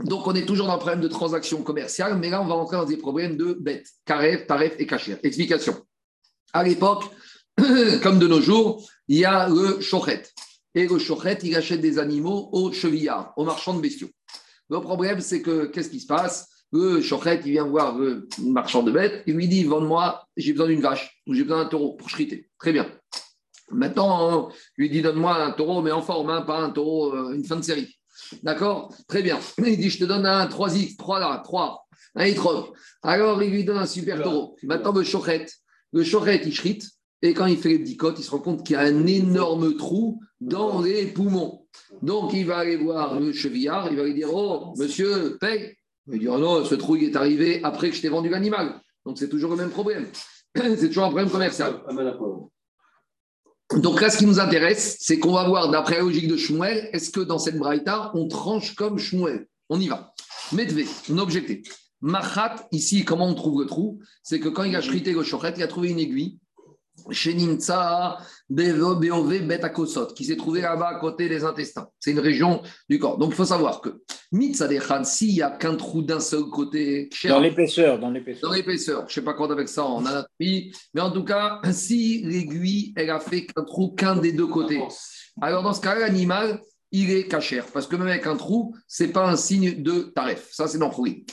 [0.04, 2.76] Donc, on est toujours dans le problème de transaction commerciale, mais là, on va entrer
[2.76, 5.16] dans des problèmes de bêtes, Karev, Taref et Kacher.
[5.22, 5.74] Explication.
[6.52, 7.04] À l'époque,
[8.02, 10.22] comme de nos jours, il y a le chochet.
[10.74, 14.10] Et le chochet, il achète des animaux aux chevillards, aux marchands de bestiaux.
[14.70, 16.48] Le problème, c'est que qu'est-ce qui se passe?
[16.72, 20.66] Le chochet, il vient voir le marchand de bêtes, il lui dit Vends-moi, j'ai besoin
[20.66, 22.48] d'une vache, ou j'ai besoin d'un taureau pour chriter.
[22.58, 22.90] Très bien.
[23.70, 27.34] Maintenant, il lui dit Donne-moi un taureau, mais en forme, hein, pas un taureau, euh,
[27.34, 27.96] une fin de série.
[28.42, 28.92] D'accord?
[29.06, 29.38] Très bien.
[29.58, 31.86] Il dit Je te donne un 3X, 3 là, 3,
[32.16, 32.72] un étrove.
[33.02, 34.56] Alors, il lui donne un super taureau.
[34.62, 35.46] Maintenant, le chochet,
[35.92, 36.88] le chochet, il chrite.
[37.24, 39.78] Et quand il fait les dicotes, il se rend compte qu'il y a un énorme
[39.78, 41.66] trou dans les poumons.
[42.02, 45.74] Donc, il va aller voir le chevillard, il va lui dire Oh, monsieur, paye.
[46.06, 48.28] Il va dire oh Non, ce trou, il est arrivé après que je t'ai vendu
[48.28, 48.78] l'animal.
[49.06, 50.06] Donc, c'est toujours le même problème.
[50.54, 51.82] C'est toujours un problème commercial.
[53.72, 56.90] Donc là, ce qui nous intéresse, c'est qu'on va voir, d'après la logique de Shmuel,
[56.92, 59.48] est-ce que dans cette braïta, on tranche comme Shmuel?
[59.68, 60.12] On y va.
[60.52, 61.62] Medvé, on objecté.
[62.02, 63.98] Machat, ici, comment on trouve le trou?
[64.22, 66.38] C'est que quand il a chrité le chochet, il a trouvé une aiguille
[67.10, 68.18] chez Nimtsa,
[70.14, 71.88] qui s'est trouvé là-bas à côté des intestins.
[71.98, 73.18] C'est une région du corps.
[73.18, 74.02] Donc il faut savoir que
[74.32, 78.50] Mitzadechan, s'il n'y a qu'un trou d'un seul côté, Dans l'épaisseur, dans l'épaisseur.
[78.50, 81.60] dans l'épaisseur, je ne sais pas quoi avec ça en anatomie, mais en tout cas,
[81.72, 84.82] si l'aiguille, elle a fait qu'un trou qu'un des deux côtés,
[85.40, 86.60] alors dans ce cas-là, l'animal,
[86.96, 87.66] il est cachère.
[87.66, 90.48] Parce que même avec un trou, ce n'est pas un signe de taref.
[90.52, 91.26] Ça, c'est dans Khouri.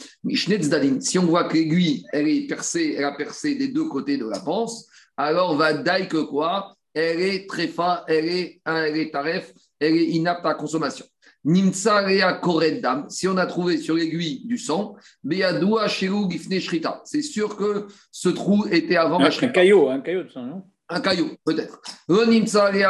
[1.00, 4.26] Si on voit que l'aiguille, elle est percée, elle a percé des deux côtés de
[4.28, 6.76] la panse, alors va daille que quoi?
[6.93, 11.05] Elle est tréfa, elle est, elle est taref, elle est inapte à consommation.
[11.43, 17.01] Nimsa rea koreddam, si on a trouvé sur l'aiguille du sang, beyadoua shelou gifne shrita.
[17.05, 19.53] C'est sûr que ce trou était avant la Un, un shrita.
[19.53, 21.82] caillot, un caillot de sang, non Un caillou, peut-être.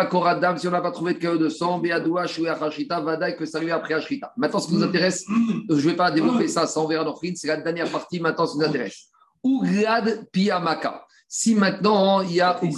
[0.09, 3.37] Koreddam, si on n'a pas trouvé de caillou de sang, beyadoua shelou shrita, va daille
[3.37, 4.33] que ça lui après shrita.
[4.35, 5.23] Maintenant, ce qui nous intéresse,
[5.69, 8.53] je ne vais pas développer ça sans verra dans c'est la dernière partie maintenant, ce
[8.53, 9.07] qui nous intéresse.
[9.43, 11.05] Uglad piyamaka.
[11.33, 12.77] Si maintenant il y a il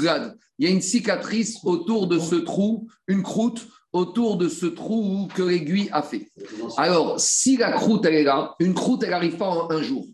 [0.60, 5.42] y a une cicatrice autour de ce trou, une croûte autour de ce trou que
[5.42, 6.30] l'aiguille a fait.
[6.78, 10.06] Alors, si la croûte, elle est là, une croûte, elle n'arrive pas en un jour.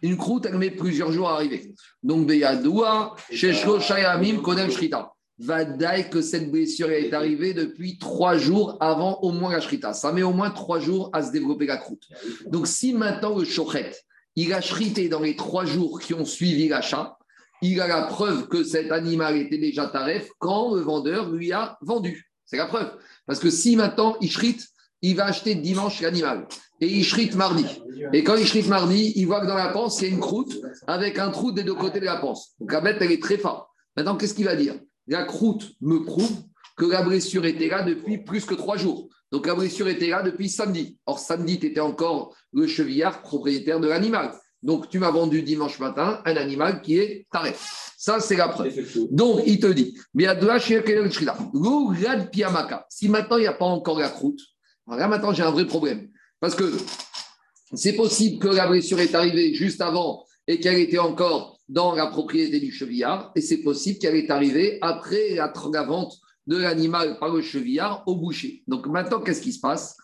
[0.00, 1.74] Une croûte, elle met plusieurs jours à arriver.
[2.02, 5.12] Donc, Beyadoua, Sheshlo, Shayamim, Kodem, Shrita.
[5.38, 9.92] Vadaï que cette blessure est arrivée depuis trois jours avant au moins la Shrita.
[9.92, 12.08] Ça met au moins trois jours à se développer la croûte.
[12.46, 13.92] Donc, si maintenant le Shochet,
[14.34, 17.18] il a shrité dans les trois jours qui ont suivi l'achat,
[17.62, 21.78] il a la preuve que cet animal était déjà taref quand le vendeur lui a
[21.80, 22.30] vendu.
[22.44, 22.90] C'est la preuve.
[23.26, 24.66] Parce que si maintenant il shrite,
[25.00, 26.46] il va acheter dimanche l'animal.
[26.80, 27.64] Et il shrite mardi.
[28.12, 30.20] Et quand il shrite mardi, il voit que dans la panse, il y a une
[30.20, 32.54] croûte avec un trou des deux côtés de la panse.
[32.58, 33.68] Donc la bête, elle est très forte.
[33.96, 34.74] Maintenant, qu'est-ce qu'il va dire?
[35.06, 36.42] La croûte me prouve
[36.76, 39.08] que la blessure était là depuis plus que trois jours.
[39.30, 40.98] Donc la blessure était là depuis samedi.
[41.06, 44.32] Or, samedi, tu étais encore le chevillard propriétaire de l'animal.
[44.62, 47.92] Donc, tu m'as vendu dimanche matin un animal qui est taref.
[47.96, 48.72] Ça, c'est la preuve.
[49.10, 49.96] Donc, il te dit,
[52.88, 54.40] si maintenant il n'y a pas encore la croûte,
[54.86, 56.08] alors là maintenant j'ai un vrai problème.
[56.40, 56.64] Parce que
[57.74, 62.06] c'est possible que la blessure est arrivée juste avant et qu'elle était encore dans la
[62.06, 66.14] propriété du chevillard et c'est possible qu'elle est arrivée après la, la vente
[66.46, 68.62] de l'animal par le chevillard au boucher.
[68.66, 69.96] Donc maintenant, qu'est-ce qui se passe?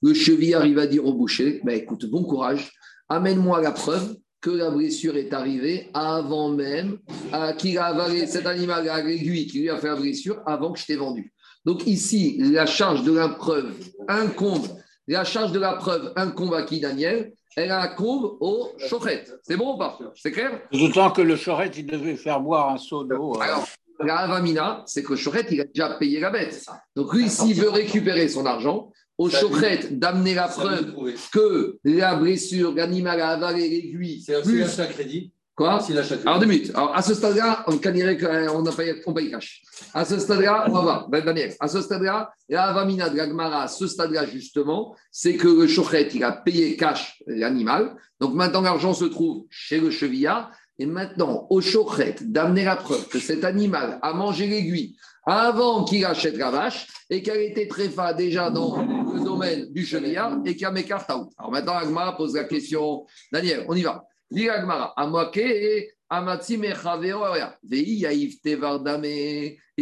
[0.00, 2.70] Le chevillard, il va dire au boucher, ben, écoute, bon courage,
[3.08, 6.98] amène-moi la preuve que la blessure est arrivée avant même
[7.34, 10.72] euh, qu'il a avalé cet animal à l'aiguille qui lui a fait la blessure avant
[10.72, 11.32] que je t'ai vendu.
[11.66, 13.74] Donc ici, la charge de la preuve
[14.08, 14.66] incombe,
[15.06, 17.32] la charge de la preuve incombe à qui, Daniel?
[17.56, 19.24] Elle incombe au chochet.
[19.42, 19.98] C'est bon ou pas?
[20.14, 20.60] C'est clair?
[20.72, 23.34] D'autant que le chorette, il devait faire boire un seau d'eau.
[23.36, 23.66] euh, Alors,
[24.04, 26.64] la avamina, c'est que Chochet, il a déjà payé la bête.
[26.96, 30.94] Donc lui, s'il veut récupérer son argent, au Chochet d'amener la preuve
[31.32, 34.60] que la blessure, l'animal a avalé l'aiguille, C'est plus...
[34.60, 35.32] l'achat crédit.
[35.60, 35.78] Quoi
[36.24, 36.70] Alors, deux minutes.
[36.74, 39.60] Alors, à ce stade-là, on canirait qu'on a payé, on paye cash.
[39.92, 41.54] À ce stade-là, on va voir, Ben Daniel.
[41.60, 45.66] À ce stade-là, la avamina de la Gemara, à ce stade-là, justement, c'est que le
[45.66, 47.94] Chochet, il a payé cash l'animal.
[48.20, 50.50] Donc, maintenant, l'argent se trouve chez le chevillard.
[50.80, 56.06] Et maintenant, au Chochet d'amener la preuve que cet animal a mangé l'aiguille avant qu'il
[56.06, 60.62] achète la vache et qu'elle était tréfa déjà dans le domaine du chevillard et qu'il
[60.62, 61.10] y a mes cartes.
[61.10, 63.04] Alors maintenant, Agmara pose la question.
[63.30, 64.06] Daniel, on y va.
[64.30, 66.16] Dis Agmara, Amake, Et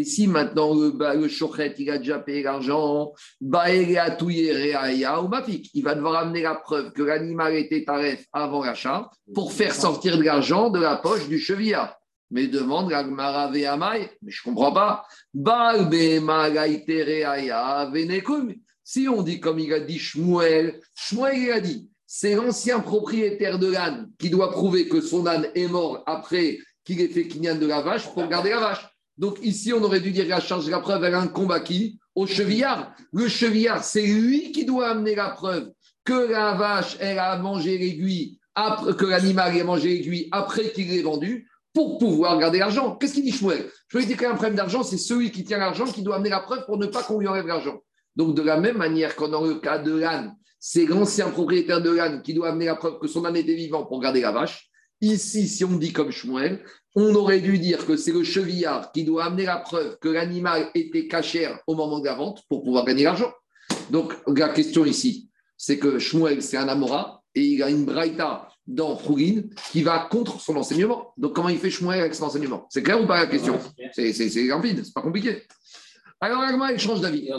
[0.04, 3.80] si maintenant le, bah, le Chochet, il a déjà payé l'argent, Mafik,
[5.72, 10.18] il va devoir amener la preuve que l'animal était taref avant l'achat pour faire sortir
[10.18, 11.96] de l'argent de la poche du chevillard.
[12.30, 15.06] Mais demande l'Agmara Ve'amai, mais je ne comprends pas.
[18.84, 23.59] Si on dit comme il a dit Shmuel, Shmuel il a dit, c'est l'ancien propriétaire
[23.59, 27.56] de l'âne qui doit prouver que son âne est mort après qu'il ait fait kinyan
[27.56, 28.88] de la vache pour garder la vache.
[29.18, 31.61] Donc ici, on aurait dû dire la charge de la preuve, elle a un combat
[31.61, 32.94] qui Au chevillard.
[33.12, 35.70] Le chevillard, c'est lui qui doit amener la preuve
[36.02, 41.02] que la vache, elle a mangé l'aiguille, que l'animal ait mangé l'aiguille après qu'il l'ait
[41.02, 42.96] vendu pour pouvoir garder l'argent.
[42.96, 43.66] Qu'est-ce qu'il dit Shmuel?
[43.88, 46.30] Je lui dis qu'il y problème d'argent, c'est celui qui tient l'argent qui doit amener
[46.30, 47.80] la preuve pour ne pas qu'on lui enlève l'argent.
[48.16, 51.90] Donc de la même manière qu'en dans le cas de l'âne, c'est l'ancien propriétaire de
[51.90, 54.70] l'âne qui doit amener la preuve que son âne était vivant pour garder la vache.
[55.00, 56.64] Ici, si on dit comme Shmuel,
[56.96, 60.70] on aurait dû dire que c'est le chevillard qui doit amener la preuve que l'animal
[60.74, 63.32] était cachère au moment de la vente pour pouvoir gagner l'argent.
[63.90, 68.48] Donc la question ici, c'est que Shmuel, c'est un Amora et il a une braïta
[68.66, 71.12] dans Khourin qui va contre son enseignement.
[71.16, 72.66] Donc comment il fait Shmuel avec son enseignement?
[72.68, 73.59] C'est clair ou pas la question?
[73.92, 75.42] C'est c'est rapide, c'est pas compliqué.
[76.20, 77.30] Alors, Agma, il change d'avis.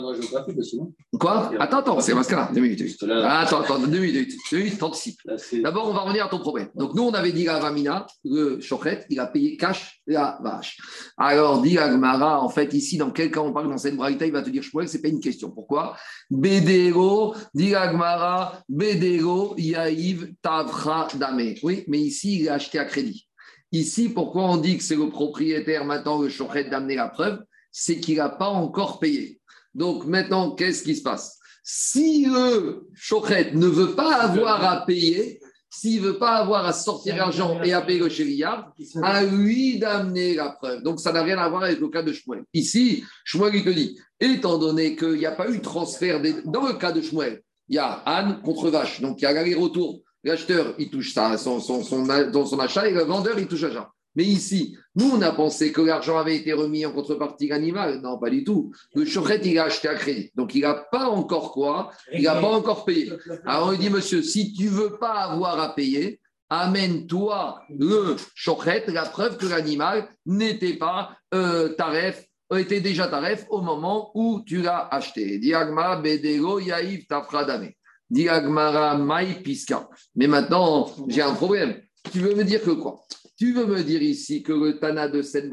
[1.18, 1.52] Quoi?
[1.58, 2.50] Attends, attends, c'est Mascara.
[2.54, 2.98] Deux minutes.
[2.98, 4.32] Que là, Attends, attends, deux minutes.
[4.50, 5.20] Deux minutes, t'anticipes.
[5.62, 6.68] D'abord, on va revenir à ton problème.
[6.74, 10.78] Donc, nous, on avait dit à Vamina, le chochet, il a payé cash la vache.
[11.18, 14.32] Alors, dit Agmara, en fait, ici, dans quel cas on parle dans cette braïta, il
[14.32, 15.50] va te dire Shmuel, c'est pas une question.
[15.50, 15.96] Pourquoi?
[16.30, 21.54] Bédéro, dit Agmara, Bédéro, Yaïv, Tavra, Dame.
[21.62, 23.26] Oui, mais ici, il a acheté à crédit.
[23.72, 27.40] Ici, pourquoi on dit que c'est le propriétaire, maintenant, le chochet, d'amener la preuve?
[27.72, 29.40] C'est qu'il n'a pas encore payé.
[29.74, 31.38] Donc, maintenant, qu'est-ce qui se passe?
[31.62, 35.40] Si le chochet ne veut pas avoir à payer,
[35.72, 38.72] s'il ne veut pas avoir à sortir l'argent et à payer le chérillard,
[39.04, 40.82] à lui d'amener la preuve.
[40.82, 42.42] Donc, ça n'a rien à voir avec le cas de Shmuel.
[42.52, 46.42] Ici, Shmuel, il te dit, étant donné qu'il n'y a pas eu de transfert, des-
[46.44, 49.32] dans le cas de Shmuel, il y a Anne contre vache, donc il y a
[49.32, 50.00] l'aller-retour.
[50.24, 53.62] L'acheteur, il touche ça, son, son, son, dans son achat et le vendeur, il touche
[53.62, 53.86] l'argent.
[54.16, 58.00] Mais ici, nous, on a pensé que l'argent avait été remis en contrepartie l'animal.
[58.00, 58.72] Non, pas du tout.
[58.94, 60.30] Le chochet, il a acheté à crédit.
[60.34, 63.12] Donc, il n'a pas encore quoi Il n'a pas encore payé.
[63.46, 68.84] Alors on lui dit, monsieur, si tu veux pas avoir à payer, amène-toi le chochet,
[68.88, 72.26] la preuve que l'animal n'était pas euh, taref,
[72.58, 75.38] était déjà taref au moment où tu l'as acheté.
[75.38, 77.70] Diagma bedego yaïf tafradame.
[78.10, 79.88] Diagmara mai piska.
[80.16, 81.80] Mais maintenant, j'ai un problème.
[82.10, 83.04] Tu veux me dire que quoi?
[83.40, 85.50] Tu veux me dire ici que le Tana de cette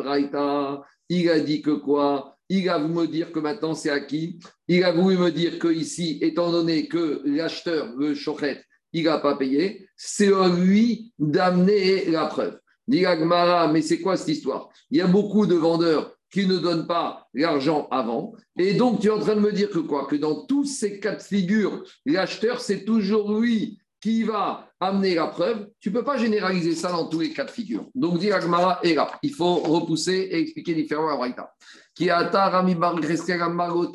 [1.07, 2.38] il a dit que quoi?
[2.49, 4.39] Il a voulu me dire que maintenant c'est acquis.
[4.67, 8.61] Il a voulu me dire que ici, étant donné que l'acheteur, le chochet,
[8.91, 12.59] il n'a pas payé, c'est à lui d'amener la preuve.
[12.89, 14.67] Dit Agmara, mais c'est quoi cette histoire?
[14.91, 18.33] Il y a beaucoup de vendeurs qui ne donnent pas l'argent avant.
[18.59, 20.07] Et donc, tu es en train de me dire que quoi?
[20.07, 25.28] Que dans tous ces cas de figure, l'acheteur, c'est toujours lui qui va amener la
[25.28, 25.69] preuve.
[25.80, 27.86] Tu ne peux pas généraliser ça dans tous les cas de figure.
[27.95, 29.10] Donc, dit Agmara est là.
[29.24, 31.52] Il faut repousser et expliquer différemment la Braïta.
[31.95, 32.76] Qui a Rami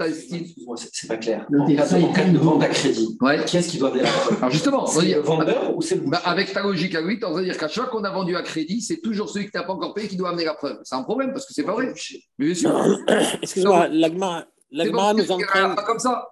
[0.09, 0.47] c'est
[0.93, 1.47] c'est pas clair.
[1.47, 3.45] Cas, détail, en cas de vente à crédit, Ouais.
[3.45, 5.83] qui est-ce qui doit donner la preuve Alors justement, on va C'est le vendeur ou
[5.83, 8.05] c'est le Bah, avec ta logique à lui, tu vas dire qu'à chaque fois qu'on
[8.05, 10.45] a vendu à crédit, c'est toujours celui qui n'a pas encore payé qui doit amener
[10.45, 10.81] la preuve.
[10.83, 11.95] C'est un problème parce que c'est pas vrai.
[12.39, 12.99] Mais bien sûr.
[13.43, 16.29] Excuse-moi, l'Agmara nous entraîne, pas comme ça.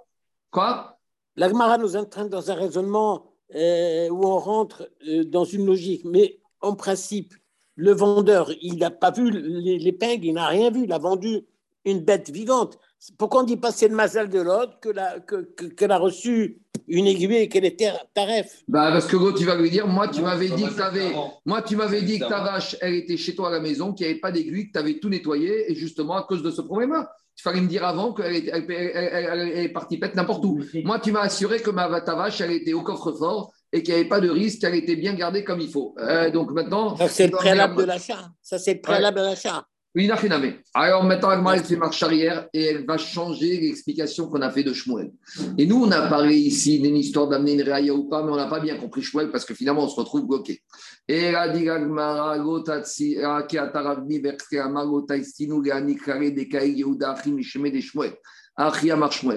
[0.50, 0.96] Quoi?
[1.36, 6.04] l'Agmara nous entraîne dans un raisonnement où on rentre euh, dans une logique.
[6.04, 7.34] Mais en principe,
[7.76, 11.46] le vendeur, il n'a pas vu l'épingle, il n'a rien vu, il a vendu
[11.84, 12.78] une bête vivante.
[13.16, 15.98] Pourquoi on dit pas c'est le mazal de l'autre que la- que- que- qu'elle a
[15.98, 16.60] reçu
[16.90, 20.08] une aiguille et qu'elle était taref Bah, parce que l'autre, tu vas lui dire, moi,
[20.08, 21.12] tu m'avais dit que t'avais,
[21.46, 24.06] moi, tu m'avais dit que ta vache, elle était chez toi à la maison, qu'il
[24.06, 26.60] n'y avait pas d'aiguille, que tu avais tout nettoyé, et justement, à cause de ce
[26.60, 30.14] problème-là, il fallait me dire avant qu'elle était- elle, elle- elle- elle est partie pète
[30.14, 30.60] n'importe où.
[30.84, 34.00] Moi, tu m'as assuré que ma, ta vache, elle était au coffre-fort et qu'il n'y
[34.00, 35.94] avait pas de risque, qu'elle était bien gardée comme il faut.
[36.00, 36.96] Euh, donc maintenant.
[36.96, 38.28] Ça, c'est le préalable de l'achat.
[38.42, 39.64] Ça, c'est le préalable de l'achat.
[40.72, 44.62] Alors maintenant, Agmara, elle fait marche arrière et elle va changer l'explication qu'on a fait
[44.62, 45.10] de Shmuel.
[45.58, 48.36] Et nous, on a parlé ici d'une histoire d'amener une réaïa ou pas, mais on
[48.36, 50.62] n'a pas bien compris Shmuel parce que finalement, on se retrouve bloqué.
[51.08, 51.68] Et là, dit.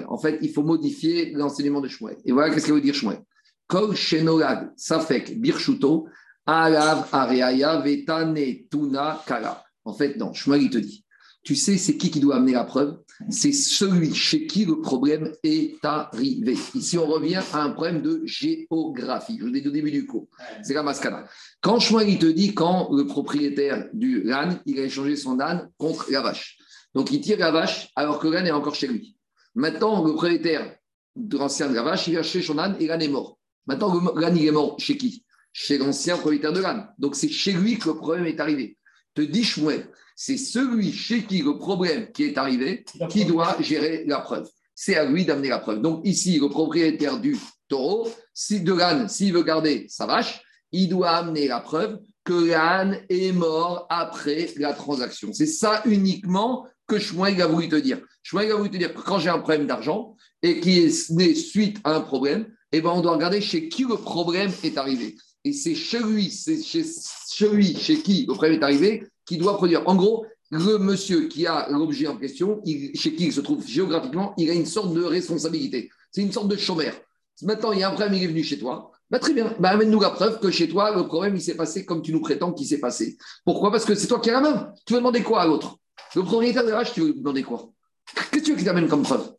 [0.08, 2.16] En fait, il faut modifier l'enseignement de Shmuel.
[2.24, 3.18] Et voilà qu'est-ce que veut dire Shmuel.
[3.66, 6.06] Kol Shenolad, Safek, Birchuto,
[6.46, 9.63] Alav, Areaya, Vetane, Tuna, Kala.
[9.84, 11.04] En fait, non, Shmuel, il te dit.
[11.42, 12.98] Tu sais, c'est qui qui doit amener la preuve?
[13.28, 16.56] C'est celui chez qui le problème est arrivé.
[16.74, 19.36] Ici, on revient à un problème de géographie.
[19.38, 20.26] Je vous l'ai dit au début du cours.
[20.62, 21.26] C'est la mascana.
[21.60, 25.70] Quand Shmuel, il te dit quand le propriétaire du âne, il a échangé son âne
[25.76, 26.56] contre la vache.
[26.94, 29.16] Donc, il tire la vache alors que l'âne est encore chez lui.
[29.54, 30.76] Maintenant, le propriétaire
[31.14, 33.38] de l'ancien de la vache, il vient chercher son âne et l'âne est mort.
[33.66, 35.24] Maintenant, l'âne, il est mort chez qui?
[35.52, 36.88] Chez l'ancien propriétaire de l'âne.
[36.98, 38.78] Donc, c'est chez lui que le problème est arrivé.
[39.14, 44.04] Te dit Shmuel, c'est celui chez qui le problème qui est arrivé qui doit gérer
[44.06, 44.48] la preuve.
[44.74, 45.80] C'est à lui d'amener la preuve.
[45.80, 47.38] Donc ici, le propriétaire du
[47.68, 50.42] taureau, si de l'âne, s'il veut garder sa vache,
[50.72, 55.32] il doit amener la preuve que l'âne est mort après la transaction.
[55.32, 58.00] C'est ça uniquement que Shmuel a voulu te dire.
[58.22, 61.34] Shmuel a voulu te dire que quand j'ai un problème d'argent et qui est né
[61.34, 65.16] suite à un problème, eh ben on doit regarder chez qui le problème est arrivé.
[65.44, 69.82] Et c'est chez lui, c'est chez chez qui le problème est arrivé qui doit produire.
[69.86, 74.34] En gros, le monsieur qui a l'objet en question, chez qui il se trouve géographiquement,
[74.38, 75.90] il a une sorte de responsabilité.
[76.10, 76.94] C'est une sorte de chômeur.
[77.42, 78.92] Maintenant, il y a un problème, il est venu chez toi.
[79.10, 81.84] Bah, très bien, bah, amène-nous la preuve que chez toi, le problème, il s'est passé
[81.84, 83.18] comme tu nous prétends qu'il s'est passé.
[83.44, 83.70] Pourquoi?
[83.70, 84.72] Parce que c'est toi qui as la main.
[84.86, 85.76] Tu veux demander quoi à l'autre?
[86.14, 87.70] Le propriétaire de vache, tu veux demander quoi?
[88.14, 89.34] Qu'est-ce que tu veux qu'il t'amène comme preuve?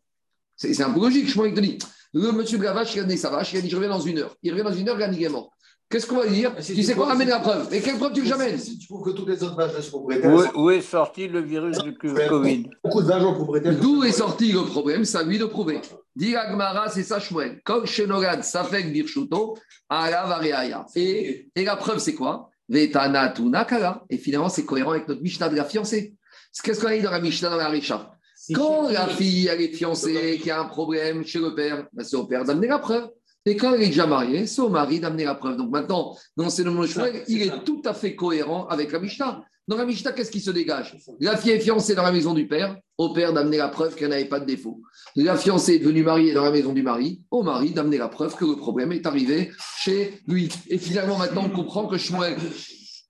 [0.58, 1.28] C'est un peu logique.
[1.28, 1.78] Je te dis,
[2.14, 3.90] le monsieur de la vache, il a donné sa vache, il a dit, je reviens
[3.90, 4.36] dans une heure.
[4.44, 5.55] Il revient dans une heure, il est mort.
[5.90, 7.72] Qu'est-ce qu'on va dire si Tu sais quoi Amène la preuve.
[7.72, 9.80] Et quelle preuve tu veux que j'amène Si tu prouves que toutes les autres vaches
[9.82, 13.80] sont propriétaires, Où, où est sorti le virus du Covid beaucoup de vaches sont propriétaires.
[13.80, 15.80] D'où est sorti le problème C'est à lui de prouver.
[16.16, 17.62] Dit Agmara, c'est ça, Shmuel.
[17.64, 19.58] Kol Shenogad, Safek Birchuto,
[19.90, 20.86] Ala Vareaya.
[20.96, 24.04] Et, et la preuve, c'est quoi Vetana Tunakala.
[24.10, 26.16] Et finalement, c'est cohérent avec notre Mishnah de la fiancée.
[26.64, 28.12] Qu'est-ce qu'on a dit dans la Mishnah, dans la Richa
[28.54, 32.04] Quand la fille, elle est fiancée, qu'il y a un problème chez le père, ben,
[32.04, 33.10] c'est au père d'amener la preuve.
[33.48, 35.58] Et quand elle est déjà mariée, c'est au mari d'amener la preuve.
[35.58, 39.44] Donc maintenant, dans nom Shmuel, il est tout à fait cohérent avec la Mishnah.
[39.68, 42.48] Dans la Mishnah, qu'est-ce qui se dégage La fille est fiancée dans la maison du
[42.48, 44.82] père, au père d'amener la preuve qu'elle n'avait pas de défaut.
[45.16, 48.36] La fiancée est devenue mariée dans la maison du mari, au mari d'amener la preuve
[48.36, 50.50] que le problème est arrivé chez lui.
[50.70, 52.36] Et finalement, maintenant, on comprend que Shmuel,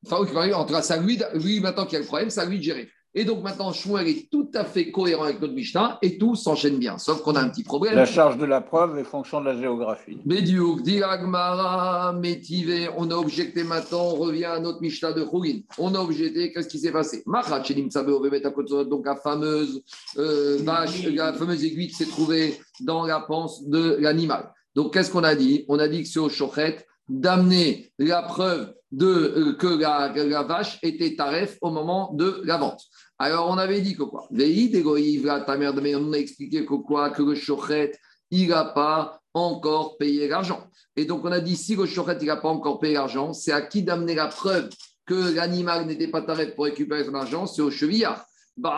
[0.05, 2.41] enfin, oui, en tout cas, c'est à lui, lui maintenant qui a le problème, c'est
[2.41, 2.89] à lui de gérer.
[3.17, 6.77] Et donc maintenant, Shmuel est tout à fait cohérent avec notre Mishnah et tout s'enchaîne
[6.77, 6.97] bien.
[6.97, 7.95] Sauf qu'on a un petit problème.
[7.95, 10.19] La charge de la preuve est fonction de la géographie.
[10.25, 15.59] Bédiouk, dit Agmara, Métivé, on a objecté maintenant, on revient à notre Mishnah de Khourin.
[15.77, 17.23] On a objecté, qu'est-ce qui s'est passé?
[17.25, 19.81] Donc la fameuse
[20.17, 24.51] euh, vache, la fameuse aiguille qui s'est trouvée dans la panse de l'animal.
[24.75, 25.63] Donc qu'est-ce qu'on a dit?
[25.69, 30.79] On a dit que c'est au Shochet d'amener la preuve de, euh, que la, vache
[30.81, 32.81] était taref au moment de la vente.
[33.17, 34.27] Alors on avait dit que quoi?
[34.29, 37.09] Ta mère de on a expliqué que quoi?
[37.11, 37.93] Que le Shochet,
[38.31, 40.67] il n'a pas encore payé l'argent.
[40.95, 43.51] Et donc, on a dit, si le chochet, il n'a pas encore payé l'argent, c'est
[43.51, 44.69] à qui d'amener la preuve
[45.05, 47.45] que l'animal n'était pas tarif pour récupérer son argent?
[47.45, 48.25] C'est au chevillard.
[48.57, 48.73] Donc,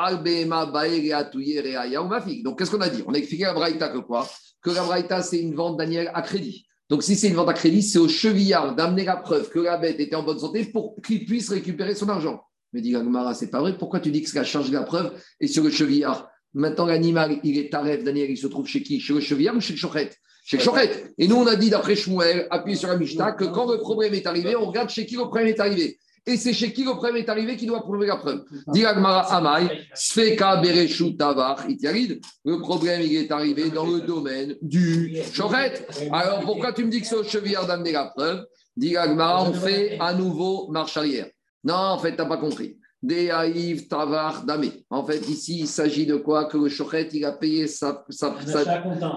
[2.57, 3.03] qu'est-ce qu'on a dit?
[3.05, 4.27] On a expliqué à Braïta que quoi?
[4.61, 6.65] Que la Braïta, c'est une vente d'animal à crédit.
[6.89, 9.77] Donc, si c'est une vente à crédit, c'est au chevillard d'amener la preuve que la
[9.77, 12.41] bête était en bonne santé pour qu'il puisse récupérer son argent.
[12.73, 13.77] Mais dit Gagmara, c'est pas vrai.
[13.77, 16.85] Pourquoi tu dis que c'est la charge de la preuve et sur le chevillard Maintenant,
[16.85, 18.99] l'animal, il est taref, Daniel, il se trouve chez qui?
[18.99, 20.09] Chez le chevillard ou chez le chochet
[20.43, 21.13] Chez le chochet.
[21.17, 24.13] Et nous, on a dit, d'après Shmuel, appuyé sur la Mishnah, que quand le problème
[24.13, 25.99] est arrivé, on regarde chez qui le problème est arrivé.
[26.25, 28.43] Et c'est chez qui le problème est arrivé qui doit prouver la preuve.
[28.73, 32.19] Dit Agmara Amai, Sfeka Bereshu Tavar Itiarid.
[32.43, 35.85] Le problème, il est arrivé dans le domaine du chochet.
[36.11, 38.43] Alors, pourquoi tu me dis que c'est au chevillard d'amener la preuve?
[38.75, 41.27] Dit on fait à nouveau marche arrière.
[41.63, 42.77] Non, en fait, tu n'as pas compris.
[43.01, 44.71] Deaïv Tavar Dame.
[44.89, 48.35] En fait, ici, il s'agit de quoi Que le Shochet, il a payé sa, sa-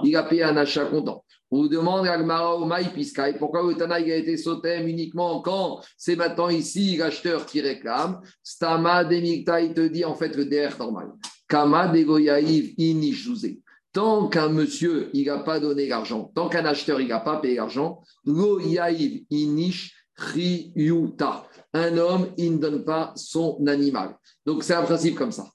[0.05, 1.25] il a payé un achat comptant.
[1.51, 5.41] On vous demande Agmara au Maï Piskai, pourquoi le Tana il a été sauté uniquement
[5.41, 8.21] quand c'est maintenant ici l'acheteur qui réclame?
[8.45, 11.09] Stama Demikta, il te dit en fait le DR normal.
[11.49, 13.49] Kama Degoyaïv Inishouze.
[13.93, 17.57] Tant qu'un monsieur, il n'a pas donné l'argent, tant qu'un acheteur, il n'a pas payé
[17.57, 21.47] l'argent, Lo Yaïv Inish Riyuta.
[21.73, 24.17] Un homme, il ne donne pas son animal.
[24.45, 25.47] Donc c'est un principe comme ça.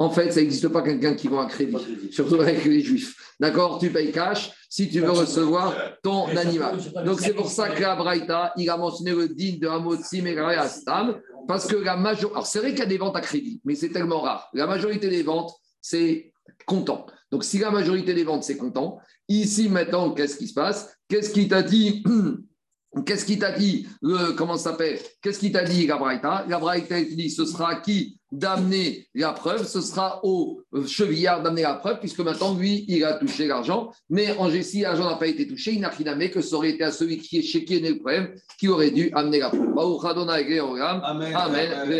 [0.00, 1.76] En fait, ça n'existe pas quelqu'un qui vend un crédit,
[2.10, 3.14] surtout avec les juifs.
[3.38, 3.78] D'accord?
[3.78, 6.78] Tu payes cash si tu veux recevoir ton animal.
[7.04, 10.58] Donc c'est pour ça que la Braïta, il a mentionné le din de Hamotzi Megare
[10.58, 12.32] Astam, parce que la majorité.
[12.32, 14.48] Alors c'est vrai qu'il y a des ventes à crédit, mais c'est tellement rare.
[14.54, 15.52] La majorité des ventes,
[15.82, 16.32] c'est
[16.64, 17.04] comptant.
[17.30, 18.98] Donc si la majorité des ventes, c'est comptant,
[19.28, 20.96] ici maintenant, qu'est-ce qui se passe?
[21.08, 22.02] Qu'est-ce qui t'a dit
[23.06, 24.98] Qu'est-ce qui t'a dit le- Comment ça s'appelle?
[25.22, 29.32] Qu'est-ce qui t'a dit la Braïta La Braïta dit ce sera à qui d'amener la
[29.32, 29.64] preuve?
[29.66, 33.92] Ce sera au euh, chevillard d'amener la preuve, puisque maintenant, lui, il a touché l'argent.
[34.08, 36.70] Mais en si l'argent n'a pas été touché, il n'a rien amené, que ça aurait
[36.70, 39.38] été à celui qui est chez qui est né le problème, qui aurait dû amener
[39.38, 39.72] la preuve.
[41.34, 41.34] Amen.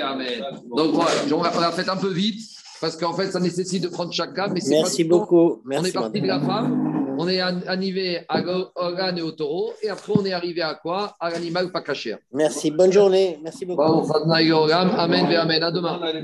[0.00, 0.42] Amen.
[0.76, 2.40] Donc voilà, on l'a on l'a fait un peu vite,
[2.80, 4.48] parce qu'en fait, ça nécessite de prendre chaque cas.
[4.48, 5.18] Mais c'est Merci pas temps.
[5.20, 5.36] beaucoup.
[5.64, 6.89] On Merci, est parti de la femme,
[7.20, 11.14] on est arrivé à l'âne et au taureau, et après on est arrivé à quoi?
[11.20, 12.16] À l'animal pas caché.
[12.32, 12.70] Merci.
[12.70, 13.38] Bonne journée.
[13.42, 13.82] Merci beaucoup.
[13.82, 15.62] Amen Amen.
[15.62, 16.00] À demain.